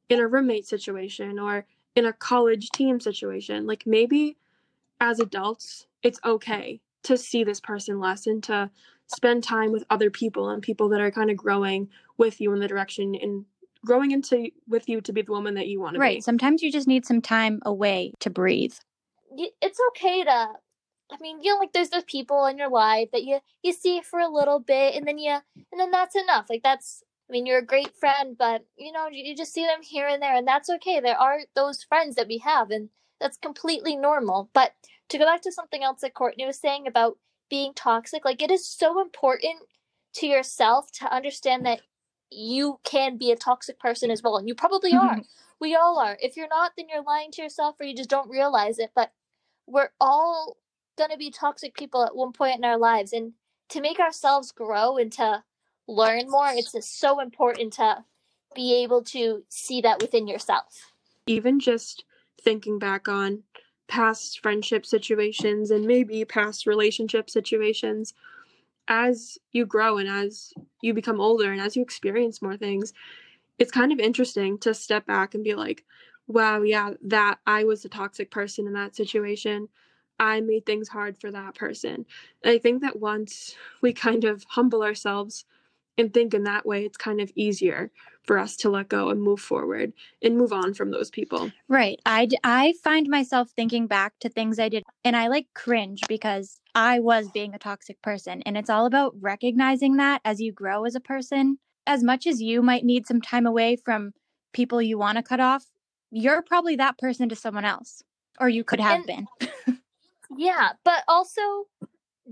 in 0.08 0.18
a 0.18 0.26
roommate 0.26 0.66
situation 0.66 1.38
or 1.38 1.66
in 1.94 2.06
a 2.06 2.12
college 2.12 2.70
team 2.70 3.00
situation 3.00 3.66
like 3.66 3.82
maybe 3.86 4.36
as 5.00 5.18
adults, 5.20 5.86
it's 6.02 6.20
okay 6.24 6.80
to 7.04 7.16
see 7.16 7.44
this 7.44 7.60
person 7.60 7.98
less 8.00 8.26
and 8.26 8.42
to 8.44 8.70
spend 9.06 9.42
time 9.42 9.72
with 9.72 9.84
other 9.90 10.10
people 10.10 10.50
and 10.50 10.62
people 10.62 10.88
that 10.88 11.00
are 11.00 11.10
kind 11.10 11.30
of 11.30 11.36
growing 11.36 11.88
with 12.18 12.40
you 12.40 12.52
in 12.52 12.60
the 12.60 12.68
direction 12.68 13.14
and 13.14 13.44
growing 13.84 14.10
into 14.10 14.50
with 14.68 14.88
you 14.88 15.00
to 15.00 15.12
be 15.12 15.22
the 15.22 15.32
woman 15.32 15.54
that 15.54 15.68
you 15.68 15.80
want 15.80 15.94
to 15.94 16.00
Right. 16.00 16.10
be. 16.10 16.14
Right. 16.16 16.24
Sometimes 16.24 16.62
you 16.62 16.70
just 16.70 16.86
need 16.86 17.06
some 17.06 17.20
time 17.20 17.60
away 17.64 18.12
to 18.20 18.30
breathe. 18.30 18.74
it's 19.36 19.78
okay 19.90 20.24
to 20.24 20.48
I 21.12 21.16
mean, 21.20 21.42
you 21.42 21.52
know, 21.52 21.58
like 21.58 21.72
there's 21.72 21.90
those 21.90 22.04
people 22.04 22.46
in 22.46 22.56
your 22.56 22.70
life 22.70 23.08
that 23.12 23.24
you 23.24 23.40
you 23.62 23.72
see 23.72 24.00
for 24.00 24.20
a 24.20 24.28
little 24.28 24.60
bit, 24.60 24.94
and 24.94 25.06
then 25.06 25.18
you 25.18 25.32
and 25.32 25.80
then 25.80 25.90
that's 25.90 26.14
enough. 26.14 26.46
Like 26.48 26.62
that's 26.62 27.02
I 27.28 27.32
mean, 27.32 27.46
you're 27.46 27.58
a 27.58 27.64
great 27.66 27.96
friend, 27.96 28.36
but 28.38 28.64
you 28.76 28.92
know, 28.92 29.08
you, 29.10 29.24
you 29.24 29.36
just 29.36 29.52
see 29.52 29.64
them 29.64 29.82
here 29.82 30.06
and 30.06 30.22
there, 30.22 30.34
and 30.36 30.46
that's 30.46 30.70
okay. 30.70 31.00
There 31.00 31.18
are 31.18 31.40
those 31.54 31.82
friends 31.82 32.16
that 32.16 32.28
we 32.28 32.38
have, 32.38 32.70
and 32.70 32.90
that's 33.20 33.36
completely 33.36 33.96
normal. 33.96 34.50
But 34.52 34.72
to 35.10 35.18
go 35.18 35.24
back 35.24 35.42
to 35.42 35.52
something 35.52 35.82
else 35.82 36.00
that 36.00 36.14
Courtney 36.14 36.46
was 36.46 36.58
saying 36.58 36.86
about 36.86 37.18
being 37.48 37.74
toxic, 37.74 38.24
like 38.24 38.42
it 38.42 38.50
is 38.50 38.66
so 38.66 39.00
important 39.00 39.56
to 40.14 40.26
yourself 40.26 40.90
to 40.92 41.12
understand 41.12 41.66
that 41.66 41.82
you 42.30 42.78
can 42.84 43.18
be 43.18 43.30
a 43.30 43.36
toxic 43.36 43.78
person 43.78 44.10
as 44.10 44.22
well, 44.22 44.36
and 44.36 44.48
you 44.48 44.54
probably 44.54 44.92
are. 44.92 45.16
Mm-hmm. 45.16 45.20
we 45.60 45.74
all 45.74 45.98
are. 45.98 46.16
If 46.20 46.36
you're 46.36 46.48
not, 46.48 46.72
then 46.76 46.86
you're 46.88 47.02
lying 47.02 47.30
to 47.32 47.42
yourself, 47.42 47.76
or 47.80 47.84
you 47.84 47.94
just 47.94 48.10
don't 48.10 48.30
realize 48.30 48.78
it. 48.78 48.90
But 48.94 49.12
we're 49.66 49.90
all 50.00 50.56
going 50.96 51.10
to 51.10 51.16
be 51.16 51.30
toxic 51.30 51.74
people 51.74 52.04
at 52.04 52.14
one 52.14 52.32
point 52.32 52.58
in 52.58 52.64
our 52.64 52.78
lives 52.78 53.12
and 53.12 53.32
to 53.70 53.80
make 53.80 53.98
ourselves 53.98 54.52
grow 54.52 54.96
and 54.96 55.10
to 55.12 55.42
learn 55.88 56.28
more 56.28 56.48
it's 56.50 56.72
just 56.72 57.00
so 57.00 57.20
important 57.20 57.72
to 57.72 58.04
be 58.54 58.82
able 58.82 59.02
to 59.02 59.42
see 59.48 59.80
that 59.80 60.00
within 60.00 60.28
yourself 60.28 60.92
Even 61.26 61.58
just 61.58 62.04
thinking 62.42 62.78
back 62.78 63.08
on 63.08 63.42
past 63.90 64.38
friendship 64.40 64.86
situations 64.86 65.72
and 65.72 65.84
maybe 65.84 66.24
past 66.24 66.64
relationship 66.64 67.28
situations 67.28 68.14
as 68.86 69.36
you 69.50 69.66
grow 69.66 69.98
and 69.98 70.08
as 70.08 70.54
you 70.80 70.94
become 70.94 71.20
older 71.20 71.50
and 71.50 71.60
as 71.60 71.74
you 71.74 71.82
experience 71.82 72.40
more 72.40 72.56
things 72.56 72.92
it's 73.58 73.72
kind 73.72 73.90
of 73.90 73.98
interesting 73.98 74.56
to 74.58 74.72
step 74.72 75.04
back 75.06 75.34
and 75.34 75.42
be 75.42 75.56
like 75.56 75.84
wow 76.28 76.62
yeah 76.62 76.90
that 77.02 77.40
i 77.48 77.64
was 77.64 77.84
a 77.84 77.88
toxic 77.88 78.30
person 78.30 78.66
in 78.68 78.72
that 78.72 78.94
situation. 78.94 79.68
I 80.20 80.42
made 80.42 80.66
things 80.66 80.86
hard 80.86 81.18
for 81.18 81.30
that 81.32 81.56
person. 81.56 82.06
And 82.44 82.54
i 82.54 82.58
think 82.58 82.82
that 82.82 83.00
once 83.00 83.56
we 83.80 83.92
kind 83.92 84.22
of 84.24 84.44
humble 84.50 84.84
ourselves 84.84 85.44
and 85.98 86.14
think 86.14 86.32
in 86.32 86.44
that 86.44 86.64
way 86.64 86.84
it's 86.84 86.96
kind 86.96 87.20
of 87.20 87.32
easier 87.34 87.90
for 88.30 88.38
us 88.38 88.54
to 88.54 88.70
let 88.70 88.88
go 88.88 89.08
and 89.10 89.20
move 89.20 89.40
forward 89.40 89.92
and 90.22 90.38
move 90.38 90.52
on 90.52 90.72
from 90.72 90.92
those 90.92 91.10
people 91.10 91.50
Right. 91.66 91.98
I, 92.06 92.26
d- 92.26 92.38
I 92.44 92.74
find 92.84 93.08
myself 93.08 93.50
thinking 93.50 93.88
back 93.88 94.12
to 94.20 94.28
things 94.28 94.60
I 94.60 94.68
did 94.68 94.84
and 95.04 95.16
I 95.16 95.26
like 95.26 95.48
cringe 95.52 96.00
because 96.08 96.60
I 96.76 97.00
was 97.00 97.28
being 97.32 97.54
a 97.54 97.58
toxic 97.58 98.00
person. 98.02 98.40
And 98.46 98.56
it's 98.56 98.70
all 98.70 98.86
about 98.86 99.14
recognizing 99.20 99.96
that 99.96 100.20
as 100.24 100.40
you 100.40 100.52
grow 100.52 100.84
as 100.84 100.94
a 100.94 101.00
person. 101.00 101.58
As 101.88 102.04
much 102.04 102.24
as 102.24 102.40
you 102.40 102.62
might 102.62 102.84
need 102.84 103.04
some 103.08 103.20
time 103.20 103.46
away 103.46 103.74
from 103.74 104.12
people 104.52 104.80
you 104.80 104.96
want 104.96 105.16
to 105.16 105.24
cut 105.24 105.40
off, 105.40 105.64
you're 106.12 106.40
probably 106.42 106.76
that 106.76 106.98
person 106.98 107.28
to 107.30 107.34
someone 107.34 107.64
else, 107.64 108.04
or 108.38 108.48
you 108.48 108.62
could 108.62 108.78
have 108.78 109.04
And- 109.08 109.26
been. 109.66 109.78
yeah 110.36 110.68
but 110.84 111.02
also 111.08 111.40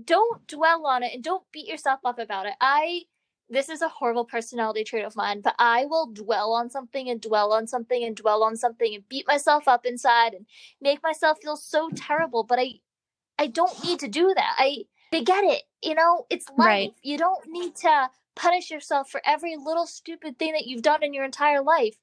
don't 0.05 0.47
dwell 0.47 0.85
on 0.87 1.03
it 1.03 1.13
and 1.15 1.21
don't 1.23 1.43
beat 1.51 1.67
yourself 1.67 1.99
up 2.05 2.17
about 2.19 2.45
it 2.45 2.53
i 2.61 3.01
this 3.49 3.69
is 3.69 3.81
a 3.81 3.89
horrible 3.89 4.25
personality 4.25 4.83
trait 4.83 5.05
of 5.05 5.15
mine 5.15 5.41
but 5.41 5.55
i 5.59 5.85
will 5.85 6.07
dwell 6.07 6.53
on 6.53 6.69
something 6.69 7.09
and 7.09 7.21
dwell 7.21 7.51
on 7.51 7.67
something 7.67 8.03
and 8.03 8.15
dwell 8.15 8.43
on 8.43 8.55
something 8.55 8.95
and 8.95 9.07
beat 9.09 9.27
myself 9.27 9.67
up 9.67 9.85
inside 9.85 10.33
and 10.33 10.45
make 10.81 11.01
myself 11.03 11.37
feel 11.41 11.55
so 11.55 11.89
terrible 11.95 12.43
but 12.43 12.59
i 12.59 12.73
i 13.37 13.47
don't 13.47 13.83
need 13.83 13.99
to 13.99 14.07
do 14.07 14.33
that. 14.35 14.55
I 14.57 14.85
i 15.13 15.21
get 15.21 15.43
it 15.43 15.63
you 15.81 15.95
know? 15.95 16.25
It's 16.29 16.47
life. 16.49 16.57
Right. 16.57 16.93
you 17.03 17.17
don't 17.17 17.47
need 17.47 17.75
to 17.77 18.09
punish 18.35 18.69
yourself 18.69 19.09
for 19.09 19.21
every 19.25 19.55
little 19.57 19.85
stupid 19.85 20.37
thing 20.37 20.53
that 20.53 20.65
you've 20.65 20.81
done 20.81 21.03
in 21.03 21.13
your 21.13 21.25
entire 21.25 21.61
life. 21.61 21.95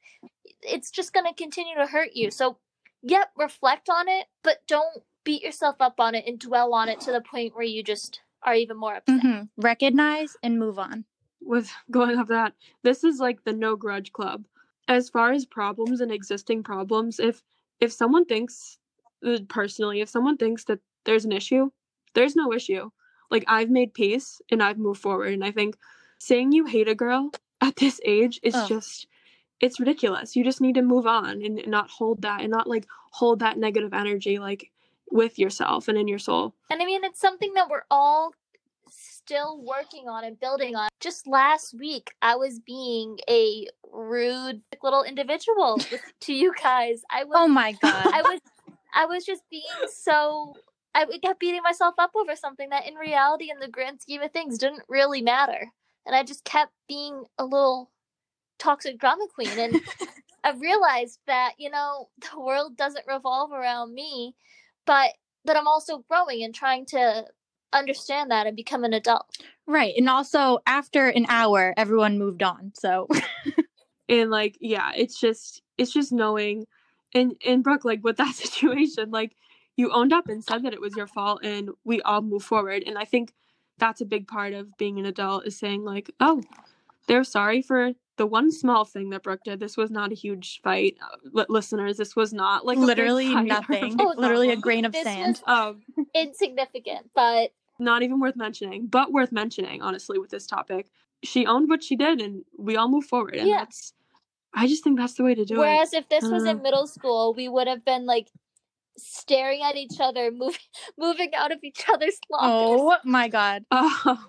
It's 0.62 0.90
just 0.90 1.12
going 1.12 1.26
to 1.26 1.34
continue 1.34 1.76
to 1.76 1.86
hurt 1.86 2.10
you. 2.14 2.30
So 2.30 2.58
yep 3.02 3.30
reflect 3.36 3.88
on 3.88 4.08
it 4.08 4.26
but 4.42 4.58
don't 4.66 5.02
beat 5.22 5.42
yourself 5.42 5.76
up 5.80 6.00
on 6.00 6.14
it 6.14 6.24
and 6.26 6.38
dwell 6.38 6.72
on 6.72 6.88
it 6.88 7.00
to 7.00 7.12
the 7.12 7.20
point 7.20 7.54
where 7.54 7.64
you 7.64 7.82
just 7.82 8.20
are 8.42 8.54
even 8.54 8.76
more 8.76 8.96
upset. 8.96 9.20
Hmm 9.20 9.42
Recognize 9.56 10.36
and 10.42 10.58
move 10.58 10.78
on. 10.78 11.04
With 11.46 11.70
going 11.90 12.18
off 12.18 12.28
that 12.28 12.54
this 12.82 13.04
is 13.04 13.18
like 13.18 13.44
the 13.44 13.52
no 13.52 13.76
grudge 13.76 14.12
club. 14.12 14.44
As 14.88 15.08
far 15.08 15.32
as 15.32 15.44
problems 15.44 16.00
and 16.00 16.12
existing 16.12 16.62
problems 16.62 17.18
if 17.18 17.42
if 17.80 17.92
someone 17.92 18.24
thinks 18.24 18.78
uh, 19.26 19.38
personally 19.48 20.00
if 20.00 20.08
someone 20.08 20.36
thinks 20.36 20.64
that 20.64 20.78
there's 21.04 21.24
an 21.24 21.32
issue 21.32 21.70
there's 22.14 22.36
no 22.36 22.52
issue. 22.52 22.90
Like 23.30 23.44
i've 23.48 23.70
made 23.70 23.94
peace 23.94 24.40
and 24.50 24.62
i've 24.62 24.78
moved 24.78 25.00
forward 25.00 25.32
and 25.32 25.44
i 25.44 25.50
think 25.50 25.76
saying 26.18 26.52
you 26.52 26.66
hate 26.66 26.88
a 26.88 26.94
girl 26.94 27.30
at 27.60 27.76
this 27.76 28.00
age 28.04 28.38
is 28.42 28.54
Ugh. 28.54 28.68
just 28.68 29.06
it's 29.60 29.80
ridiculous. 29.80 30.36
You 30.36 30.44
just 30.44 30.60
need 30.60 30.74
to 30.74 30.82
move 30.82 31.06
on 31.06 31.42
and 31.42 31.66
not 31.66 31.88
hold 31.88 32.22
that 32.22 32.42
and 32.42 32.50
not 32.50 32.66
like 32.66 32.86
hold 33.10 33.38
that 33.40 33.58
negative 33.58 33.94
energy 33.94 34.38
like 34.38 34.70
with 35.10 35.38
yourself 35.38 35.88
and 35.88 35.96
in 35.96 36.08
your 36.08 36.18
soul. 36.18 36.54
And 36.70 36.82
i 36.82 36.84
mean 36.84 37.04
it's 37.04 37.20
something 37.20 37.54
that 37.54 37.68
we're 37.70 37.84
all 37.90 38.34
still 39.26 39.60
working 39.62 40.08
on 40.08 40.24
and 40.24 40.38
building 40.38 40.76
on 40.76 40.88
just 41.00 41.26
last 41.26 41.74
week 41.78 42.12
i 42.22 42.36
was 42.36 42.60
being 42.60 43.18
a 43.28 43.66
rude 43.92 44.60
little 44.82 45.02
individual 45.02 45.76
with, 45.90 46.00
to 46.20 46.32
you 46.32 46.52
guys 46.62 47.02
i 47.10 47.24
was 47.24 47.36
Oh 47.46 47.48
my 47.48 47.72
God. 47.82 48.06
I 48.06 48.22
was 48.22 48.40
I 48.94 49.06
was 49.06 49.24
just 49.24 49.42
being 49.50 49.62
so 49.94 50.54
I 50.94 51.04
kept 51.22 51.38
beating 51.38 51.62
myself 51.62 51.94
up 51.98 52.12
over 52.16 52.34
something 52.34 52.70
that 52.70 52.88
in 52.88 52.94
reality 52.94 53.50
in 53.50 53.60
the 53.60 53.68
grand 53.68 54.00
scheme 54.00 54.22
of 54.22 54.32
things 54.32 54.58
didn't 54.58 54.82
really 54.88 55.20
matter. 55.20 55.70
And 56.06 56.16
I 56.16 56.22
just 56.22 56.44
kept 56.44 56.72
being 56.88 57.24
a 57.38 57.44
little 57.44 57.90
toxic 58.58 58.98
drama 58.98 59.26
queen 59.32 59.58
and 59.58 59.80
I 60.44 60.52
realized 60.52 61.18
that, 61.26 61.54
you 61.58 61.70
know, 61.70 62.08
the 62.32 62.40
world 62.40 62.76
doesn't 62.76 63.06
revolve 63.06 63.52
around 63.52 63.94
me, 63.94 64.34
but 64.86 65.10
but 65.44 65.56
I'm 65.56 65.68
also 65.68 66.04
growing 66.08 66.42
and 66.42 66.54
trying 66.54 66.86
to 66.86 67.26
understand 67.72 68.30
that 68.30 68.46
and 68.46 68.56
become 68.56 68.84
an 68.84 68.92
adult. 68.92 69.38
right. 69.66 69.94
And 69.96 70.08
also, 70.08 70.58
after 70.66 71.08
an 71.08 71.26
hour, 71.28 71.74
everyone 71.76 72.18
moved 72.18 72.42
on. 72.42 72.72
So, 72.74 73.08
and 74.08 74.30
like 74.30 74.56
yeah 74.60 74.92
it's 74.96 75.18
just 75.18 75.62
it's 75.78 75.92
just 75.92 76.12
knowing 76.12 76.66
and 77.14 77.36
and 77.44 77.62
brooke 77.62 77.84
like 77.84 78.02
with 78.02 78.16
that 78.16 78.34
situation 78.34 79.10
like 79.10 79.36
you 79.76 79.92
owned 79.92 80.12
up 80.12 80.28
and 80.28 80.42
said 80.42 80.62
that 80.62 80.72
it 80.72 80.80
was 80.80 80.96
your 80.96 81.06
fault 81.06 81.40
and 81.42 81.70
we 81.84 82.00
all 82.02 82.22
move 82.22 82.42
forward 82.42 82.82
and 82.86 82.98
i 82.98 83.04
think 83.04 83.32
that's 83.78 84.00
a 84.00 84.06
big 84.06 84.26
part 84.26 84.52
of 84.52 84.76
being 84.78 84.98
an 84.98 85.06
adult 85.06 85.46
is 85.46 85.58
saying 85.58 85.84
like 85.84 86.10
oh 86.20 86.42
they're 87.06 87.24
sorry 87.24 87.62
for 87.62 87.92
the 88.16 88.26
one 88.26 88.50
small 88.50 88.84
thing 88.84 89.10
that 89.10 89.22
brooke 89.22 89.42
did 89.44 89.60
this 89.60 89.76
was 89.76 89.90
not 89.90 90.10
a 90.12 90.14
huge 90.14 90.60
fight 90.62 90.96
uh, 91.02 91.16
li- 91.32 91.44
listeners 91.48 91.96
this 91.96 92.16
was 92.16 92.32
not 92.32 92.64
like 92.64 92.78
literally 92.78 93.32
fight 93.32 93.46
nothing. 93.46 93.96
Oh, 94.00 94.14
literally 94.16 94.50
a 94.50 94.56
grain 94.56 94.84
of 94.84 94.92
This 94.92 95.04
sand. 95.04 95.42
um 95.46 95.82
Insignificant, 96.14 97.10
but 97.14 97.52
not 97.78 98.02
even 98.02 98.20
worth 98.20 98.36
mentioning 98.36 98.86
but 98.86 99.12
worth 99.12 99.32
mentioning 99.32 99.82
honestly 99.82 100.18
with 100.18 100.30
this 100.30 100.46
topic 100.46 100.88
she 101.22 101.46
owned 101.46 101.68
what 101.68 101.82
she 101.82 101.94
did 101.96 102.20
and 102.20 102.44
we 102.58 102.76
all 102.76 102.88
move 102.88 103.04
forward 103.04 103.36
and 103.36 103.48
Yeah. 103.48 103.58
that's 103.58 103.92
I 104.54 104.66
just 104.66 104.82
think 104.82 104.98
that's 104.98 105.14
the 105.14 105.24
way 105.24 105.34
to 105.34 105.44
do 105.44 105.58
Whereas 105.58 105.92
it. 105.92 105.96
Whereas 105.96 106.04
if 106.04 106.08
this 106.08 106.30
was 106.30 106.44
in 106.44 106.58
Uh. 106.58 106.62
middle 106.62 106.86
school, 106.86 107.34
we 107.34 107.46
would 107.48 107.66
have 107.68 107.84
been 107.84 108.06
like 108.06 108.28
staring 108.96 109.60
at 109.62 109.76
each 109.76 110.00
other, 110.00 110.30
moving 110.32 110.58
moving 110.96 111.34
out 111.34 111.52
of 111.52 111.58
each 111.62 111.84
other's 111.92 112.18
lockers. 112.30 112.48
Oh 112.50 112.96
my 113.04 113.28
god. 113.28 113.64
Oh, 113.72 114.24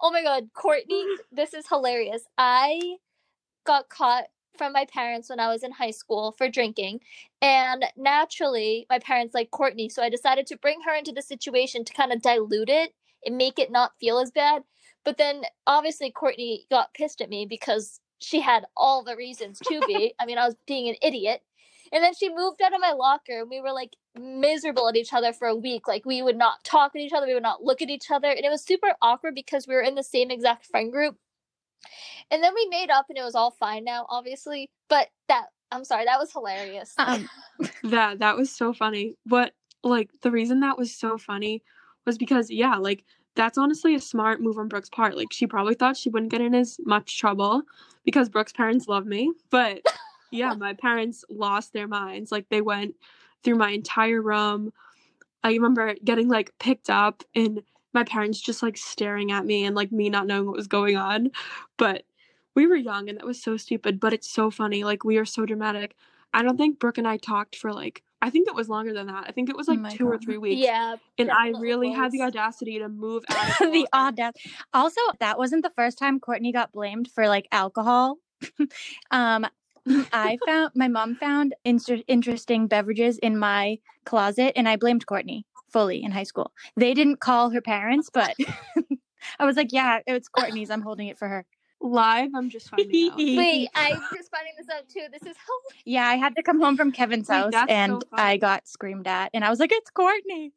Oh 0.00 0.10
my 0.12 0.22
god, 0.22 0.50
Courtney, 0.54 1.04
this 1.32 1.54
is 1.54 1.66
hilarious. 1.68 2.22
I 2.36 2.96
got 3.68 3.90
caught 3.90 4.24
from 4.56 4.72
my 4.72 4.86
parents 4.86 5.28
when 5.28 5.38
I 5.38 5.48
was 5.48 5.62
in 5.62 5.70
high 5.70 5.92
school 5.92 6.34
for 6.36 6.48
drinking, 6.48 7.00
and 7.42 7.84
naturally, 7.96 8.86
my 8.90 8.98
parents 8.98 9.34
like 9.34 9.50
Courtney, 9.50 9.88
so 9.90 10.02
I 10.02 10.08
decided 10.08 10.46
to 10.46 10.56
bring 10.56 10.80
her 10.86 10.94
into 10.94 11.12
the 11.12 11.22
situation 11.22 11.84
to 11.84 11.92
kind 11.92 12.10
of 12.12 12.22
dilute 12.22 12.70
it 12.70 12.94
and 13.24 13.36
make 13.36 13.58
it 13.58 13.70
not 13.70 13.92
feel 14.00 14.18
as 14.18 14.30
bad. 14.30 14.62
But 15.04 15.18
then 15.18 15.42
obviously 15.66 16.10
Courtney 16.10 16.66
got 16.70 16.94
pissed 16.94 17.20
at 17.20 17.28
me 17.28 17.46
because 17.46 18.00
she 18.20 18.40
had 18.40 18.64
all 18.76 19.04
the 19.04 19.16
reasons 19.16 19.60
to 19.60 19.80
be. 19.86 20.14
I 20.20 20.26
mean, 20.26 20.38
I 20.38 20.46
was 20.46 20.56
being 20.66 20.88
an 20.88 20.96
idiot. 21.02 21.42
And 21.92 22.04
then 22.04 22.12
she 22.14 22.28
moved 22.28 22.60
out 22.60 22.74
of 22.74 22.80
my 22.80 22.92
locker 22.92 23.40
and 23.40 23.48
we 23.48 23.60
were 23.60 23.72
like 23.72 23.96
miserable 24.18 24.88
at 24.88 24.96
each 24.96 25.14
other 25.14 25.32
for 25.32 25.48
a 25.48 25.56
week. 25.56 25.88
Like 25.88 26.04
we 26.04 26.20
would 26.20 26.36
not 26.36 26.62
talk 26.64 26.92
at 26.94 27.00
each 27.00 27.12
other, 27.14 27.26
we 27.26 27.34
would 27.34 27.42
not 27.42 27.62
look 27.62 27.80
at 27.80 27.88
each 27.88 28.10
other. 28.10 28.28
And 28.28 28.44
it 28.44 28.50
was 28.50 28.62
super 28.62 28.94
awkward 29.00 29.34
because 29.34 29.66
we 29.66 29.74
were 29.74 29.80
in 29.80 29.94
the 29.94 30.02
same 30.02 30.30
exact 30.30 30.66
friend 30.66 30.92
group. 30.92 31.16
And 32.30 32.42
then 32.42 32.54
we 32.54 32.66
made 32.70 32.90
up 32.90 33.06
and 33.08 33.18
it 33.18 33.24
was 33.24 33.34
all 33.34 33.50
fine 33.50 33.84
now, 33.84 34.06
obviously. 34.08 34.70
But 34.88 35.08
that 35.28 35.46
I'm 35.70 35.84
sorry, 35.84 36.04
that 36.04 36.18
was 36.18 36.32
hilarious. 36.32 36.94
Um, 36.98 37.28
that 37.84 38.18
that 38.20 38.36
was 38.36 38.50
so 38.50 38.72
funny. 38.72 39.14
What 39.24 39.52
like 39.82 40.10
the 40.22 40.30
reason 40.30 40.60
that 40.60 40.78
was 40.78 40.94
so 40.94 41.18
funny 41.18 41.62
was 42.04 42.18
because 42.18 42.50
yeah, 42.50 42.76
like 42.76 43.04
that's 43.34 43.58
honestly 43.58 43.94
a 43.94 44.00
smart 44.00 44.40
move 44.40 44.58
on 44.58 44.68
Brooke's 44.68 44.90
part. 44.90 45.16
Like 45.16 45.32
she 45.32 45.46
probably 45.46 45.74
thought 45.74 45.96
she 45.96 46.10
wouldn't 46.10 46.32
get 46.32 46.40
in 46.40 46.54
as 46.54 46.78
much 46.84 47.18
trouble 47.18 47.62
because 48.04 48.28
Brooke's 48.28 48.52
parents 48.52 48.88
love 48.88 49.06
me. 49.06 49.32
But 49.50 49.82
yeah, 50.30 50.54
my 50.54 50.74
parents 50.74 51.24
lost 51.30 51.72
their 51.72 51.88
minds. 51.88 52.32
Like 52.32 52.48
they 52.48 52.60
went 52.60 52.94
through 53.44 53.56
my 53.56 53.70
entire 53.70 54.20
room. 54.20 54.72
I 55.44 55.52
remember 55.52 55.94
getting 56.04 56.28
like 56.28 56.52
picked 56.58 56.90
up 56.90 57.22
and 57.34 57.62
my 57.92 58.04
parents 58.04 58.40
just 58.40 58.62
like 58.62 58.76
staring 58.76 59.32
at 59.32 59.46
me 59.46 59.64
and 59.64 59.74
like 59.74 59.92
me 59.92 60.10
not 60.10 60.26
knowing 60.26 60.46
what 60.46 60.56
was 60.56 60.66
going 60.66 60.96
on. 60.96 61.30
But 61.76 62.04
we 62.54 62.66
were 62.66 62.76
young 62.76 63.08
and 63.08 63.18
that 63.18 63.26
was 63.26 63.42
so 63.42 63.56
stupid, 63.56 64.00
but 64.00 64.12
it's 64.12 64.30
so 64.30 64.50
funny. 64.50 64.84
Like 64.84 65.04
we 65.04 65.16
are 65.18 65.24
so 65.24 65.46
dramatic. 65.46 65.94
I 66.34 66.42
don't 66.42 66.56
think 66.56 66.78
Brooke 66.78 66.98
and 66.98 67.08
I 67.08 67.16
talked 67.16 67.56
for 67.56 67.72
like 67.72 68.02
I 68.20 68.30
think 68.30 68.48
it 68.48 68.54
was 68.54 68.68
longer 68.68 68.92
than 68.92 69.06
that. 69.06 69.24
I 69.28 69.32
think 69.32 69.48
it 69.48 69.56
was 69.56 69.68
Oh 69.68 69.72
like 69.72 69.80
my 69.80 69.90
two 69.90 70.08
or 70.08 70.18
three 70.18 70.38
weeks. 70.38 70.66
yeah. 70.66 70.96
And 71.18 71.30
I 71.30 71.46
definitely 71.46 71.60
really 71.60 71.92
had 71.92 72.10
the 72.10 72.22
audacity 72.22 72.78
to 72.80 72.88
move 72.88 73.24
out 73.30 73.60
of 73.60 73.72
the 73.72 73.86
locker. 73.92 74.06
audacity. 74.08 74.50
Also, 74.74 75.00
that 75.20 75.38
wasn't 75.38 75.62
the 75.62 75.72
first 75.76 75.98
time 75.98 76.18
Courtney 76.18 76.52
got 76.52 76.72
blamed 76.72 77.08
for 77.12 77.28
like 77.28 77.46
alcohol. 77.52 78.18
um, 79.12 79.46
I 80.12 80.36
found 80.44 80.72
my 80.74 80.88
mom 80.88 81.14
found 81.14 81.54
inter- 81.64 82.02
interesting 82.08 82.66
beverages 82.66 83.18
in 83.18 83.38
my 83.38 83.78
closet, 84.04 84.52
and 84.56 84.68
I 84.68 84.76
blamed 84.76 85.06
Courtney 85.06 85.46
fully 85.70 86.02
in 86.02 86.10
high 86.10 86.24
school. 86.24 86.52
They 86.76 86.94
didn't 86.94 87.20
call 87.20 87.50
her 87.50 87.60
parents, 87.60 88.10
but 88.12 88.34
I 89.38 89.44
was 89.44 89.56
like, 89.56 89.72
"Yeah, 89.72 90.00
it's 90.06 90.28
Courtney's. 90.28 90.70
I'm 90.70 90.82
holding 90.82 91.08
it 91.08 91.18
for 91.18 91.28
her." 91.28 91.44
Live, 91.80 92.30
I'm 92.34 92.50
just 92.50 92.70
finding 92.70 93.10
out. 93.10 93.16
Wait, 93.18 93.68
I'm 93.74 94.02
just 94.12 94.30
finding 94.32 94.52
this 94.58 94.66
out 94.74 94.88
too. 94.88 95.06
This 95.12 95.22
is 95.22 95.36
hilarious. 95.46 95.82
Yeah, 95.84 96.08
I 96.08 96.16
had 96.16 96.34
to 96.34 96.42
come 96.42 96.60
home 96.60 96.76
from 96.76 96.90
Kevin's 96.90 97.28
Wait, 97.28 97.36
house, 97.36 97.52
that's 97.52 97.70
so 97.70 97.76
and 97.76 98.04
funny. 98.10 98.22
I 98.22 98.36
got 98.36 98.66
screamed 98.66 99.06
at, 99.06 99.30
and 99.32 99.44
I 99.44 99.50
was 99.50 99.60
like, 99.60 99.70
"It's 99.72 99.90
Courtney's." 99.90 100.52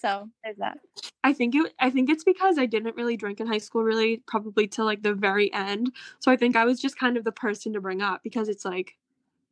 So 0.00 0.28
there's 0.42 0.56
that. 0.56 0.78
I 1.24 1.32
think 1.32 1.54
it 1.54 1.74
I 1.78 1.90
think 1.90 2.08
it's 2.08 2.24
because 2.24 2.58
I 2.58 2.66
didn't 2.66 2.96
really 2.96 3.16
drink 3.16 3.40
in 3.40 3.46
high 3.46 3.58
school 3.58 3.82
really 3.82 4.22
probably 4.26 4.66
till 4.66 4.84
like 4.84 5.02
the 5.02 5.14
very 5.14 5.52
end. 5.52 5.92
So 6.20 6.30
I 6.30 6.36
think 6.36 6.56
I 6.56 6.64
was 6.64 6.80
just 6.80 6.98
kind 6.98 7.16
of 7.16 7.24
the 7.24 7.32
person 7.32 7.72
to 7.74 7.80
bring 7.80 8.00
up 8.00 8.22
because 8.22 8.48
it's 8.48 8.64
like 8.64 8.96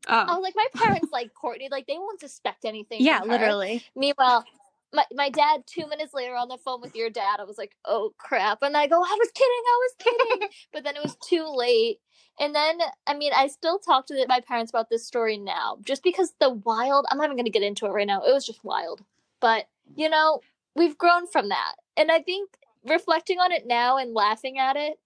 I 0.07 0.25
oh 0.29 0.41
was 0.41 0.43
like, 0.43 0.55
my 0.57 0.81
parents 0.81 1.13
like 1.13 1.35
Courtney, 1.35 1.69
like 1.71 1.87
they 1.87 1.99
won't 1.99 2.21
suspect 2.21 2.65
anything. 2.65 3.03
Yeah, 3.03 3.21
from 3.21 3.29
her. 3.31 3.39
literally. 3.39 3.85
Meanwhile, 3.95 4.45
my, 4.93 5.05
my 5.13 5.31
dad, 5.31 5.65
two 5.67 5.87
minutes 5.87 6.15
later 6.15 6.35
on 6.35 6.49
the 6.49 6.59
phone 6.59 6.81
with 6.81 6.97
your 6.97 7.11
dad, 7.11 7.41
I 7.41 7.45
was 7.45 7.59
like, 7.59 7.77
oh 7.85 8.13
crap. 8.19 8.59
And 8.63 8.77
I 8.77 8.87
go, 8.87 8.97
I 8.97 9.17
was 9.19 9.31
kidding, 9.35 9.63
I 9.67 9.79
was 9.81 9.95
kidding. 9.99 10.49
but 10.73 10.85
then 10.85 10.97
it 10.97 11.03
was 11.03 11.17
too 11.23 11.47
late. 11.47 11.99
And 12.41 12.55
then, 12.55 12.79
I 13.07 13.15
mean, 13.15 13.33
I 13.35 13.49
still 13.49 13.79
talk 13.79 14.07
to 14.07 14.27
my 14.29 14.41
parents 14.41 14.71
about 14.71 14.91
this 14.91 15.07
story 15.07 15.37
now, 15.37 15.79
just 15.85 16.03
because 16.03 16.33
the 16.41 16.51
wild, 16.51 17.07
I'm 17.11 17.19
not 17.19 17.25
even 17.25 17.37
going 17.37 17.47
to 17.47 17.51
get 17.51 17.63
into 17.63 17.87
it 17.87 17.91
right 17.91 18.07
now. 18.07 18.23
It 18.23 18.33
was 18.33 18.47
just 18.47 18.65
wild. 18.65 19.03
But, 19.41 19.67
you 19.97 20.09
know, 20.09 20.41
we've 20.75 20.97
grown 20.97 21.27
from 21.27 21.49
that. 21.49 21.75
And 21.97 22.13
I 22.13 22.21
think 22.21 22.51
reflecting 22.87 23.39
on 23.39 23.53
it 23.53 23.67
now 23.67 23.99
and 23.99 24.15
laughing 24.15 24.59
at 24.59 24.77
it, 24.77 24.99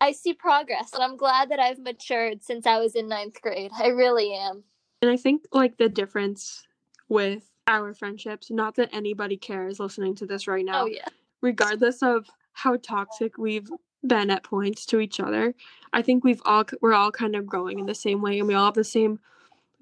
I 0.00 0.12
see 0.12 0.34
progress. 0.34 0.92
And 0.92 1.02
I'm 1.02 1.16
glad 1.16 1.48
that 1.48 1.58
I've 1.58 1.78
matured 1.78 2.44
since 2.44 2.66
I 2.66 2.78
was 2.78 2.94
in 2.94 3.08
ninth 3.08 3.40
grade. 3.40 3.70
I 3.78 3.88
really 3.88 4.34
am. 4.34 4.64
and 5.02 5.10
I 5.10 5.16
think 5.16 5.46
like 5.52 5.78
the 5.78 5.88
difference 5.88 6.66
with 7.08 7.50
our 7.66 7.92
friendships, 7.94 8.50
not 8.50 8.76
that 8.76 8.90
anybody 8.92 9.36
cares 9.36 9.80
listening 9.80 10.14
to 10.16 10.26
this 10.26 10.46
right 10.46 10.64
now. 10.64 10.82
Oh, 10.84 10.86
yeah. 10.86 11.08
regardless 11.42 12.02
of 12.02 12.26
how 12.52 12.76
toxic 12.76 13.36
we've 13.38 13.68
been 14.06 14.30
at 14.30 14.44
points 14.44 14.86
to 14.86 15.00
each 15.00 15.18
other 15.18 15.52
i 15.92 16.00
think 16.00 16.22
we've 16.22 16.40
all 16.44 16.62
we're 16.80 16.92
all 16.92 17.10
kind 17.10 17.34
of 17.34 17.44
growing 17.44 17.80
in 17.80 17.86
the 17.86 17.94
same 17.94 18.22
way 18.22 18.38
and 18.38 18.46
we 18.46 18.54
all 18.54 18.66
have 18.66 18.74
the 18.74 18.84
same 18.84 19.18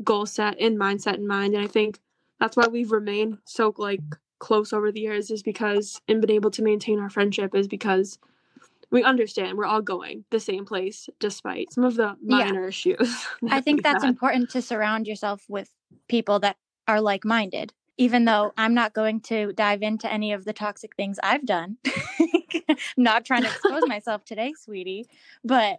goal 0.03 0.25
set 0.25 0.59
and 0.59 0.79
mindset 0.79 1.17
in 1.17 1.27
mind 1.27 1.53
and 1.55 1.63
i 1.63 1.67
think 1.67 1.99
that's 2.41 2.57
why 2.57 2.67
we've 2.67 2.91
remained 2.91 3.37
so 3.45 3.75
like 3.77 4.01
close 4.39 4.73
over 4.73 4.91
the 4.91 5.01
years 5.01 5.31
is 5.31 5.43
because 5.43 6.01
and 6.09 6.21
been 6.23 6.31
able 6.31 6.51
to 6.51 6.63
maintain 6.63 6.99
our 7.01 7.11
friendship 7.11 7.55
is 7.55 7.69
because 7.69 8.19
we 8.91 9.03
understand 9.03 9.59
we're 9.59 9.67
all 9.67 9.83
going 9.83 10.25
the 10.31 10.41
same 10.41 10.65
place 10.65 11.09
despite 11.21 11.71
some 11.73 11.85
of 11.85 11.95
the 11.97 12.17
Yeah. 12.23 12.39
minor 12.47 12.69
issues 12.69 13.27
I 13.51 13.61
think 13.61 13.83
that's 13.83 14.05
had. 14.05 14.09
important 14.09 14.49
to 14.51 14.63
surround 14.63 15.07
yourself 15.07 15.45
with 15.49 15.71
people 16.09 16.39
that 16.41 16.57
are 16.87 17.01
like 17.01 17.25
minded. 17.25 17.73
Even 17.97 18.25
though 18.25 18.53
I'm 18.57 18.75
not 18.75 18.93
going 18.93 19.21
to 19.23 19.53
dive 19.53 19.83
into 19.83 20.13
any 20.13 20.33
of 20.33 20.45
the 20.45 20.53
toxic 20.53 20.97
things 20.97 21.19
I've 21.23 21.47
done. 21.47 21.77
not 22.97 23.25
trying 23.25 23.43
to 23.43 23.49
expose 23.49 23.83
myself 23.87 24.25
today, 24.25 24.53
sweetie. 24.57 25.07
But 25.45 25.79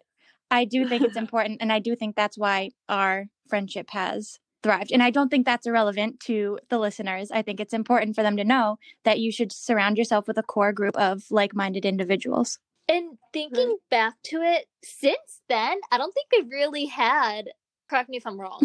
I 0.52 0.66
do 0.66 0.88
think 0.88 1.04
it's 1.04 1.18
important. 1.18 1.58
And 1.62 1.72
I 1.72 1.80
do 1.80 1.96
think 1.96 2.16
that's 2.16 2.38
why 2.38 2.72
our 2.88 3.26
friendship 3.48 3.90
has 3.92 4.40
thrived. 4.64 4.92
And 4.92 5.04
I 5.04 5.12
don't 5.12 5.30
think 5.30 5.46
that's 5.46 5.68
irrelevant 5.68 6.20
to 6.22 6.60
the 6.70 6.80
listeners. 6.80 7.32
I 7.32 7.42
think 7.42 7.60
it's 7.60 7.74
important 7.74 8.16
for 8.16 8.24
them 8.24 8.38
to 8.38 8.44
know 8.44 8.78
that 9.04 9.20
you 9.20 9.32
should 9.32 9.52
surround 9.52 9.98
yourself 9.98 10.28
with 10.28 10.38
a 10.38 10.44
core 10.44 10.74
group 10.74 10.98
of 10.98 11.24
like 11.30 11.54
minded 11.54 11.86
individuals. 11.86 12.60
And 12.88 13.12
mm. 13.12 13.18
thinking 13.34 13.78
back 13.92 14.16
to 14.26 14.42
it, 14.42 14.66
since 14.84 15.42
then, 15.50 15.78
I 15.92 15.98
don't 15.98 16.14
think 16.14 16.28
we've 16.32 16.52
really 16.52 16.86
had, 16.86 17.50
correct 17.90 18.10
me 18.10 18.18
if 18.18 18.26
I'm 18.26 18.40
wrong, 18.40 18.62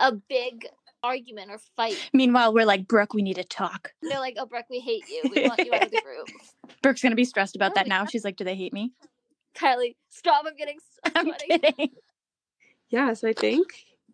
a 0.00 0.12
big 0.12 0.66
argument 1.02 1.50
or 1.50 1.58
fight. 1.76 1.96
Meanwhile, 2.12 2.52
we're 2.54 2.66
like, 2.66 2.86
Brooke, 2.88 3.14
we 3.14 3.22
need 3.22 3.36
to 3.36 3.44
talk. 3.44 3.92
They're 4.02 4.18
like, 4.20 4.36
oh, 4.38 4.46
Brooke, 4.46 4.66
we 4.70 4.80
hate 4.80 5.04
you. 5.08 5.30
We 5.34 5.46
want 5.48 5.58
you 5.64 5.72
out 5.74 5.84
of 5.84 5.90
the 5.90 6.00
group. 6.04 6.28
Brooke's 6.82 7.02
going 7.02 7.10
to 7.12 7.16
be 7.16 7.24
stressed 7.24 7.56
about 7.56 7.72
Oh 7.72 7.74
that 7.76 7.88
my 7.88 7.96
now. 7.98 8.04
She's 8.06 8.24
like, 8.24 8.36
do 8.36 8.44
they 8.44 8.54
hate 8.56 8.72
me? 8.72 8.92
Kylie, 9.54 9.96
stop. 10.10 10.44
I'm 10.46 10.56
getting 10.56 10.78
so 10.78 11.12
I'm 11.16 11.26
sweaty. 11.26 11.46
kidding. 11.58 11.90
Yes, 12.88 13.24
I 13.24 13.32
think 13.32 13.66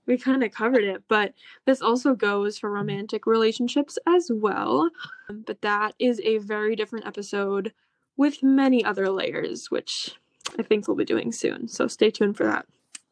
we 0.07 0.18
kind 0.18 0.43
of 0.45 0.53
covered 0.53 0.84
it, 0.84 1.03
but 1.09 1.34
this 1.64 1.82
also 1.82 2.14
goes 2.14 2.59
for 2.59 2.70
romantic 2.70 3.26
relationships 3.26 3.99
as 4.07 4.30
well. 4.32 4.91
Um, 5.28 5.43
But 5.47 5.62
that 5.62 5.95
is 5.99 6.20
a 6.24 6.39
very 6.39 6.76
different 6.76 7.07
episode 7.07 7.72
with 8.16 8.43
many 8.43 8.84
other 8.84 9.11
layers, 9.11 9.70
which 9.70 10.14
I 10.59 10.62
think 10.62 10.87
we'll 10.87 10.97
be 10.97 11.05
doing 11.05 11.32
soon. 11.32 11.68
So 11.68 11.87
stay 11.89 12.11
tuned 12.11 12.37
for 12.37 12.45
that. 12.45 12.66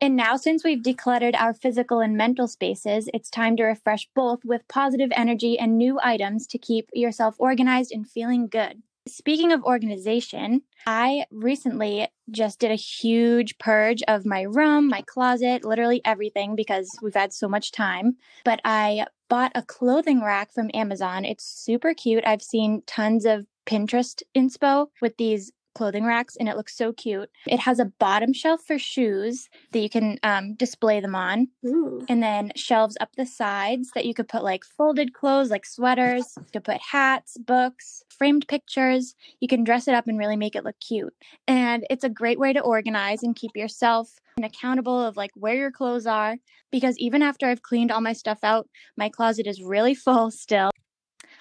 And 0.05 0.17
now, 0.17 0.37
since 0.37 0.63
we've 0.63 0.83
decluttered 0.83 1.35
our 1.35 1.55
physical 1.55 2.01
and 2.01 2.15
mental 2.15 2.47
spaces, 2.47 3.09
it's 3.15 3.31
time 3.31 3.57
to 3.57 3.65
refresh 3.65 4.07
both 4.15 4.45
with 4.45 4.69
positive 4.69 5.09
energy 5.17 5.59
and 5.59 5.79
new 5.79 5.99
items 6.03 6.47
to 6.49 6.59
keep 6.59 6.91
yourself 6.93 7.37
organized 7.39 7.91
and 7.91 8.07
feeling 8.07 8.47
good. 8.47 8.83
Speaking 9.09 9.51
of 9.51 9.65
organization, 9.65 10.61
I 10.87 11.25
recently 11.31 12.09
just 12.31 12.59
did 12.59 12.71
a 12.71 12.75
huge 12.75 13.57
purge 13.57 14.03
of 14.07 14.27
my 14.27 14.43
room, 14.43 14.89
my 14.89 15.01
closet, 15.01 15.65
literally 15.65 16.03
everything 16.05 16.55
because 16.55 16.91
we've 17.01 17.15
had 17.15 17.33
so 17.33 17.49
much 17.49 17.73
time. 17.73 18.19
But 18.45 18.61
I 18.63 19.07
bought 19.31 19.53
a 19.55 19.63
clothing 19.63 20.23
rack 20.23 20.53
from 20.53 20.71
Amazon. 20.75 21.25
It's 21.25 21.47
super 21.47 21.95
cute. 21.95 22.27
I've 22.27 22.43
seen 22.43 22.83
tons 22.87 23.25
of 23.25 23.47
Pinterest 23.67 24.23
inspo 24.37 24.89
with 25.01 25.17
these 25.17 25.51
clothing 25.75 26.05
racks 26.05 26.37
and 26.37 26.49
it 26.49 26.57
looks 26.57 26.77
so 26.77 26.93
cute. 26.93 27.31
It 27.47 27.61
has 27.61 27.79
a 27.79 27.85
bottom 27.85 28.33
shelf 28.33 28.63
for 28.67 28.79
shoes 28.79 29.49
that 29.73 29.81
you 29.81 29.91
can 29.91 30.19
um, 30.23 30.55
display 30.55 31.01
them 31.01 31.15
on, 31.15 31.49
Ooh. 31.67 32.05
and 32.09 32.23
then 32.23 32.53
shelves 32.57 32.97
up 33.01 33.11
the 33.17 33.27
sides 33.27 33.91
that 33.95 34.07
you 34.07 34.15
could 34.15 34.29
put 34.29 34.43
like 34.43 34.65
folded 34.65 35.13
clothes, 35.13 35.51
like 35.51 35.67
sweaters. 35.67 36.33
You 36.37 36.45
could 36.53 36.65
put 36.65 36.81
hats, 36.81 37.37
books, 37.39 38.03
framed 38.17 38.47
pictures. 38.49 39.15
You 39.41 39.49
can 39.49 39.65
dress 39.65 39.89
it 39.89 39.95
up 39.95 40.07
and 40.07 40.19
really 40.19 40.37
make 40.37 40.57
it 40.57 40.65
look 40.65 40.79
cute. 40.81 41.15
And 41.47 41.85
it's 41.91 42.05
a 42.05 42.09
great 42.09 42.39
way 42.39 42.53
to 42.53 42.61
organize 42.61 43.23
and 43.23 43.37
keep 43.37 43.53
yourself 43.55 44.11
accountable 44.43 45.01
of 45.01 45.17
like 45.17 45.31
where 45.35 45.55
your 45.55 45.71
clothes 45.71 46.07
are 46.07 46.37
because 46.73 46.99
even 46.99 47.23
after 47.23 47.47
I've 47.47 47.63
cleaned 47.63 47.93
all 47.93 48.01
my 48.01 48.13
stuff 48.13 48.41
out, 48.43 48.69
my 48.97 49.09
closet 49.09 49.47
is 49.47 49.63
really 49.63 49.95
full 50.05 50.31
still. 50.31 50.71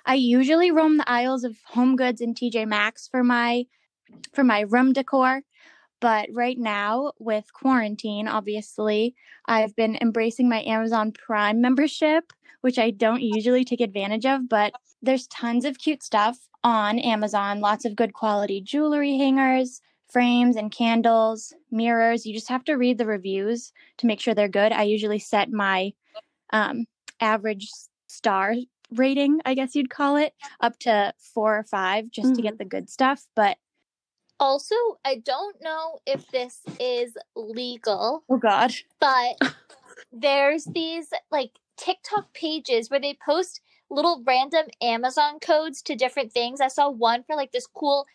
I 0.05 0.15
usually 0.15 0.69
roam 0.69 0.97
the 0.97 1.09
aisles 1.09 1.43
of 1.43 1.55
Home 1.67 1.95
Goods 1.95 2.19
and 2.19 2.36
TJ 2.36 2.67
Maxx 2.67 3.07
for 3.07 3.23
my 3.23 3.65
for 4.34 4.43
my 4.43 4.61
room 4.61 4.93
decor, 4.93 5.41
But 6.03 6.28
right 6.34 6.57
now, 6.59 7.14
with 7.18 7.53
quarantine, 7.53 8.28
obviously, 8.28 9.16
I've 9.45 9.74
been 9.74 9.97
embracing 10.01 10.49
my 10.49 10.61
Amazon 10.64 11.14
Prime 11.14 11.61
membership, 11.61 12.34
which 12.59 12.78
I 12.78 12.89
don't 12.89 13.22
usually 13.22 13.64
take 13.64 13.80
advantage 13.80 14.26
of, 14.26 14.49
but 14.49 14.74
there's 15.01 15.28
tons 15.28 15.64
of 15.64 15.78
cute 15.78 16.03
stuff 16.03 16.38
on 16.61 16.99
Amazon, 16.99 17.61
lots 17.61 17.86
of 17.86 17.95
good 17.95 18.11
quality 18.14 18.59
jewelry 18.59 19.18
hangers, 19.18 19.80
frames 20.11 20.57
and 20.57 20.74
candles, 20.74 21.53
mirrors. 21.72 22.26
You 22.26 22.34
just 22.34 22.49
have 22.49 22.66
to 22.66 22.74
read 22.74 22.97
the 22.97 23.05
reviews 23.05 23.72
to 23.99 24.05
make 24.05 24.20
sure 24.20 24.34
they're 24.34 24.49
good. 24.49 24.74
I 24.74 24.84
usually 24.84 25.20
set 25.20 25.53
my 25.53 25.93
um, 26.51 26.86
average 27.22 27.70
star 28.07 28.55
rating, 28.91 29.39
I 29.45 29.53
guess 29.53 29.74
you'd 29.74 29.89
call 29.89 30.18
it, 30.18 30.34
up 30.59 30.78
to 30.80 31.14
four 31.34 31.57
or 31.57 31.64
five 31.64 32.11
just 32.11 32.28
mm-hmm. 32.28 32.36
to 32.36 32.41
get 32.41 32.57
the 32.57 32.66
good 32.66 32.89
stuff. 32.89 33.24
But 33.38 33.57
also, 34.39 34.75
I 35.05 35.15
don't 35.15 35.57
know 35.61 35.99
if 36.05 36.27
this 36.27 36.61
is 36.79 37.15
legal. 37.36 38.23
Oh, 38.29 38.38
God. 38.38 38.73
But 38.99 39.55
there's 40.11 40.65
these 40.65 41.07
like 41.31 41.51
TikTok 41.77 42.34
pages 42.34 42.89
where 42.89 42.99
they 42.99 43.17
post 43.25 43.61
little 43.89 44.23
random 44.25 44.65
Amazon 44.81 45.39
codes 45.39 45.81
to 45.84 45.95
different 45.95 46.31
things. 46.31 46.61
I 46.61 46.67
saw 46.67 46.89
one 46.89 47.23
for 47.23 47.36
like 47.36 47.51
this 47.51 47.67
cool 47.67 48.05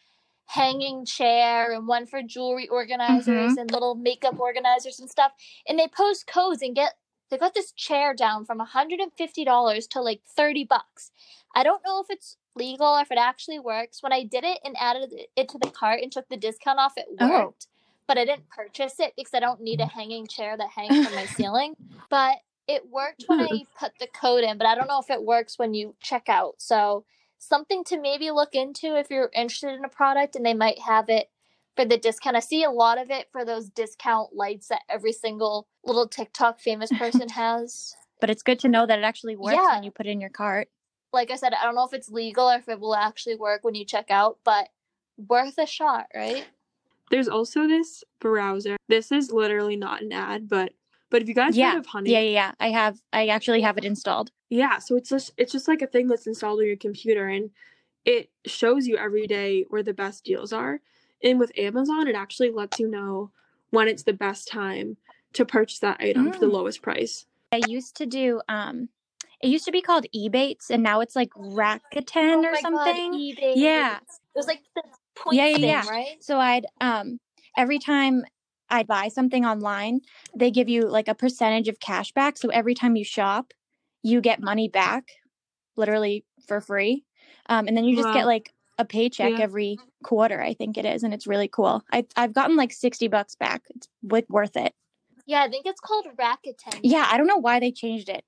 hanging 0.47 1.05
chair 1.05 1.73
and 1.73 1.87
one 1.87 2.07
for 2.07 2.23
jewelry 2.23 2.69
organizers 2.69 3.29
mm-hmm. 3.29 3.59
and 3.59 3.71
little 3.71 3.95
makeup 3.95 4.41
organizers 4.41 4.99
and 4.99 5.11
stuff. 5.11 5.33
And 5.67 5.79
they 5.79 5.89
post 5.89 6.27
codes 6.27 6.63
and 6.63 6.75
get 6.75 6.95
they 7.31 7.39
got 7.39 7.55
this 7.55 7.73
chair 7.73 8.15
down 8.15 8.45
from 8.45 8.59
$150 8.59 9.89
to 9.89 10.01
like 10.01 10.21
30 10.37 10.65
bucks. 10.65 11.11
I 11.55 11.63
don't 11.63 11.83
know 11.85 12.01
if 12.01 12.07
it's 12.11 12.37
legal 12.55 12.87
or 12.87 13.01
if 13.01 13.11
it 13.11 13.19
actually 13.19 13.59
works. 13.59 14.03
When 14.03 14.13
I 14.13 14.25
did 14.25 14.45
it 14.45 14.59
and 14.65 14.77
added 14.79 15.13
it 15.37 15.49
to 15.51 15.59
the 15.59 15.71
cart 15.71 16.01
and 16.03 16.11
took 16.11 16.29
the 16.29 16.37
discount 16.37 16.79
off, 16.79 16.95
it 16.97 17.07
worked. 17.21 17.67
Oh. 17.69 17.75
But 18.07 18.19
I 18.19 18.25
didn't 18.25 18.49
purchase 18.49 18.95
it 18.99 19.13
because 19.17 19.35
I 19.35 19.41
don't 19.41 19.61
need 19.61 19.81
a 19.81 19.87
hanging 19.87 20.27
chair 20.27 20.57
that 20.57 20.71
hangs 20.71 21.07
from 21.07 21.15
my 21.15 21.27
ceiling. 21.37 21.75
But 22.09 22.39
it 22.67 22.91
worked 22.91 23.25
when 23.27 23.41
I 23.41 23.65
put 23.79 23.93
the 23.99 24.09
code 24.09 24.45
in, 24.45 24.59
but 24.59 24.67
I 24.67 24.75
don't 24.75 24.89
know 24.89 25.01
if 25.01 25.11
it 25.11 25.23
works 25.23 25.59
when 25.59 25.75
you 25.75 25.95
check 26.01 26.29
out. 26.29 26.55
So 26.59 27.05
something 27.39 27.85
to 27.85 28.01
maybe 28.01 28.31
look 28.31 28.55
into 28.55 28.99
if 28.99 29.11
you're 29.11 29.31
interested 29.35 29.75
in 29.75 29.85
a 29.85 29.89
product 29.89 30.37
and 30.37 30.45
they 30.45 30.55
might 30.55 30.81
have 30.81 31.09
it 31.09 31.31
for 31.79 31.85
the 31.85 31.97
discount. 31.97 32.35
I 32.35 32.41
see 32.41 32.65
a 32.65 32.71
lot 32.71 32.99
of 32.99 33.09
it 33.09 33.29
for 33.31 33.45
those 33.45 33.69
discount 33.69 34.35
lights 34.35 34.67
that 34.67 34.81
every 34.89 35.13
single 35.13 35.69
little 35.85 36.09
TikTok 36.09 36.59
famous 36.59 36.91
person 36.91 37.29
has. 37.29 37.95
But 38.21 38.31
it's 38.31 38.43
good 38.43 38.59
to 38.61 38.69
know 38.69 38.85
that 38.85 38.99
it 38.99 39.05
actually 39.05 39.37
works 39.37 39.55
yeah. 39.55 39.77
when 39.77 39.85
you 39.85 39.93
put 39.93 40.07
it 40.07 40.11
in 40.11 40.21
your 40.21 40.29
cart. 40.29 40.69
Like 41.13 41.31
I 41.31 41.37
said, 41.37 41.55
I 41.55 41.65
don't 41.65 41.77
know 41.77 41.87
if 41.87 41.93
it's 41.93 42.11
legal 42.11 42.51
or 42.51 42.57
if 42.57 42.69
it 42.69 42.81
will 42.81 42.97
actually 42.97 43.37
work 43.37 43.63
when 43.63 43.77
you 43.77 43.85
check 43.85 44.11
out, 44.11 44.39
but 44.43 44.71
worth 45.17 45.57
a 45.57 45.67
shot, 45.67 46.07
right? 46.17 46.45
There's 47.13 47.29
also 47.29 47.69
this 47.69 48.03
browser. 48.19 48.77
This 48.89 49.13
is 49.13 49.31
literally 49.31 49.77
not 49.77 50.03
an 50.03 50.11
ad, 50.11 50.49
but 50.49 50.73
but 51.11 51.23
if 51.23 51.29
you 51.29 51.35
guys 51.35 51.57
yeah. 51.57 51.71
heard 51.71 51.79
of 51.79 51.87
Honey, 51.87 52.11
yeah, 52.11 52.19
yeah, 52.19 52.31
yeah, 52.31 52.53
I 52.59 52.71
have. 52.71 53.01
I 53.13 53.29
actually 53.29 53.63
have 53.63 53.79
it 53.79 53.85
installed. 53.85 54.31
Yeah, 54.51 54.79
so 54.79 54.97
it's 54.97 55.09
just 55.09 55.31
it's 55.39 55.53
just 55.53 55.69
like 55.69 55.81
a 55.81 55.87
thing 55.87 56.09
that's 56.09 56.27
installed 56.27 56.59
on 56.59 56.67
your 56.67 56.77
computer, 56.77 57.29
and 57.29 57.51
it 58.05 58.31
shows 58.47 58.87
you 58.87 58.99
every 58.99 59.27
day 59.27 59.65
where 59.69 59.83
the 59.83 59.95
best 59.95 60.25
deals 60.25 60.53
are. 60.53 60.81
And 61.23 61.39
with 61.39 61.53
Amazon, 61.59 62.09
it 62.09 62.15
actually 62.15 62.51
lets 62.51 62.79
you 62.79 62.89
know 62.89 63.31
when 63.71 63.89
it's 63.89 64.05
the 64.05 64.13
best 64.13 64.49
time 64.49 64.97
to 65.35 65.45
purchase 65.45 65.79
that 65.81 66.01
item 66.01 66.27
mm. 66.27 66.35
for 66.35 66.41
the 66.41 66.47
mm. 66.47 66.53
lowest 66.53 66.83
price. 66.83 67.27
I 67.53 67.61
used 67.67 67.97
to 67.97 68.07
do 68.07 68.41
um 68.49 68.89
it 69.41 69.49
used 69.49 69.65
to 69.67 69.73
be 69.73 69.83
called 69.83 70.07
Ebates 70.15 70.71
and 70.71 70.83
now 70.83 71.01
it's 71.01 71.15
like 71.15 71.31
Rakuten 71.31 72.45
oh 72.45 72.45
or 72.45 72.57
something. 72.57 73.13
God, 73.13 73.53
yeah. 73.55 73.97
It 73.97 74.03
was 74.35 74.47
like 74.47 74.63
the 74.75 74.83
point 75.15 75.37
yeah, 75.37 75.47
yeah, 75.47 75.57
thing, 75.57 75.65
yeah. 75.65 75.89
right? 75.89 76.17
So 76.21 76.39
I'd 76.39 76.67
um 76.81 77.19
every 77.57 77.79
time 77.79 78.25
I 78.71 78.83
buy 78.83 79.09
something 79.09 79.45
online, 79.45 80.01
they 80.35 80.51
give 80.51 80.69
you 80.69 80.89
like 80.89 81.09
a 81.09 81.15
percentage 81.15 81.69
of 81.69 81.81
cash 81.81 82.13
back. 82.13 82.37
So 82.37 82.49
every 82.51 82.75
time 82.75 82.97
you 82.97 83.05
shop, 83.05 83.53
you 84.03 84.21
get 84.21 84.43
money 84.43 84.69
back, 84.69 85.09
literally 85.77 86.25
for 86.47 86.61
free. 86.61 87.05
Um, 87.49 87.67
and 87.67 87.77
then 87.77 87.85
you 87.85 87.97
just 87.97 88.09
wow. 88.09 88.15
get 88.15 88.27
like 88.27 88.53
a 88.79 88.85
paycheck 88.85 89.33
yeah. 89.39 89.45
every 89.45 89.79
quarter, 90.05 90.41
I 90.41 90.55
think 90.55 90.79
it 90.79 90.85
is, 90.85 91.03
and 91.03 91.13
it's 91.13 91.27
really 91.27 91.49
cool. 91.49 91.83
I 91.93 92.07
I've 92.17 92.33
gotten 92.33 92.57
like 92.57 92.73
sixty 92.73 93.09
bucks 93.09 93.35
back. 93.35 93.63
It's 93.71 93.89
worth 94.29 94.57
it. 94.57 94.75
Yeah, 95.27 95.43
I 95.43 95.49
think 95.49 95.67
it's 95.67 95.81
called 95.81 96.07
Rakuten. 96.17 96.81
Yeah, 96.83 97.07
I 97.11 97.19
don't 97.19 97.27
know 97.27 97.37
why 97.37 97.61
they 97.61 97.71
changed 97.71 98.09
it. 98.09 98.25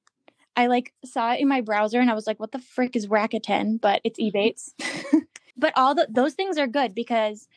I 0.57 0.67
like 0.67 0.93
saw 1.05 1.33
it 1.33 1.41
in 1.41 1.49
my 1.49 1.61
browser 1.61 2.01
and 2.01 2.11
I 2.11 2.15
was 2.15 2.27
like, 2.27 2.41
"What 2.41 2.53
the 2.53 2.59
frick 2.59 2.97
is 2.97 3.07
Rakuten?" 3.07 3.81
But 3.81 4.01
it's 4.05 4.21
Ebates. 4.21 4.73
but 5.57 5.73
all 5.77 5.95
the, 5.95 6.07
those 6.11 6.35
things 6.35 6.59
are 6.59 6.67
good 6.67 6.95
because 6.95 7.49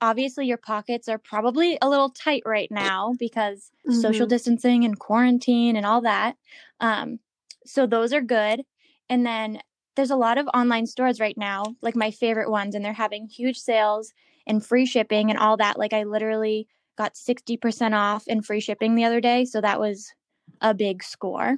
obviously 0.00 0.46
your 0.46 0.56
pockets 0.56 1.08
are 1.08 1.18
probably 1.18 1.78
a 1.82 1.88
little 1.88 2.10
tight 2.10 2.42
right 2.46 2.70
now 2.70 3.14
because 3.18 3.70
mm-hmm. 3.88 4.00
social 4.00 4.26
distancing 4.26 4.84
and 4.84 4.98
quarantine 4.98 5.76
and 5.76 5.84
all 5.84 6.00
that. 6.00 6.36
Um, 6.80 7.18
so 7.66 7.86
those 7.86 8.12
are 8.12 8.22
good. 8.22 8.64
And 9.10 9.26
then 9.26 9.60
there's 9.98 10.12
a 10.12 10.16
lot 10.16 10.38
of 10.38 10.46
online 10.54 10.86
stores 10.86 11.18
right 11.18 11.36
now, 11.36 11.64
like 11.82 11.96
my 11.96 12.12
favorite 12.12 12.48
ones, 12.48 12.76
and 12.76 12.84
they're 12.84 12.92
having 12.92 13.26
huge 13.26 13.58
sales 13.58 14.12
and 14.46 14.64
free 14.64 14.86
shipping 14.86 15.28
and 15.28 15.40
all 15.40 15.56
that. 15.56 15.76
Like 15.76 15.92
I 15.92 16.04
literally 16.04 16.68
got 16.96 17.14
60% 17.14 17.94
off 17.94 18.22
and 18.28 18.46
free 18.46 18.60
shipping 18.60 18.94
the 18.94 19.04
other 19.04 19.20
day. 19.20 19.44
So 19.44 19.60
that 19.60 19.80
was 19.80 20.12
a 20.60 20.72
big 20.72 21.02
score. 21.02 21.56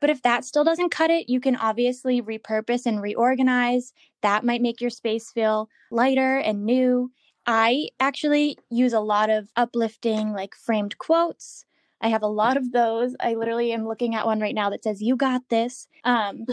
But 0.00 0.10
if 0.10 0.20
that 0.22 0.44
still 0.44 0.64
doesn't 0.64 0.90
cut 0.90 1.12
it, 1.12 1.28
you 1.28 1.40
can 1.40 1.54
obviously 1.54 2.20
repurpose 2.20 2.86
and 2.86 3.00
reorganize. 3.00 3.92
That 4.22 4.44
might 4.44 4.60
make 4.60 4.80
your 4.80 4.90
space 4.90 5.30
feel 5.30 5.68
lighter 5.92 6.38
and 6.38 6.64
new 6.64 7.12
I 7.46 7.90
actually 8.00 8.58
use 8.70 8.94
a 8.94 9.00
lot 9.00 9.28
of 9.30 9.50
uplifting, 9.54 10.32
like 10.32 10.54
framed 10.54 10.98
quotes. 10.98 11.66
I 12.04 12.08
have 12.08 12.22
a 12.22 12.28
lot 12.28 12.58
of 12.58 12.70
those. 12.70 13.16
I 13.18 13.34
literally 13.34 13.72
am 13.72 13.88
looking 13.88 14.14
at 14.14 14.26
one 14.26 14.38
right 14.38 14.54
now 14.54 14.68
that 14.70 14.84
says, 14.84 15.00
You 15.00 15.16
got 15.16 15.40
this. 15.48 15.88
Um, 16.04 16.44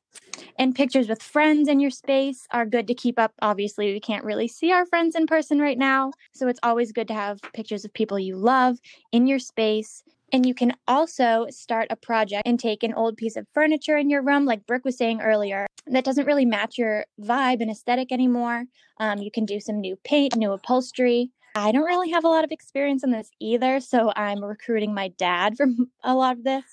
and 0.58 0.76
pictures 0.76 1.08
with 1.08 1.20
friends 1.20 1.68
in 1.68 1.80
your 1.80 1.90
space 1.90 2.46
are 2.52 2.64
good 2.64 2.86
to 2.86 2.94
keep 2.94 3.18
up. 3.18 3.32
Obviously, 3.42 3.92
we 3.92 3.98
can't 3.98 4.24
really 4.24 4.46
see 4.46 4.70
our 4.70 4.86
friends 4.86 5.16
in 5.16 5.26
person 5.26 5.58
right 5.58 5.76
now. 5.76 6.12
So 6.32 6.46
it's 6.46 6.60
always 6.62 6.92
good 6.92 7.08
to 7.08 7.14
have 7.14 7.40
pictures 7.52 7.84
of 7.84 7.92
people 7.92 8.16
you 8.16 8.36
love 8.36 8.78
in 9.10 9.26
your 9.26 9.40
space. 9.40 10.04
And 10.32 10.46
you 10.46 10.54
can 10.54 10.72
also 10.86 11.46
start 11.50 11.88
a 11.90 11.96
project 11.96 12.46
and 12.46 12.58
take 12.58 12.84
an 12.84 12.94
old 12.94 13.16
piece 13.16 13.36
of 13.36 13.46
furniture 13.52 13.96
in 13.96 14.08
your 14.08 14.22
room, 14.22 14.46
like 14.46 14.66
Brooke 14.66 14.84
was 14.84 14.96
saying 14.96 15.20
earlier, 15.20 15.66
that 15.88 16.04
doesn't 16.04 16.26
really 16.26 16.46
match 16.46 16.78
your 16.78 17.04
vibe 17.20 17.60
and 17.60 17.70
aesthetic 17.70 18.12
anymore. 18.12 18.64
Um, 18.98 19.18
you 19.18 19.32
can 19.32 19.44
do 19.44 19.58
some 19.58 19.80
new 19.80 19.96
paint, 20.04 20.36
new 20.36 20.52
upholstery. 20.52 21.32
I 21.54 21.72
don't 21.72 21.84
really 21.84 22.10
have 22.10 22.24
a 22.24 22.28
lot 22.28 22.44
of 22.44 22.50
experience 22.50 23.04
in 23.04 23.10
this 23.10 23.30
either, 23.40 23.80
so 23.80 24.12
I'm 24.16 24.42
recruiting 24.42 24.94
my 24.94 25.08
dad 25.08 25.56
for 25.56 25.66
a 26.02 26.14
lot 26.14 26.38
of 26.38 26.44
this. 26.44 26.64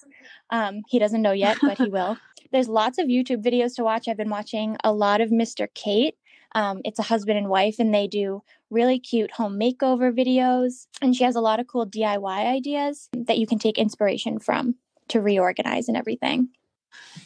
Um, 0.49 0.81
he 0.87 0.99
doesn't 0.99 1.21
know 1.21 1.31
yet, 1.31 1.57
but 1.61 1.77
he 1.77 1.89
will. 1.89 2.17
There's 2.51 2.67
lots 2.67 2.97
of 2.97 3.07
YouTube 3.07 3.43
videos 3.43 3.75
to 3.75 3.83
watch. 3.83 4.07
I've 4.07 4.17
been 4.17 4.29
watching 4.29 4.77
a 4.83 4.91
lot 4.91 5.21
of 5.21 5.29
Mr. 5.29 5.67
Kate. 5.75 6.15
Um, 6.55 6.81
it's 6.83 6.97
a 6.97 7.03
husband 7.03 7.37
and 7.37 7.47
wife, 7.47 7.75
and 7.77 7.93
they 7.93 8.07
do 8.07 8.41
really 8.71 8.99
cute 8.99 9.31
home 9.31 9.59
makeover 9.59 10.11
videos. 10.11 10.87
And 11.01 11.15
she 11.15 11.23
has 11.23 11.35
a 11.35 11.41
lot 11.41 11.59
of 11.59 11.67
cool 11.67 11.85
DIY 11.85 12.45
ideas 12.45 13.09
that 13.13 13.37
you 13.37 13.45
can 13.45 13.59
take 13.59 13.77
inspiration 13.77 14.39
from 14.39 14.75
to 15.09 15.21
reorganize 15.21 15.87
and 15.87 15.97
everything. 15.97 16.49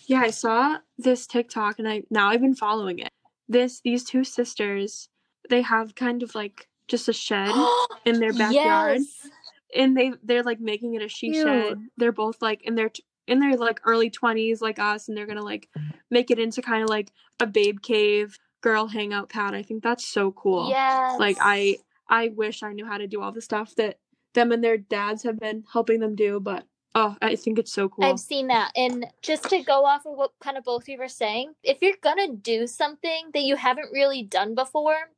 Yeah, 0.08 0.22
I 0.22 0.32
saw 0.32 0.80
this 0.98 1.26
TikTok 1.26 1.80
and 1.80 1.88
I 1.88 2.04
now 2.10 2.30
I've 2.30 2.42
been 2.42 2.56
following 2.56 3.00
it. 3.00 3.12
This 3.48 3.82
these 3.82 4.04
two 4.04 4.24
sisters, 4.24 5.08
they 5.50 5.62
have 5.62 5.96
kind 5.96 6.24
of 6.24 6.36
like 6.36 6.68
just 6.88 7.10
a 7.10 7.14
shed 7.14 7.52
in 8.06 8.20
their 8.20 8.34
backyard. 8.34 9.00
Yes. 9.00 9.28
And 9.76 9.98
they 9.98 10.14
they're 10.24 10.44
like 10.44 10.60
making 10.60 10.94
it 10.96 11.02
a 11.02 11.10
she 11.10 11.34
shed. 11.34 11.80
They're 11.98 12.12
both 12.12 12.42
like 12.42 12.64
in 12.64 12.76
their 12.76 12.92
in 13.28 13.40
their 13.40 13.56
like 13.56 13.80
early 13.86 14.10
20s 14.10 14.62
like 14.62 14.80
us 14.80 15.08
and 15.08 15.18
they're 15.18 15.26
going 15.26 15.38
to 15.38 15.44
like 15.44 15.70
make 16.12 16.30
it 16.30 16.40
into 16.40 16.62
kind 16.62 16.84
of 16.84 16.90
like 16.90 17.12
a 17.40 17.48
babe 17.48 17.82
cave 17.82 18.38
girl 18.62 18.88
hangout 18.88 19.30
pad. 19.30 19.54
I 19.54 19.64
think 19.64 19.84
that's 19.84 20.06
so 20.06 20.32
cool. 20.32 20.70
Yes. 20.70 21.20
Like 21.20 21.38
I 21.40 21.78
I 22.08 22.30
wish 22.30 22.64
I 22.64 22.74
knew 22.74 22.86
how 22.86 22.98
to 22.98 23.08
do 23.08 23.22
all 23.22 23.32
the 23.32 23.42
stuff 23.42 23.76
that 23.76 23.98
them 24.34 24.52
and 24.52 24.64
their 24.64 24.78
dads 24.78 25.24
have 25.24 25.40
been 25.40 25.64
helping 25.72 26.00
them 26.00 26.16
do, 26.16 26.40
but 26.40 26.66
oh, 26.96 27.16
I 27.22 27.36
think 27.36 27.60
it's 27.60 27.74
so 27.74 27.90
cool. 27.90 28.06
I've 28.06 28.20
seen 28.20 28.48
that. 28.48 28.72
And 28.76 29.06
just 29.22 29.50
to 29.50 29.62
go 29.62 29.86
off 29.86 30.06
of 30.06 30.16
what 30.16 30.32
kind 30.42 30.58
of 30.58 30.64
both 30.64 30.84
of 30.84 30.90
you 30.90 30.98
were 30.98 31.08
saying, 31.08 31.54
if 31.64 31.82
you're 31.82 31.98
gonna 32.02 32.34
do 32.34 32.68
something 32.68 33.30
that 33.34 33.44
you 33.44 33.56
haven't 33.56 33.92
really 33.92 34.24
done 34.24 34.56
before, 34.56 35.10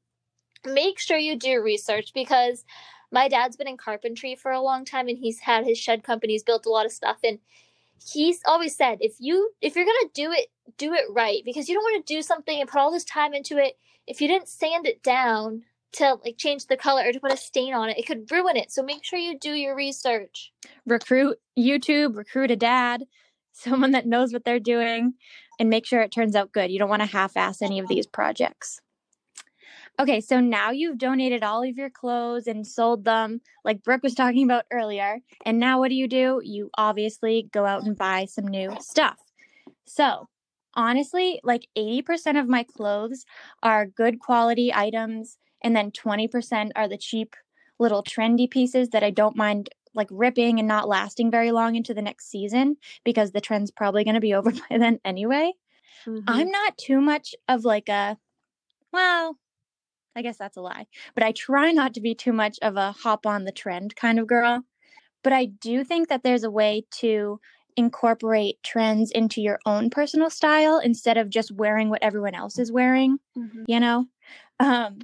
make 0.65 0.99
sure 0.99 1.17
you 1.17 1.37
do 1.37 1.61
research 1.61 2.11
because 2.13 2.65
my 3.11 3.27
dad's 3.27 3.55
been 3.55 3.67
in 3.67 3.77
carpentry 3.77 4.35
for 4.35 4.51
a 4.51 4.61
long 4.61 4.85
time 4.85 5.07
and 5.07 5.17
he's 5.17 5.39
had 5.39 5.65
his 5.65 5.77
shed 5.77 6.03
companies 6.03 6.43
built 6.43 6.65
a 6.65 6.69
lot 6.69 6.85
of 6.85 6.91
stuff. 6.91 7.17
And 7.23 7.39
he's 8.05 8.41
always 8.45 8.75
said 8.75 8.97
if 9.01 9.15
you 9.19 9.51
if 9.61 9.75
you're 9.75 9.85
gonna 9.85 10.11
do 10.13 10.31
it 10.31 10.47
do 10.77 10.93
it 10.93 11.05
right 11.09 11.41
because 11.45 11.69
you 11.69 11.75
don't 11.75 11.83
want 11.83 12.05
to 12.05 12.13
do 12.13 12.21
something 12.21 12.59
and 12.59 12.69
put 12.69 12.79
all 12.79 12.91
this 12.91 13.05
time 13.05 13.33
into 13.33 13.57
it. 13.57 13.77
If 14.07 14.21
you 14.21 14.27
didn't 14.27 14.49
sand 14.49 14.85
it 14.85 15.01
down 15.01 15.63
to 15.93 16.17
like 16.25 16.37
change 16.37 16.67
the 16.67 16.75
color 16.75 17.07
or 17.07 17.13
to 17.13 17.19
put 17.19 17.31
a 17.31 17.37
stain 17.37 17.73
on 17.73 17.89
it 17.89 17.97
it 17.97 18.05
could 18.05 18.29
ruin 18.31 18.57
it. 18.57 18.71
So 18.71 18.83
make 18.83 19.03
sure 19.03 19.19
you 19.19 19.39
do 19.39 19.53
your 19.53 19.75
research. 19.75 20.51
Recruit 20.85 21.37
youtube 21.57 22.17
recruit 22.17 22.51
a 22.51 22.55
dad 22.55 23.05
someone 23.53 23.91
that 23.91 24.05
knows 24.05 24.33
what 24.33 24.43
they're 24.43 24.59
doing 24.59 25.13
and 25.57 25.69
make 25.69 25.85
sure 25.85 26.01
it 26.01 26.11
turns 26.11 26.35
out 26.35 26.51
good. 26.51 26.69
You 26.69 26.79
don't 26.79 26.89
want 26.89 27.01
to 27.01 27.05
half-ass 27.07 27.61
any 27.61 27.79
of 27.79 27.87
these 27.87 28.05
projects 28.05 28.81
Okay, 29.97 30.19
so 30.19 30.39
now 30.41 30.71
you've 30.71 30.97
donated 30.97 31.43
all 31.43 31.63
of 31.63 31.77
your 31.77 31.89
clothes 31.89 32.47
and 32.47 32.67
sold 32.67 33.05
them, 33.05 33.39
like 33.63 33.81
Brooke 33.81 34.03
was 34.03 34.13
talking 34.13 34.43
about 34.43 34.65
earlier. 34.71 35.19
And 35.45 35.57
now 35.57 35.79
what 35.79 35.89
do 35.89 35.95
you 35.95 36.07
do? 36.07 36.41
You 36.43 36.69
obviously 36.77 37.49
go 37.53 37.65
out 37.65 37.83
and 37.83 37.95
buy 37.97 38.25
some 38.25 38.45
new 38.47 38.75
stuff. 38.81 39.17
So, 39.85 40.27
honestly, 40.73 41.39
like 41.43 41.67
80% 41.77 42.39
of 42.39 42.49
my 42.49 42.63
clothes 42.63 43.25
are 43.63 43.85
good 43.85 44.19
quality 44.19 44.73
items, 44.73 45.37
and 45.63 45.75
then 45.75 45.91
20% 45.91 46.71
are 46.75 46.87
the 46.89 46.97
cheap 46.97 47.35
little 47.79 48.03
trendy 48.03 48.49
pieces 48.49 48.89
that 48.89 49.03
I 49.03 49.11
don't 49.11 49.35
mind 49.37 49.69
like 49.93 50.07
ripping 50.11 50.59
and 50.59 50.67
not 50.67 50.89
lasting 50.89 51.31
very 51.31 51.51
long 51.51 51.75
into 51.75 51.93
the 51.93 52.01
next 52.01 52.29
season 52.29 52.75
because 53.05 53.31
the 53.31 53.39
trend's 53.41 53.71
probably 53.71 54.03
going 54.03 54.15
to 54.15 54.19
be 54.19 54.33
over 54.35 54.51
by 54.51 54.77
then 54.77 54.99
anyway. 55.05 55.53
Mhm. 56.05 56.23
I'm 56.27 56.51
not 56.51 56.77
too 56.77 56.99
much 56.99 57.33
of 57.47 57.63
like 57.63 57.87
a, 57.87 58.17
well, 58.91 59.37
I 60.15 60.21
guess 60.21 60.37
that's 60.37 60.57
a 60.57 60.61
lie, 60.61 60.87
but 61.13 61.23
I 61.23 61.31
try 61.33 61.71
not 61.71 61.93
to 61.95 62.01
be 62.01 62.15
too 62.15 62.31
much 62.33 62.57
of 62.61 62.77
a 62.77 62.91
hop 62.93 63.25
on 63.25 63.43
the 63.43 63.51
trend 63.51 63.95
kind 63.95 64.17
of 64.19 64.27
girl. 64.27 64.63
But 65.23 65.33
I 65.33 65.45
do 65.45 65.83
think 65.83 66.07
that 66.09 66.23
there's 66.23 66.43
a 66.43 66.51
way 66.51 66.85
to 66.99 67.39
incorporate 67.75 68.57
trends 68.63 69.11
into 69.11 69.41
your 69.41 69.59
own 69.65 69.89
personal 69.89 70.29
style 70.29 70.79
instead 70.79 71.17
of 71.17 71.29
just 71.29 71.51
wearing 71.51 71.89
what 71.89 72.03
everyone 72.03 72.35
else 72.35 72.57
is 72.57 72.71
wearing, 72.71 73.17
Mhm. 73.37 73.65
you 73.67 73.79
know? 73.79 74.05
Um, 74.59 74.99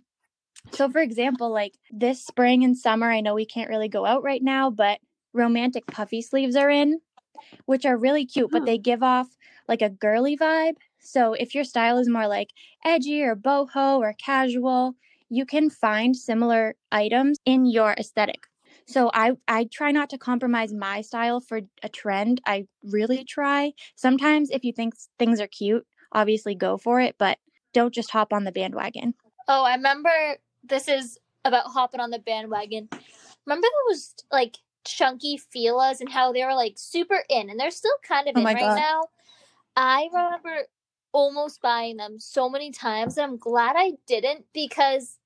so, 0.71 0.89
for 0.89 1.01
example, 1.01 1.49
like 1.49 1.73
this 1.89 2.23
spring 2.25 2.63
and 2.63 2.77
summer, 2.77 3.09
I 3.11 3.19
know 3.19 3.33
we 3.33 3.45
can't 3.45 3.69
really 3.69 3.89
go 3.89 4.05
out 4.05 4.23
right 4.23 4.41
now, 4.41 4.69
but 4.69 4.99
romantic 5.33 5.85
puffy 5.87 6.21
sleeves 6.21 6.55
are 6.55 6.69
in, 6.69 7.01
which 7.65 7.85
are 7.85 7.97
really 7.97 8.25
cute, 8.25 8.51
but 8.51 8.65
they 8.65 8.77
give 8.77 9.03
off 9.03 9.35
like 9.67 9.81
a 9.81 9.89
girly 9.89 10.37
vibe. 10.37 10.75
So, 11.01 11.33
if 11.33 11.53
your 11.55 11.63
style 11.63 11.97
is 11.97 12.09
more 12.09 12.27
like 12.27 12.49
edgy 12.85 13.21
or 13.23 13.35
boho 13.35 13.99
or 13.99 14.13
casual, 14.13 14.95
you 15.29 15.45
can 15.45 15.69
find 15.69 16.15
similar 16.15 16.75
items 16.91 17.39
in 17.45 17.65
your 17.65 17.93
aesthetic. 17.93 18.47
So 18.85 19.09
I 19.13 19.31
I 19.47 19.69
try 19.71 19.91
not 19.91 20.09
to 20.09 20.17
compromise 20.17 20.73
my 20.73 21.01
style 21.01 21.39
for 21.39 21.61
a 21.81 21.89
trend. 21.89 22.41
I 22.45 22.67
really 22.83 23.23
try. 23.23 23.71
Sometimes 23.95 24.49
if 24.49 24.63
you 24.63 24.73
think 24.73 24.95
things 25.17 25.39
are 25.39 25.47
cute, 25.47 25.85
obviously 26.11 26.55
go 26.55 26.77
for 26.77 26.99
it, 26.99 27.15
but 27.17 27.37
don't 27.73 27.93
just 27.93 28.11
hop 28.11 28.33
on 28.33 28.43
the 28.43 28.51
bandwagon. 28.51 29.13
Oh, 29.47 29.63
I 29.63 29.75
remember 29.75 30.09
this 30.63 30.87
is 30.87 31.17
about 31.45 31.67
hopping 31.67 32.01
on 32.01 32.09
the 32.09 32.19
bandwagon. 32.19 32.89
Remember 33.45 33.67
those 33.87 34.13
like 34.31 34.57
chunky 34.83 35.37
Fila's 35.37 36.01
and 36.01 36.11
how 36.11 36.33
they 36.33 36.43
were 36.43 36.55
like 36.55 36.73
super 36.75 37.23
in 37.29 37.49
and 37.49 37.59
they're 37.59 37.71
still 37.71 37.95
kind 38.05 38.27
of 38.27 38.35
Oh 38.35 38.39
in 38.39 38.45
right 38.45 38.59
God. 38.59 38.75
now. 38.75 39.01
I 39.75 40.09
remember 40.11 40.67
almost 41.13 41.61
buying 41.61 41.97
them 41.97 42.19
so 42.19 42.49
many 42.49 42.71
times 42.71 43.17
and 43.17 43.25
I'm 43.25 43.37
glad 43.37 43.75
I 43.77 43.93
didn't 44.07 44.45
because 44.53 45.17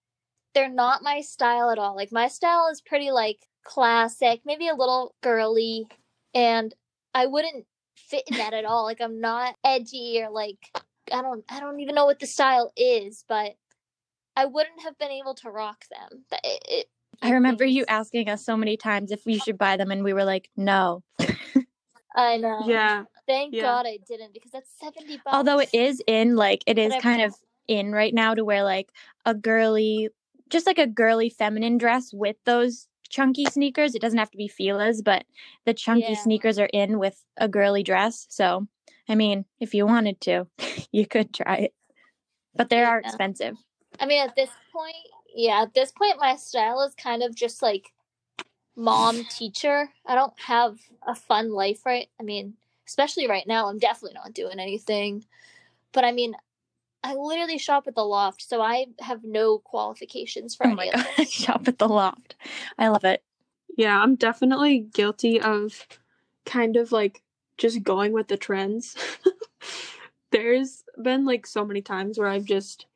they're 0.54 0.70
not 0.70 1.04
my 1.04 1.22
style 1.22 1.70
at 1.70 1.78
all. 1.78 1.96
Like 1.96 2.12
my 2.12 2.28
style 2.28 2.70
is 2.72 2.82
pretty 2.82 3.12
like 3.12 3.48
classic, 3.64 4.42
maybe 4.46 4.68
a 4.68 4.76
little 4.76 5.16
girly 5.22 5.88
and 6.34 6.74
I 7.14 7.28
wouldn't 7.28 7.66
fit 7.96 8.24
in 8.32 8.38
that 8.38 8.54
at 8.54 8.66
all. 8.66 8.84
Like 8.84 9.02
I'm 9.02 9.20
not 9.22 9.56
edgy 9.64 10.22
or 10.24 10.30
like 10.30 10.58
I 11.12 11.22
don't 11.22 11.44
I 11.50 11.60
don't 11.60 11.80
even 11.80 11.96
know 11.96 12.06
what 12.06 12.20
the 12.20 12.28
style 12.28 12.72
is, 12.76 13.24
but 13.28 13.56
I 14.36 14.46
wouldn't 14.46 14.82
have 14.84 14.98
been 14.98 15.12
able 15.12 15.36
to 15.36 15.50
rock 15.52 15.86
them. 15.90 16.24
That- 16.32 16.42
It, 16.44 16.64
it, 16.70 16.86
I 17.22 17.32
remember 17.32 17.64
you 17.64 17.86
asking 17.88 18.30
us 18.30 18.44
so 18.46 18.58
many 18.58 18.76
times 18.76 19.12
if 19.12 19.26
we 19.26 19.38
should 19.40 19.58
buy 19.58 19.78
them 19.78 19.90
and 19.92 20.04
we 20.04 20.12
were 20.14 20.26
like, 20.26 20.50
"No." 20.58 21.02
I 22.16 22.38
know. 22.38 22.60
Yeah. 22.66 23.04
Thank 23.28 23.56
yeah. 23.56 23.64
God 23.64 23.86
I 23.88 24.00
didn't 24.08 24.34
because 24.34 24.52
that's 24.52 24.70
seventy 24.80 25.18
bucks. 25.18 25.36
Although 25.36 25.60
it 25.60 25.70
is 25.74 26.02
in 26.08 26.36
like 26.36 26.64
it 26.68 26.78
is 26.78 26.94
kind 27.02 27.22
of 27.22 27.34
in 27.68 27.92
right 27.92 28.14
now 28.14 28.34
to 28.34 28.46
wear 28.46 28.64
like 28.64 28.92
a 29.26 29.34
girly 29.34 30.10
just 30.50 30.68
like 30.68 30.78
a 30.78 30.88
girly 30.88 31.30
feminine 31.30 31.78
dress 31.78 32.14
with 32.14 32.36
those 32.46 32.88
chunky 33.10 33.46
sneakers. 33.46 33.96
It 33.96 34.02
doesn't 34.02 34.20
have 34.20 34.32
to 34.32 34.38
be 34.38 34.48
Fila's, 34.48 35.02
but 35.02 35.26
the 35.66 35.74
chunky 35.74 36.14
Yeah. 36.14 36.22
sneakers 36.22 36.60
are 36.60 36.70
in 36.72 37.00
with 37.00 37.24
a 37.38 37.48
girly 37.48 37.84
dress. 37.84 38.28
So, 38.30 38.68
I 39.08 39.16
mean, 39.16 39.46
if 39.60 39.74
you 39.74 39.86
wanted 39.86 40.22
to, 40.22 40.48
you 40.92 41.06
could 41.08 41.34
try 41.34 41.56
it. 41.58 41.74
But 42.56 42.70
they 42.70 42.84
are 42.84 43.00
expensive. 43.00 43.58
I 44.00 44.06
mean, 44.06 44.22
at 44.24 44.36
this 44.36 44.50
point, 44.72 44.96
yeah, 45.36 45.62
at 45.64 45.74
this 45.74 45.92
point, 45.92 46.20
my 46.20 46.36
style 46.36 46.82
is 46.82 46.96
kind 46.96 47.22
of 47.24 47.36
just 47.36 47.62
like 47.62 47.92
mom 48.76 49.26
teacher. 49.26 49.90
I 50.06 50.16
don't 50.16 50.38
have 50.40 50.80
a 51.06 51.16
fun 51.16 51.52
life, 51.52 51.86
right? 51.86 52.08
I 52.20 52.24
mean, 52.24 52.56
especially 52.88 53.28
right 53.28 53.48
now, 53.48 53.68
I'm 53.68 53.80
definitely 53.80 54.16
not 54.16 54.34
doing 54.34 54.60
anything. 54.60 55.26
But 55.92 56.06
I 56.06 56.12
mean, 56.12 56.36
I 57.04 57.14
literally 57.14 57.60
shop 57.60 57.88
at 57.88 57.96
the 57.96 58.04
loft, 58.04 58.42
so 58.42 58.62
I 58.62 58.88
have 59.00 59.24
no 59.24 59.60
qualifications 59.60 60.56
for 60.56 60.68
Oh 60.68 60.74
my 60.76 60.90
god, 60.92 61.28
shop 61.28 61.68
at 61.68 61.78
the 61.78 61.88
loft. 61.88 62.36
I 62.78 62.88
love 62.88 63.04
it. 63.04 63.24
Yeah, 63.78 64.02
I'm 64.02 64.16
definitely 64.16 64.80
guilty 64.80 65.40
of 65.40 65.88
kind 66.46 66.78
of 66.78 66.92
like 66.92 67.22
just 67.58 67.84
going 67.84 68.12
with 68.12 68.28
the 68.28 68.38
trends. 68.38 68.96
There's 70.32 70.84
been 71.02 71.26
like 71.26 71.46
so 71.46 71.64
many 71.64 71.82
times 71.82 72.18
where 72.18 72.28
I've 72.28 72.46
just 72.46 72.88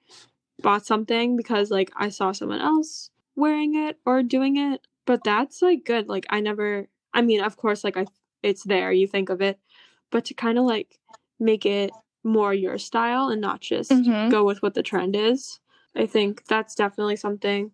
bought 0.61 0.85
something 0.85 1.37
because 1.37 1.69
like 1.71 1.91
I 1.95 2.09
saw 2.09 2.31
someone 2.31 2.61
else 2.61 3.11
wearing 3.35 3.75
it 3.75 3.97
or 4.05 4.23
doing 4.23 4.57
it, 4.57 4.81
but 5.05 5.23
that's 5.23 5.61
like 5.61 5.85
good. 5.85 6.09
Like 6.09 6.25
I 6.29 6.39
never 6.39 6.87
I 7.13 7.21
mean, 7.21 7.41
of 7.41 7.57
course 7.57 7.83
like 7.83 7.95
I 7.95 8.05
it's 8.43 8.63
there, 8.63 8.91
you 8.91 9.07
think 9.07 9.29
of 9.29 9.41
it, 9.41 9.59
but 10.11 10.25
to 10.25 10.33
kind 10.33 10.57
of 10.57 10.65
like 10.65 10.99
make 11.39 11.65
it 11.65 11.91
more 12.23 12.53
your 12.53 12.77
style 12.77 13.29
and 13.29 13.41
not 13.41 13.61
just 13.61 13.91
Mhm. 13.91 14.29
go 14.29 14.43
with 14.43 14.61
what 14.61 14.73
the 14.73 14.83
trend 14.83 15.15
is. 15.15 15.59
I 15.95 16.05
think 16.05 16.45
that's 16.45 16.75
definitely 16.75 17.15
something 17.15 17.71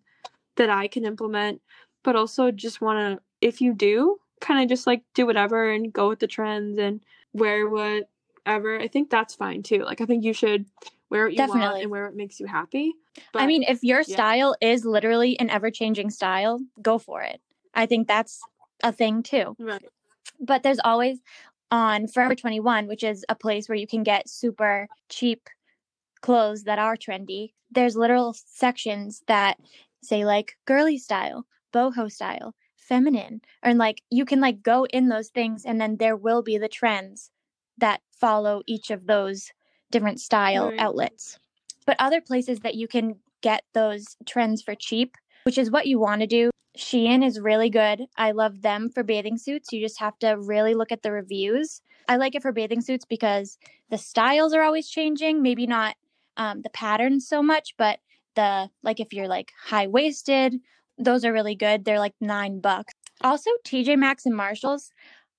that 0.56 0.70
I 0.70 0.88
can 0.88 1.04
implement, 1.04 1.60
but 2.02 2.16
also 2.16 2.50
just 2.50 2.80
want 2.80 3.18
to, 3.18 3.22
if 3.40 3.60
you 3.60 3.74
do, 3.74 4.18
kind 4.40 4.62
of 4.62 4.68
just 4.68 4.86
like 4.86 5.02
do 5.14 5.26
whatever 5.26 5.70
and 5.70 5.92
go 5.92 6.08
with 6.08 6.20
the 6.20 6.26
trends 6.26 6.78
and 6.78 7.04
wear 7.32 7.68
whatever. 7.68 8.78
I 8.78 8.88
think 8.88 9.10
that's 9.10 9.34
fine 9.34 9.62
too. 9.62 9.84
Like, 9.84 10.00
I 10.00 10.06
think 10.06 10.24
you 10.24 10.32
should 10.32 10.66
wear 11.10 11.24
what 11.26 11.34
you 11.34 11.46
want 11.46 11.82
and 11.82 11.90
wear 11.90 12.04
what 12.06 12.16
makes 12.16 12.40
you 12.40 12.46
happy. 12.46 12.94
But, 13.32 13.42
I 13.42 13.46
mean, 13.46 13.62
if 13.62 13.82
your 13.82 14.02
yeah. 14.06 14.14
style 14.14 14.56
is 14.60 14.84
literally 14.84 15.38
an 15.38 15.50
ever 15.50 15.70
changing 15.70 16.10
style, 16.10 16.60
go 16.80 16.98
for 16.98 17.22
it. 17.22 17.40
I 17.74 17.86
think 17.86 18.08
that's 18.08 18.42
a 18.82 18.92
thing 18.92 19.22
too. 19.22 19.56
right. 19.58 19.84
But 20.40 20.62
there's 20.62 20.80
always 20.84 21.18
on 21.70 22.06
Forever 22.06 22.34
21, 22.34 22.86
which 22.86 23.02
is 23.02 23.24
a 23.28 23.34
place 23.34 23.68
where 23.68 23.76
you 23.76 23.86
can 23.86 24.02
get 24.02 24.28
super 24.28 24.88
cheap 25.08 25.48
clothes 26.20 26.64
that 26.64 26.78
are 26.78 26.96
trendy. 26.96 27.52
There's 27.70 27.96
literal 27.96 28.34
sections 28.34 29.22
that 29.26 29.58
say 30.02 30.24
like 30.24 30.56
girly 30.66 30.98
style, 30.98 31.46
boho 31.72 32.10
style, 32.10 32.54
feminine, 32.76 33.40
and 33.62 33.78
like 33.78 34.02
you 34.10 34.24
can 34.24 34.40
like 34.40 34.62
go 34.62 34.86
in 34.86 35.08
those 35.08 35.28
things 35.28 35.64
and 35.64 35.80
then 35.80 35.96
there 35.96 36.16
will 36.16 36.42
be 36.42 36.58
the 36.58 36.68
trends 36.68 37.30
that 37.78 38.00
follow 38.12 38.62
each 38.66 38.90
of 38.90 39.06
those 39.06 39.50
different 39.90 40.20
style 40.20 40.68
Right. 40.70 40.80
outlets. 40.80 41.38
But 41.86 41.96
other 41.98 42.20
places 42.20 42.60
that 42.60 42.74
you 42.74 42.88
can 42.88 43.16
get 43.42 43.64
those 43.74 44.16
trends 44.24 44.62
for 44.62 44.74
cheap, 44.74 45.16
which 45.44 45.58
is 45.58 45.70
what 45.70 45.86
you 45.86 45.98
want 45.98 46.20
to 46.22 46.26
do. 46.26 46.50
Shein 46.76 47.24
is 47.24 47.40
really 47.40 47.70
good. 47.70 48.02
I 48.16 48.32
love 48.32 48.62
them 48.62 48.90
for 48.90 49.02
bathing 49.02 49.38
suits. 49.38 49.72
You 49.72 49.80
just 49.80 50.00
have 50.00 50.18
to 50.20 50.36
really 50.38 50.74
look 50.74 50.92
at 50.92 51.02
the 51.02 51.12
reviews. 51.12 51.80
I 52.08 52.16
like 52.16 52.34
it 52.34 52.42
for 52.42 52.52
bathing 52.52 52.80
suits 52.80 53.04
because 53.04 53.58
the 53.90 53.98
styles 53.98 54.52
are 54.52 54.62
always 54.62 54.88
changing. 54.88 55.42
Maybe 55.42 55.66
not 55.66 55.96
um, 56.36 56.62
the 56.62 56.70
patterns 56.70 57.26
so 57.26 57.42
much, 57.42 57.74
but 57.78 57.98
the 58.34 58.68
like 58.82 59.00
if 59.00 59.12
you're 59.12 59.28
like 59.28 59.52
high 59.64 59.86
waisted, 59.86 60.54
those 60.98 61.24
are 61.24 61.32
really 61.32 61.54
good. 61.54 61.84
They're 61.84 61.98
like 61.98 62.14
nine 62.20 62.60
bucks. 62.60 62.94
Also, 63.22 63.50
TJ 63.64 63.96
Maxx 63.98 64.26
and 64.26 64.36
Marshalls. 64.36 64.90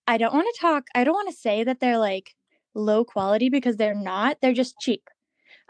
I 0.08 0.18
don't 0.18 0.34
want 0.34 0.48
to 0.54 0.60
talk. 0.60 0.86
I 0.96 1.04
don't 1.04 1.14
want 1.14 1.30
to 1.30 1.36
say 1.36 1.64
that 1.64 1.80
they're 1.80 2.00
like 2.00 2.34
low 2.74 3.04
quality 3.06 3.50
because 3.50 3.78
they're 3.78 3.96
not. 3.96 4.38
They're 4.42 4.54
just 4.54 4.80
cheap. 4.80 5.04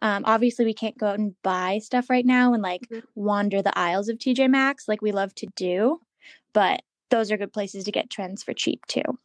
Um, 0.02 0.24
obviously, 0.26 0.66
we 0.66 0.74
can't 0.74 0.98
go 0.98 1.08
out 1.08 1.20
and 1.20 1.36
buy 1.44 1.80
stuff 1.80 2.10
right 2.10 2.26
now 2.26 2.54
and 2.54 2.62
like 2.64 2.88
Mhm. 2.90 3.04
wander 3.16 3.62
the 3.62 3.78
aisles 3.78 4.10
of 4.10 4.20
TJ 4.20 4.48
Maxx 4.48 4.88
like 4.88 5.02
we 5.02 5.12
love 5.12 5.34
to 5.36 5.48
do, 5.56 6.02
but 6.54 6.84
those 7.10 7.32
are 7.32 7.38
good 7.38 7.54
places 7.54 7.84
to 7.86 7.92
get 7.92 8.10
trends 8.10 8.44
for 8.44 8.54
cheap 8.54 8.86
too. 8.88 9.18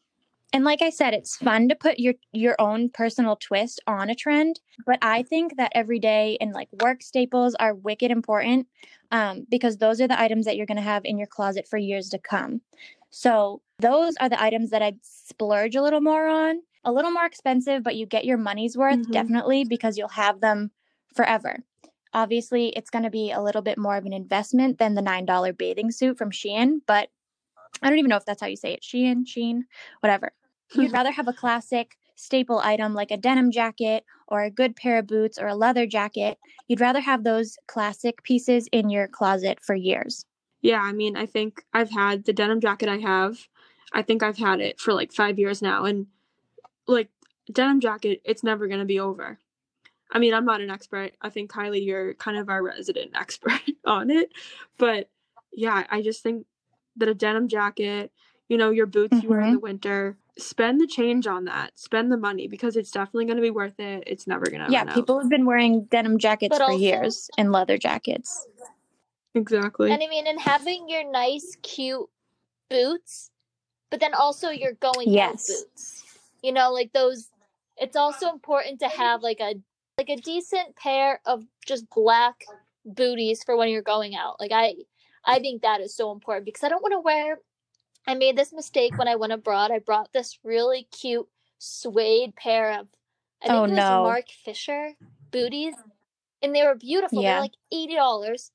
And 0.54 0.64
like 0.64 0.82
I 0.82 0.90
said, 0.90 1.14
it's 1.14 1.36
fun 1.36 1.68
to 1.70 1.74
put 1.74 1.98
your 1.98 2.14
your 2.32 2.56
own 2.60 2.90
personal 2.90 3.36
twist 3.36 3.80
on 3.86 4.10
a 4.10 4.14
trend, 4.14 4.60
but 4.84 4.98
I 5.00 5.22
think 5.22 5.56
that 5.56 5.72
everyday 5.74 6.36
and 6.40 6.52
like 6.52 6.68
work 6.82 7.02
staples 7.02 7.54
are 7.54 7.74
wicked 7.74 8.10
important 8.10 8.66
um, 9.10 9.46
because 9.50 9.78
those 9.78 10.00
are 10.00 10.08
the 10.08 10.20
items 10.20 10.44
that 10.44 10.56
you're 10.56 10.66
going 10.66 10.76
to 10.76 10.82
have 10.82 11.04
in 11.04 11.16
your 11.16 11.26
closet 11.26 11.66
for 11.68 11.78
years 11.78 12.10
to 12.10 12.18
come. 12.18 12.60
So 13.12 13.60
those 13.78 14.16
are 14.20 14.28
the 14.28 14.42
items 14.42 14.70
that 14.70 14.82
I'd 14.82 14.98
splurge 15.02 15.76
a 15.76 15.82
little 15.82 16.00
more 16.00 16.26
on. 16.26 16.62
A 16.84 16.92
little 16.92 17.10
more 17.12 17.26
expensive, 17.26 17.82
but 17.82 17.94
you 17.94 18.06
get 18.06 18.24
your 18.24 18.38
money's 18.38 18.76
worth 18.76 19.02
Mhm. 19.02 19.12
definitely 19.12 19.64
because 19.64 19.96
you'll 19.98 20.08
have 20.08 20.40
them 20.40 20.72
forever. 21.14 21.62
Obviously, 22.14 22.70
it's 22.70 22.90
going 22.90 23.04
to 23.04 23.10
be 23.10 23.30
a 23.30 23.40
little 23.42 23.62
bit 23.62 23.78
more 23.78 23.96
of 23.96 24.04
an 24.06 24.12
investment 24.12 24.78
than 24.78 24.94
the 24.94 25.02
$9 25.02 25.52
bathing 25.52 25.90
suit 25.90 26.18
from 26.18 26.30
Shein, 26.30 26.80
but 26.86 27.10
I 27.82 27.88
don't 27.88 27.98
even 27.98 28.08
know 28.08 28.16
if 28.16 28.24
that's 28.24 28.40
how 28.40 28.46
you 28.48 28.56
say 28.56 28.72
it. 28.74 28.82
Shein, 28.82 29.26
Sheen, 29.26 29.66
whatever. 30.00 30.32
You'd 30.74 30.92
rather 30.92 31.12
have 31.12 31.28
a 31.28 31.32
classic 31.32 31.96
staple 32.16 32.58
item 32.60 32.94
like 32.94 33.10
a 33.10 33.16
denim 33.16 33.50
jacket 33.50 34.04
or 34.28 34.42
a 34.42 34.50
good 34.50 34.76
pair 34.76 34.98
of 34.98 35.06
boots 35.06 35.38
or 35.38 35.48
a 35.48 35.54
leather 35.54 35.86
jacket, 35.86 36.38
you'd 36.68 36.80
rather 36.80 37.00
have 37.00 37.24
those 37.24 37.58
classic 37.66 38.22
pieces 38.22 38.68
in 38.72 38.90
your 38.90 39.08
closet 39.08 39.60
for 39.60 39.74
years. 39.74 40.24
Yeah, 40.62 40.80
I 40.80 40.92
mean, 40.92 41.16
I 41.16 41.26
think 41.26 41.64
I've 41.74 41.90
had 41.90 42.24
the 42.24 42.32
denim 42.32 42.60
jacket 42.60 42.88
I 42.88 42.98
have. 42.98 43.48
I 43.92 44.02
think 44.02 44.22
I've 44.22 44.38
had 44.38 44.60
it 44.60 44.80
for 44.80 44.94
like 44.94 45.12
five 45.12 45.38
years 45.38 45.60
now. 45.60 45.84
And 45.84 46.06
like, 46.86 47.08
denim 47.52 47.80
jacket, 47.80 48.20
it's 48.24 48.42
never 48.44 48.68
going 48.68 48.78
to 48.80 48.86
be 48.86 49.00
over. 49.00 49.38
I 50.10 50.18
mean, 50.18 50.34
I'm 50.34 50.44
not 50.44 50.60
an 50.60 50.70
expert. 50.70 51.12
I 51.20 51.30
think 51.30 51.50
Kylie, 51.50 51.84
you're 51.84 52.14
kind 52.14 52.36
of 52.38 52.48
our 52.48 52.62
resident 52.62 53.10
expert 53.18 53.60
on 53.84 54.10
it. 54.10 54.30
But 54.78 55.10
yeah, 55.52 55.84
I 55.90 56.00
just 56.00 56.22
think 56.22 56.46
that 56.96 57.08
a 57.08 57.14
denim 57.14 57.48
jacket, 57.48 58.12
you 58.48 58.56
know, 58.56 58.70
your 58.70 58.86
boots 58.86 59.22
you 59.22 59.28
wear 59.28 59.40
in 59.40 59.48
Mhm. 59.48 59.52
the 59.54 59.58
winter, 59.60 60.16
spend 60.38 60.80
the 60.80 60.86
change 60.86 61.26
on 61.26 61.46
that. 61.46 61.78
Spend 61.78 62.12
the 62.12 62.16
money 62.16 62.46
because 62.46 62.76
it's 62.76 62.90
definitely 62.90 63.24
going 63.24 63.36
to 63.36 63.42
be 63.42 63.50
worth 63.50 63.80
it. 63.80 64.04
It's 64.06 64.26
never 64.26 64.46
going 64.46 64.64
to 64.64 64.70
yeah, 64.70 64.80
run 64.80 64.90
out. 64.90 64.94
people 64.94 65.18
have 65.18 65.28
been 65.30 65.44
wearing 65.46 65.84
denim 65.86 66.18
jackets 66.18 66.50
But 66.56 66.64
for 66.64 66.72
also- 66.72 66.78
years 66.84 67.30
and 67.36 67.50
leather 67.50 67.78
jackets. 67.78 68.46
Exactly. 69.34 69.90
And 69.92 70.02
I 70.02 70.08
mean, 70.08 70.26
and 70.26 70.40
having 70.40 70.88
your 70.88 71.10
nice, 71.10 71.56
cute 71.62 72.08
boots, 72.68 73.30
but 73.90 74.00
then 74.00 74.14
also 74.14 74.50
you're 74.50 74.74
going 74.74 75.10
Yes. 75.10 75.46
boots. 75.48 76.04
You 76.42 76.52
know, 76.52 76.72
like 76.72 76.92
those. 76.92 77.30
It's 77.78 77.96
also 77.96 78.30
important 78.30 78.80
to 78.80 78.88
have 78.88 79.22
like 79.22 79.40
a 79.40 79.54
like 79.98 80.08
a 80.10 80.16
decent 80.16 80.76
pair 80.76 81.20
of 81.24 81.44
just 81.66 81.88
black 81.90 82.44
booties 82.84 83.42
for 83.44 83.56
when 83.56 83.68
you're 83.68 83.82
going 83.82 84.14
out. 84.14 84.38
Like 84.40 84.52
I, 84.52 84.74
I 85.24 85.38
think 85.38 85.62
that 85.62 85.80
is 85.80 85.94
so 85.94 86.10
important 86.12 86.44
because 86.44 86.64
I 86.64 86.68
don't 86.68 86.82
want 86.82 86.92
to 86.92 87.00
wear. 87.00 87.38
I 88.06 88.14
made 88.14 88.36
this 88.36 88.52
mistake 88.52 88.98
when 88.98 89.08
I 89.08 89.16
went 89.16 89.32
abroad. 89.32 89.70
I 89.70 89.78
brought 89.78 90.12
this 90.12 90.38
really 90.42 90.88
cute 90.90 91.28
suede 91.58 92.34
pair 92.36 92.72
of. 92.80 92.88
I 93.42 93.48
think 93.48 93.58
Oh, 93.60 93.64
it 93.64 93.68
was 93.68 93.76
no. 93.76 94.02
Marc 94.02 94.26
Fisher 94.44 94.90
booties, 95.30 95.74
and 96.42 96.54
they 96.54 96.64
were 96.64 96.74
beautiful. 96.74 97.22
Yeah. 97.22 97.32
They're 97.34 97.40
like 97.42 97.56
eighty 97.72 97.94
dollars 97.94 98.50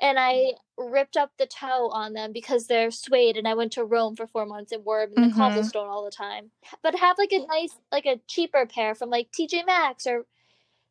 and 0.00 0.18
I 0.18 0.52
ripped 0.76 1.16
up 1.16 1.32
the 1.38 1.46
toe 1.46 1.88
on 1.90 2.12
them 2.12 2.32
because 2.32 2.66
they're 2.66 2.90
suede. 2.90 3.36
And 3.36 3.48
I 3.48 3.54
went 3.54 3.72
to 3.72 3.84
Rome 3.84 4.14
for 4.16 4.26
four 4.26 4.46
months 4.46 4.70
and 4.72 4.84
wore 4.84 5.06
them 5.06 5.14
in 5.16 5.28
the 5.28 5.34
Mhm. 5.34 5.36
cobblestone 5.38 5.88
all 5.88 6.04
the 6.04 6.10
time. 6.10 6.50
But 6.82 6.94
have 6.94 7.18
like 7.18 7.32
a 7.32 7.44
nice, 7.46 7.76
like 7.90 8.06
a 8.06 8.20
cheaper 8.28 8.64
pair 8.66 8.94
from 8.94 9.10
like 9.10 9.30
TJ 9.32 9.64
Maxx 9.66 10.06
or 10.06 10.26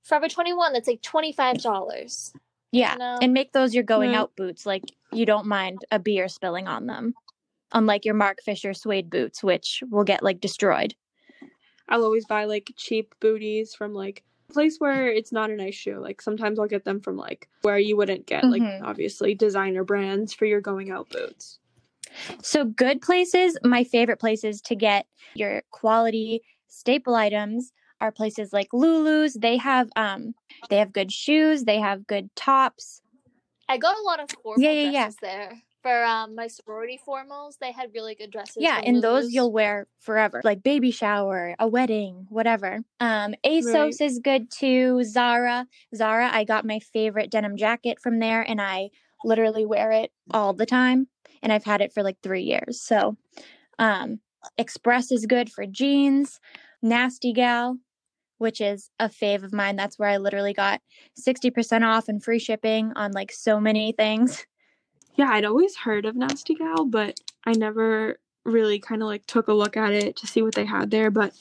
Forever 0.03 0.27
Twenty 0.29 0.53
One 0.53 0.73
that's 0.73 0.87
like 0.87 1.01
twenty 1.01 1.31
five 1.31 1.57
dollars. 1.61 2.33
Yeah, 2.71 2.95
know? 2.95 3.19
and 3.21 3.33
make 3.33 3.53
those 3.53 3.73
your 3.73 3.83
going 3.83 4.11
Right. 4.11 4.17
out 4.17 4.35
boots. 4.35 4.65
Like 4.65 4.83
you 5.13 5.25
don't 5.25 5.47
mind 5.47 5.85
a 5.91 5.99
beer 5.99 6.27
spilling 6.27 6.67
on 6.67 6.85
them, 6.85 7.13
unlike 7.71 8.03
your 8.05 8.13
Marc 8.13 8.41
Fisher 8.43 8.73
suede 8.73 9.09
boots, 9.09 9.41
which 9.43 9.83
will 9.89 10.03
get 10.03 10.21
like 10.23 10.39
destroyed. 10.41 10.95
I'll 11.89 12.03
always 12.03 12.25
buy 12.25 12.43
like 12.45 12.73
cheap 12.75 13.15
booties 13.21 13.73
from 13.73 13.93
like 13.93 14.19
a 14.19 14.26
place 14.53 14.77
where 14.79 15.07
it's 15.09 15.31
not 15.31 15.49
a 15.49 15.55
nice 15.55 15.75
shoe. 15.75 15.99
Like 15.99 16.21
sometimes 16.21 16.59
I'll 16.59 16.67
get 16.67 16.85
them 16.85 16.99
from 16.99 17.17
like 17.17 17.47
where 17.61 17.77
you 17.77 17.97
wouldn't 17.97 18.25
get 18.25 18.43
like 18.45 18.61
Mhm. 18.61 18.81
obviously 18.83 19.35
designer 19.35 19.83
brands 19.83 20.33
for 20.33 20.45
your 20.45 20.61
going 20.61 20.89
out 20.89 21.09
boots. 21.09 21.59
So, 22.41 22.63
good 22.65 23.01
places, 23.01 23.57
my 23.63 23.83
favorite 23.83 24.19
places 24.19 24.61
to 24.61 24.75
get 24.75 25.05
your 25.35 25.63
quality 25.71 26.41
staple 26.67 27.15
items 27.15 27.71
are 27.99 28.11
places 28.11 28.53
like 28.53 28.69
Lulu's. 28.73 29.33
They 29.33 29.57
have 29.57 29.89
um 29.95 30.33
they 30.69 30.77
have 30.77 30.93
good 30.93 31.11
shoes, 31.11 31.63
they 31.65 31.79
have 31.79 32.07
good 32.07 32.33
tops. 32.35 33.01
I 33.69 33.77
got 33.77 33.97
a 33.97 34.01
lot 34.01 34.19
of 34.21 34.29
formal 34.31 34.63
Yeah, 34.63 34.71
yeah, 34.71 34.89
yeah. 34.89 35.03
dresses 35.03 35.17
there. 35.21 35.61
For 35.87 36.03
um, 36.03 36.35
my 36.35 36.47
sorority 36.47 36.99
formals, 37.07 37.59
they 37.61 37.71
had 37.71 37.91
really 37.93 38.13
good 38.13 38.29
dresses. 38.29 38.57
Yeah, 38.59 38.81
and 38.83 39.01
those 39.01 39.31
you'll 39.31 39.53
wear 39.53 39.87
forever. 40.01 40.41
Like 40.43 40.61
baby 40.61 40.91
shower, 40.91 41.55
a 41.59 41.65
wedding, 41.65 42.25
whatever. 42.27 42.79
Um 42.99 43.35
ASOS 43.45 43.73
Right. 43.73 44.01
is 44.01 44.19
good 44.19 44.51
too. 44.51 45.01
Zara. 45.05 45.65
Zara, 45.95 46.29
I 46.29 46.43
got 46.43 46.65
my 46.65 46.79
favorite 46.79 47.31
denim 47.31 47.55
jacket 47.55 47.99
from 48.01 48.19
there 48.19 48.41
and 48.41 48.59
I 48.59 48.89
literally 49.23 49.65
wear 49.65 49.93
it 49.93 50.11
all 50.31 50.51
the 50.51 50.65
time 50.65 51.07
and 51.41 51.53
I've 51.53 51.63
had 51.63 51.79
it 51.79 51.93
for 51.93 52.03
like 52.03 52.17
3 52.21 52.41
years. 52.43 52.81
So, 52.81 53.15
um 53.79 54.19
Express 54.57 55.09
is 55.09 55.25
good 55.25 55.49
for 55.49 55.65
jeans. 55.65 56.41
Nasty 56.81 57.31
Gal, 57.31 57.77
which 58.39 58.59
is 58.59 58.89
a 58.99 59.07
fave 59.07 59.43
of 59.43 59.53
mine. 59.53 59.77
That's 59.77 59.97
where 59.97 60.09
I 60.09 60.17
literally 60.17 60.53
got 60.53 60.81
60% 61.17 61.85
off 61.85 62.09
and 62.09 62.21
free 62.21 62.39
shipping 62.39 62.91
on 62.97 63.13
like 63.13 63.31
so 63.31 63.61
many 63.61 63.93
things. 63.93 64.45
Yeah, 65.17 65.31
I'd 65.31 65.45
always 65.45 65.75
heard 65.75 66.05
of 66.05 66.15
Nasty 66.15 66.53
Gal, 66.53 66.85
but 66.85 67.19
I 67.43 67.53
never 67.53 68.19
really 68.45 68.79
kind 68.79 69.01
of 69.01 69.07
like 69.07 69.25
took 69.25 69.47
a 69.47 69.53
look 69.53 69.75
at 69.75 69.91
it 69.91 70.15
to 70.17 70.27
see 70.27 70.43
what 70.43 70.53
they 70.53 70.63
had 70.63 70.91
there. 70.91 71.09
But 71.09 71.33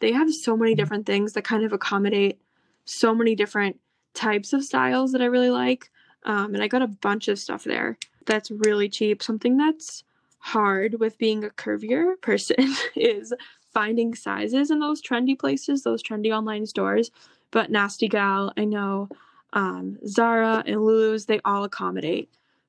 they 0.00 0.12
have 0.12 0.34
so 0.34 0.56
many 0.56 0.74
different 0.74 1.06
things 1.06 1.32
that 1.32 1.44
kind 1.44 1.64
of 1.64 1.72
accommodate 1.72 2.40
so 2.84 3.14
many 3.14 3.36
different 3.36 3.78
types 4.12 4.52
of 4.52 4.64
styles 4.64 5.12
that 5.12 5.22
I 5.22 5.26
really 5.26 5.50
like. 5.50 5.88
Um, 6.24 6.52
and 6.54 6.62
I 6.62 6.68
got 6.68 6.82
a 6.82 6.88
bunch 6.88 7.28
of 7.28 7.38
stuff 7.38 7.62
there 7.62 7.96
that's 8.26 8.50
really 8.50 8.88
cheap. 8.88 9.22
Something 9.22 9.56
that's 9.56 10.02
hard 10.38 10.98
with 10.98 11.16
being 11.16 11.44
a 11.44 11.50
curvier 11.50 12.20
person 12.20 12.74
is 12.96 13.32
finding 13.72 14.16
sizes 14.16 14.72
in 14.72 14.80
those 14.80 15.00
trendy 15.00 15.38
places, 15.38 15.84
those 15.84 16.02
trendy 16.02 16.36
online 16.36 16.66
stores. 16.66 17.12
But 17.52 17.70
Nasty 17.70 18.08
Gal, 18.08 18.52
I 18.56 18.64
know 18.64 19.08
um, 19.52 19.98
Zara 20.06 20.64
and 20.66 20.84
Lulu's, 20.84 21.26
they 21.26 21.40
all 21.44 21.62
accommodate 21.62 22.28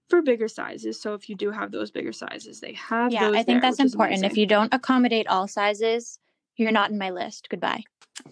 for 0.09 0.21
bigger 0.21 0.47
sizes. 0.47 1.01
So 1.01 1.13
if 1.13 1.29
you 1.29 1.35
do 1.35 1.51
have 1.51 1.71
those 1.71 1.91
bigger 1.91 2.13
sizes, 2.13 2.59
they 2.59 2.73
have 2.73 3.11
Yeah, 3.11 3.27
those 3.27 3.35
I 3.37 3.43
think 3.43 3.61
there, 3.61 3.71
that's 3.71 3.79
important. 3.79 4.23
If 4.23 4.37
you 4.37 4.45
don't 4.45 4.73
accommodate 4.73 5.27
all 5.27 5.47
sizes, 5.47 6.19
you're 6.55 6.71
not 6.71 6.91
in 6.91 6.97
my 6.97 7.09
list. 7.09 7.47
Goodbye. 7.49 7.83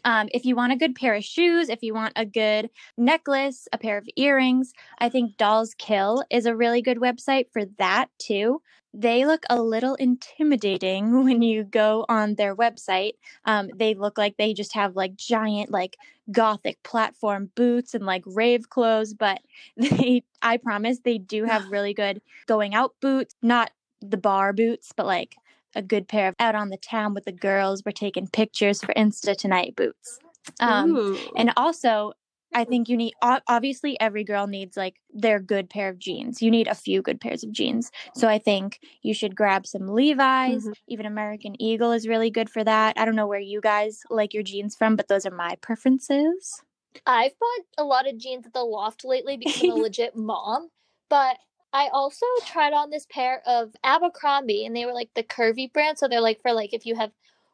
Um, 0.03 0.29
if 0.31 0.45
you 0.45 0.55
want 0.55 0.73
a 0.73 0.77
good 0.77 0.95
pair 0.95 1.15
of 1.15 1.23
shoes, 1.23 1.69
if 1.69 1.81
you 1.81 1.93
want 1.93 2.13
a 2.15 2.25
good 2.25 2.69
necklace, 2.97 3.67
a 3.73 3.77
pair 3.77 3.97
of 3.97 4.07
earrings, 4.15 4.73
I 4.99 5.09
think 5.09 5.37
Dolls 5.37 5.73
Kill 5.77 6.23
is 6.29 6.45
a 6.45 6.55
really 6.55 6.81
good 6.81 6.97
website 6.97 7.45
for 7.51 7.65
that 7.77 8.09
too. 8.17 8.61
They 8.93 9.25
look 9.25 9.43
a 9.49 9.61
little 9.61 9.95
intimidating 9.95 11.23
when 11.23 11.41
you 11.41 11.63
go 11.63 12.05
on 12.09 12.35
their 12.35 12.55
website. 12.55 13.13
Um, 13.45 13.69
they 13.75 13.93
look 13.93 14.17
like 14.17 14.37
they 14.37 14.53
just 14.53 14.73
have 14.73 14.95
like 14.95 15.15
giant, 15.15 15.71
like 15.71 15.97
gothic 16.31 16.81
platform 16.83 17.51
boots 17.55 17.93
and 17.93 18.05
like 18.05 18.23
rave 18.25 18.69
clothes, 18.69 19.13
but 19.13 19.41
they, 19.77 20.23
I 20.41 20.57
promise, 20.57 20.99
they 21.03 21.17
do 21.17 21.45
have 21.45 21.67
really 21.71 21.93
good 21.93 22.21
going 22.47 22.73
out 22.75 22.95
boots, 23.01 23.35
not 23.41 23.71
the 24.01 24.17
bar 24.17 24.51
boots, 24.51 24.91
but 24.95 25.05
like 25.05 25.35
a 25.75 25.81
good 25.81 26.07
pair 26.07 26.27
of 26.27 26.35
out 26.39 26.55
on 26.55 26.69
the 26.69 26.77
town 26.77 27.13
with 27.13 27.25
the 27.25 27.31
girls. 27.31 27.83
We're 27.85 27.91
taking 27.91 28.27
pictures 28.27 28.81
for 28.81 28.93
Insta 28.95 29.35
tonight 29.35 29.75
boots. 29.75 30.19
Um, 30.59 31.17
and 31.35 31.53
also, 31.55 32.13
I 32.53 32.65
think 32.65 32.89
you 32.89 32.97
need 32.97 33.13
obviously 33.21 33.97
every 34.01 34.23
girl 34.25 34.45
needs 34.47 34.75
like 34.75 34.95
their 35.13 35.39
good 35.39 35.69
pair 35.69 35.87
of 35.87 35.99
jeans. 35.99 36.41
You 36.41 36.51
need 36.51 36.67
a 36.67 36.75
few 36.75 37.01
good 37.01 37.21
pairs 37.21 37.43
of 37.43 37.51
jeans. 37.53 37.91
So 38.13 38.27
I 38.27 38.39
think 38.39 38.79
you 39.03 39.13
should 39.13 39.35
grab 39.35 39.65
some 39.65 39.87
Levi's. 39.87 40.67
Mhm. 40.67 40.73
Even 40.87 41.05
American 41.05 41.61
Eagle 41.61 41.93
is 41.93 42.07
really 42.07 42.29
good 42.29 42.49
for 42.49 42.63
that. 42.63 42.97
I 42.97 43.05
don't 43.05 43.15
know 43.15 43.27
where 43.27 43.39
you 43.39 43.61
guys 43.61 44.01
like 44.09 44.33
your 44.33 44.43
jeans 44.43 44.75
from, 44.75 44.97
but 44.97 45.07
those 45.07 45.25
are 45.25 45.31
my 45.31 45.55
preferences. 45.61 46.61
I've 47.05 47.37
bought 47.39 47.65
a 47.77 47.85
lot 47.85 48.05
of 48.07 48.17
jeans 48.17 48.45
at 48.45 48.53
the 48.53 48.65
loft 48.65 49.05
lately 49.05 49.37
because 49.37 49.63
I'm 49.63 49.71
a 49.71 49.75
legit 49.87 50.15
mom. 50.15 50.69
But 51.09 51.37
I 51.73 51.87
also 51.93 52.25
tried 52.45 52.73
on 52.73 52.89
this 52.89 53.07
pair 53.09 53.41
of 53.47 53.73
Abercrombie 53.83 54.65
and 54.65 54.75
they 54.75 54.85
were 54.85 54.93
like 54.93 55.09
the 55.15 55.23
curvy 55.23 55.71
brand. 55.71 55.97
So 55.97 56.07
they're 56.07 56.19
like 56.21 56.41
for 56.41 56.53
like 56.53 56.73
if 56.73 56.85
you 56.85 56.95
have 56.95 57.11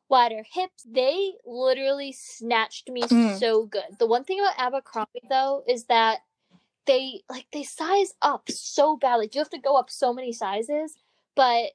wider 0.09 0.43
hips. 0.49 0.83
They 0.89 1.33
literally 1.45 2.11
snatched 2.11 2.89
me 2.89 3.01
Mm. 3.03 3.37
so 3.39 3.65
good. 3.65 3.99
The 3.99 4.07
one 4.07 4.23
thing 4.23 4.39
about 4.39 4.57
Abercrombie 4.59 5.21
though 5.29 5.63
is 5.67 5.85
that 5.85 6.19
they 6.85 7.23
like 7.29 7.47
they 7.51 7.63
size 7.63 8.13
up 8.21 8.49
so 8.49 8.95
bad. 8.97 9.15
Like 9.15 9.35
you 9.35 9.39
have 9.41 9.49
to 9.49 9.59
go 9.59 9.75
up 9.77 9.89
so 9.89 10.13
many 10.13 10.31
sizes. 10.33 10.95
But 11.35 11.71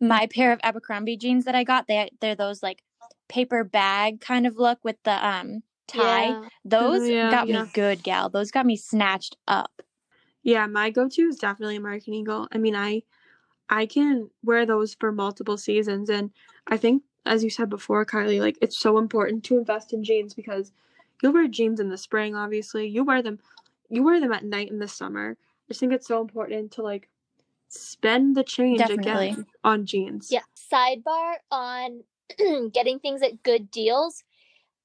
My 0.00 0.26
pair 0.26 0.52
of 0.52 0.60
Abercrombie 0.62 1.16
jeans 1.16 1.44
that 1.44 1.54
I 1.54 1.64
got, 1.64 1.86
they 1.86 2.10
they're 2.20 2.34
those 2.34 2.62
like 2.62 2.82
paper 3.28 3.64
bag 3.64 4.20
kind 4.20 4.46
of 4.46 4.56
look 4.56 4.78
with 4.84 4.96
the 5.04 5.26
um 5.26 5.62
tie. 5.86 6.26
yeah. 6.28 6.48
Those 6.64 7.08
yeah, 7.08 7.30
got 7.30 7.48
yeah. 7.48 7.62
me 7.62 7.70
good, 7.72 8.02
gal. 8.02 8.28
Those 8.28 8.50
got 8.50 8.66
me 8.66 8.76
snatched 8.76 9.36
up. 9.46 9.70
Yeah, 10.46 10.68
my 10.68 10.90
go-to 10.90 11.22
is 11.22 11.38
definitely 11.38 11.74
American 11.74 12.14
Eagle. 12.14 12.46
I 12.52 12.58
mean, 12.58 12.76
I 12.76 13.02
I 13.68 13.84
can 13.84 14.30
wear 14.44 14.64
those 14.64 14.94
for 14.94 15.10
multiple 15.10 15.58
seasons 15.58 16.08
and 16.08 16.30
I 16.68 16.76
think 16.76 17.02
as 17.26 17.42
you 17.42 17.50
said 17.50 17.68
before, 17.68 18.06
Kylie, 18.06 18.38
like 18.40 18.56
it's 18.62 18.78
so 18.78 18.98
important 18.98 19.42
to 19.44 19.58
invest 19.58 19.92
in 19.92 20.04
jeans 20.04 20.34
because 20.34 20.70
you'll 21.20 21.32
wear 21.32 21.48
jeans 21.48 21.80
in 21.80 21.88
the 21.88 21.98
spring, 21.98 22.36
obviously. 22.36 22.86
You 22.86 23.02
wear 23.02 23.22
them 23.22 23.40
you 23.90 24.04
wear 24.04 24.20
them 24.20 24.32
at 24.32 24.44
night 24.44 24.70
in 24.70 24.78
the 24.78 24.86
summer. 24.86 25.36
I 25.40 25.66
just 25.68 25.80
think 25.80 25.92
it's 25.92 26.06
so 26.06 26.20
important 26.20 26.70
to 26.74 26.82
like 26.82 27.08
spend 27.66 28.36
the 28.36 28.44
change 28.44 28.78
Definitely. 28.78 29.30
again 29.30 29.46
on 29.64 29.84
jeans. 29.84 30.28
Yeah. 30.30 30.42
Sidebar 30.72 31.38
on 31.50 32.04
getting 32.72 33.00
things 33.00 33.20
at 33.20 33.42
good 33.42 33.68
deals. 33.72 34.22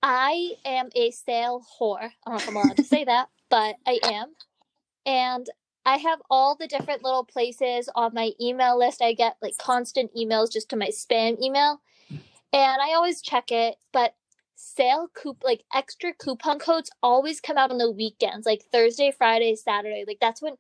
I 0.02 0.54
am 0.66 0.90
a 0.96 1.12
sale 1.12 1.64
whore. 1.80 2.10
I 2.26 2.32
don't 2.32 2.34
know 2.34 2.36
if 2.38 2.48
I'm 2.48 2.56
allowed 2.56 2.78
to 2.78 2.84
say 2.84 3.04
that, 3.04 3.30
but 3.52 3.76
I 3.86 4.00
am. 4.04 4.34
And 5.06 5.48
I 5.86 5.98
have 5.98 6.20
all 6.30 6.56
the 6.56 6.68
different 6.68 7.04
little 7.04 7.24
places 7.24 7.90
on 7.96 8.14
my 8.14 8.32
email 8.40 8.78
list. 8.78 9.02
I 9.02 9.14
get 9.14 9.38
like 9.42 9.58
constant 9.58 10.12
emails 10.16 10.52
just 10.52 10.70
to 10.70 10.76
my 10.76 10.90
spam 10.90 11.42
email. 11.42 11.82
And 12.54 12.82
I 12.82 12.94
always 12.94 13.22
check 13.22 13.52
it, 13.52 13.76
but 13.92 14.14
sale 14.56 15.10
coup 15.14 15.36
like 15.44 15.64
extra 15.74 16.14
coupon 16.14 16.60
codes 16.60 16.92
always 17.02 17.42
come 17.42 17.58
out 17.58 17.72
on 17.72 17.78
the 17.78 17.90
weekends, 17.90 18.46
like 18.46 18.64
Thursday, 18.72 19.12
Friday, 19.12 19.56
Saturday. 19.56 20.04
Like 20.06 20.20
that's 20.22 20.42
when 20.42 20.56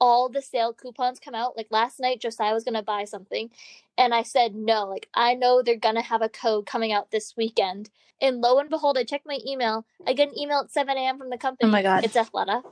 all 0.00 0.28
the 0.28 0.42
sale 0.42 0.72
coupons 0.72 1.20
come 1.20 1.34
out. 1.34 1.56
Like 1.56 1.68
last 1.70 2.00
night, 2.00 2.20
Josiah 2.20 2.54
was 2.54 2.64
gonna 2.64 2.82
buy 2.82 3.04
something, 3.04 3.50
and 3.96 4.14
I 4.14 4.22
said 4.22 4.54
no. 4.54 4.86
Like 4.86 5.08
I 5.14 5.34
know 5.34 5.62
they're 5.62 5.76
gonna 5.76 6.02
have 6.02 6.22
a 6.22 6.28
code 6.28 6.66
coming 6.66 6.92
out 6.92 7.10
this 7.10 7.34
weekend. 7.36 7.90
And 8.20 8.40
lo 8.40 8.58
and 8.58 8.70
behold, 8.70 8.96
I 8.96 9.04
checked 9.04 9.26
my 9.26 9.38
email. 9.46 9.84
I 10.06 10.14
get 10.14 10.30
an 10.30 10.38
email 10.38 10.60
at 10.60 10.72
7 10.72 10.96
a.m. 10.96 11.18
from 11.18 11.30
the 11.30 11.36
company. 11.38 11.68
Oh 11.68 11.72
my 11.72 11.82
God. 11.82 12.04
It's 12.04 12.16
Athleta. 12.16 12.62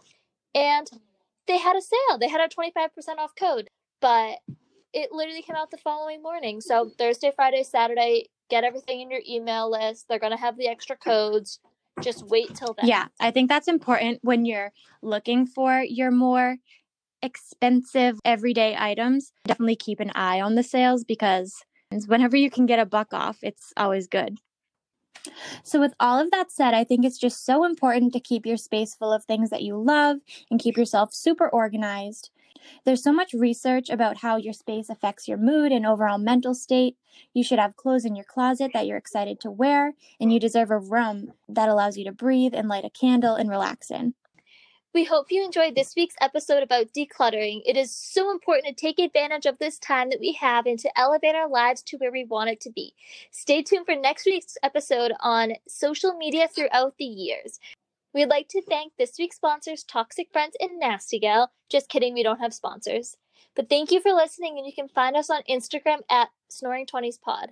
And 0.55 0.89
they 1.47 1.59
had 1.59 1.77
a 1.77 1.83
sale. 1.83 2.19
They 2.19 2.29
had 2.29 2.41
a 2.41 2.49
25% 2.49 3.19
off 3.19 3.33
code. 3.39 3.69
But 4.01 4.39
it 4.93 5.11
literally 5.13 5.43
came 5.43 5.57
out 5.57 5.71
the 5.71 5.79
following 5.79 6.23
morning. 6.23 6.61
So 6.61 6.85
mm-hmm. 6.85 6.95
Thursday, 6.99 7.33
Friday, 7.35 7.63
Saturday, 7.63 8.27
get 8.51 8.65
everything 8.65 9.01
in 9.01 9.11
your 9.11 9.23
email 9.29 9.71
list. 9.71 10.07
They're 10.09 10.19
gonna 10.19 10.37
have 10.37 10.57
the 10.57 10.69
extra 10.69 10.97
codes. 10.97 11.61
Just 12.01 12.27
wait 12.27 12.55
till 12.55 12.75
then. 12.75 12.89
Yeah, 12.89 13.07
I 13.21 13.31
think 13.31 13.49
that's 13.49 13.69
important 13.69 14.19
when 14.23 14.45
you're 14.45 14.73
looking 15.03 15.47
for 15.47 15.83
your 15.83 16.11
more 16.11 16.57
expensive 17.23 18.19
everyday 18.25 18.77
items. 18.77 19.33
Definitely 19.45 19.77
keep 19.77 20.01
an 20.01 20.11
eye 20.15 20.41
on 20.41 20.55
the 20.55 20.63
sales 20.63 21.05
because 21.05 21.55
whenever 22.07 22.37
you 22.37 22.51
can 22.51 22.67
get 22.67 22.79
a 22.79 22.87
buck 22.87 23.13
off, 23.13 23.39
it's 23.43 23.73
always 23.77 24.07
good. 24.07 24.39
So, 25.63 25.81
with 25.81 25.95
all 26.01 26.19
of 26.19 26.31
that 26.31 26.51
said, 26.51 26.75
I 26.75 26.85
think 26.85 27.05
it's 27.05 27.19
just 27.19 27.45
so 27.45 27.65
important 27.65 28.13
to 28.13 28.21
keep 28.21 28.47
your 28.47 28.57
space 28.57 28.95
full 28.95 29.13
of 29.13 29.25
things 29.25 29.51
that 29.51 29.63
you 29.63 29.77
love 29.77 30.19
and 30.51 30.61
keep 30.61 30.77
yourself 30.77 31.15
super 31.15 31.49
organized. 31.49 32.31
There's 32.85 33.03
so 33.03 33.13
much 33.13 33.33
research 33.33 33.91
about 33.91 34.19
how 34.19 34.37
your 34.37 34.53
space 34.53 34.89
affects 34.89 35.27
your 35.27 35.39
mood 35.39 35.73
and 35.73 35.85
overall 35.85 36.19
mental 36.19 36.55
state. 36.55 36.97
You 37.35 37.43
should 37.43 37.59
have 37.59 37.77
clothes 37.77 38.05
in 38.05 38.15
your 38.15 38.25
closet 38.25 38.71
that 38.73 38.87
you're 38.87 38.97
excited 38.97 39.41
to 39.41 39.51
wear, 39.51 39.95
and 40.21 40.33
you 40.33 40.39
deserve 40.39 40.71
a 40.71 40.79
room 40.79 41.33
that 41.49 41.69
allows 41.69 41.97
you 41.97 42.05
to 42.05 42.13
breathe 42.13 42.55
and 42.55 42.69
light 42.69 42.85
a 42.85 42.91
candle 42.91 43.35
and 43.35 43.51
relax 43.51 43.91
in. 43.91 44.15
We 44.95 45.05
hope 45.05 45.29
you 45.31 45.43
enjoyed 45.43 45.75
this 45.75 45.95
week's 45.97 46.17
episode 46.21 46.63
about 46.63 46.93
decluttering. 46.93 47.63
It 47.65 47.79
is 47.79 47.91
so 47.91 48.31
important 48.31 48.67
to 48.67 48.75
take 48.79 48.99
advantage 48.99 49.47
of 49.47 49.59
this 49.59 49.79
time 49.79 50.11
that 50.11 50.21
we 50.21 50.33
have 50.35 50.67
and 50.67 50.79
to 50.81 50.99
elevate 50.99 51.35
our 51.35 51.49
lives 51.49 51.83
to 51.85 51.97
where 51.97 52.13
we 52.13 52.25
want 52.25 52.51
it 52.51 52.61
to 52.61 52.71
be. 52.71 52.93
Stay 53.31 53.63
tuned 53.63 53.87
for 53.87 53.97
next 53.97 54.27
week's 54.27 54.59
episode 54.63 55.13
on 55.21 55.55
social 55.67 56.13
media 56.13 56.47
throughout 56.47 56.93
the 56.99 57.07
years. 57.07 57.59
We'd 58.13 58.27
like 58.27 58.49
to 58.49 58.61
thank 58.61 58.93
this 58.99 59.15
week's 59.19 59.37
sponsors, 59.37 59.83
Toxic 59.83 60.29
Friends 60.31 60.57
and 60.61 60.79
Nasty 60.79 61.19
Gal. 61.19 61.51
Just 61.71 61.89
kidding, 61.89 62.13
we 62.13 62.23
don't 62.23 62.41
have 62.41 62.53
sponsors. 62.53 63.17
But 63.57 63.71
thank 63.71 63.93
you 63.93 64.03
for 64.03 64.13
listening, 64.13 64.59
and 64.59 64.67
you 64.67 64.75
can 64.75 64.89
find 64.89 65.17
us 65.17 65.31
on 65.31 65.41
Instagram 65.49 66.01
at 66.11 66.29
Snoring20spod. 66.51 67.47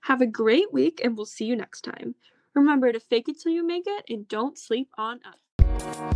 Have 0.00 0.20
a 0.20 0.26
great 0.26 0.72
week, 0.72 1.00
and 1.04 1.16
we'll 1.16 1.26
see 1.26 1.44
you 1.44 1.54
next 1.54 1.82
time. 1.82 2.16
Remember 2.56 2.90
to 2.90 2.98
fake 2.98 3.28
it 3.28 3.40
till 3.40 3.52
you 3.52 3.64
make 3.64 3.84
it, 3.86 4.04
and 4.08 4.26
don't 4.26 4.58
sleep 4.58 4.88
on 4.98 5.20
us. 5.24 5.51
Thank 5.82 6.12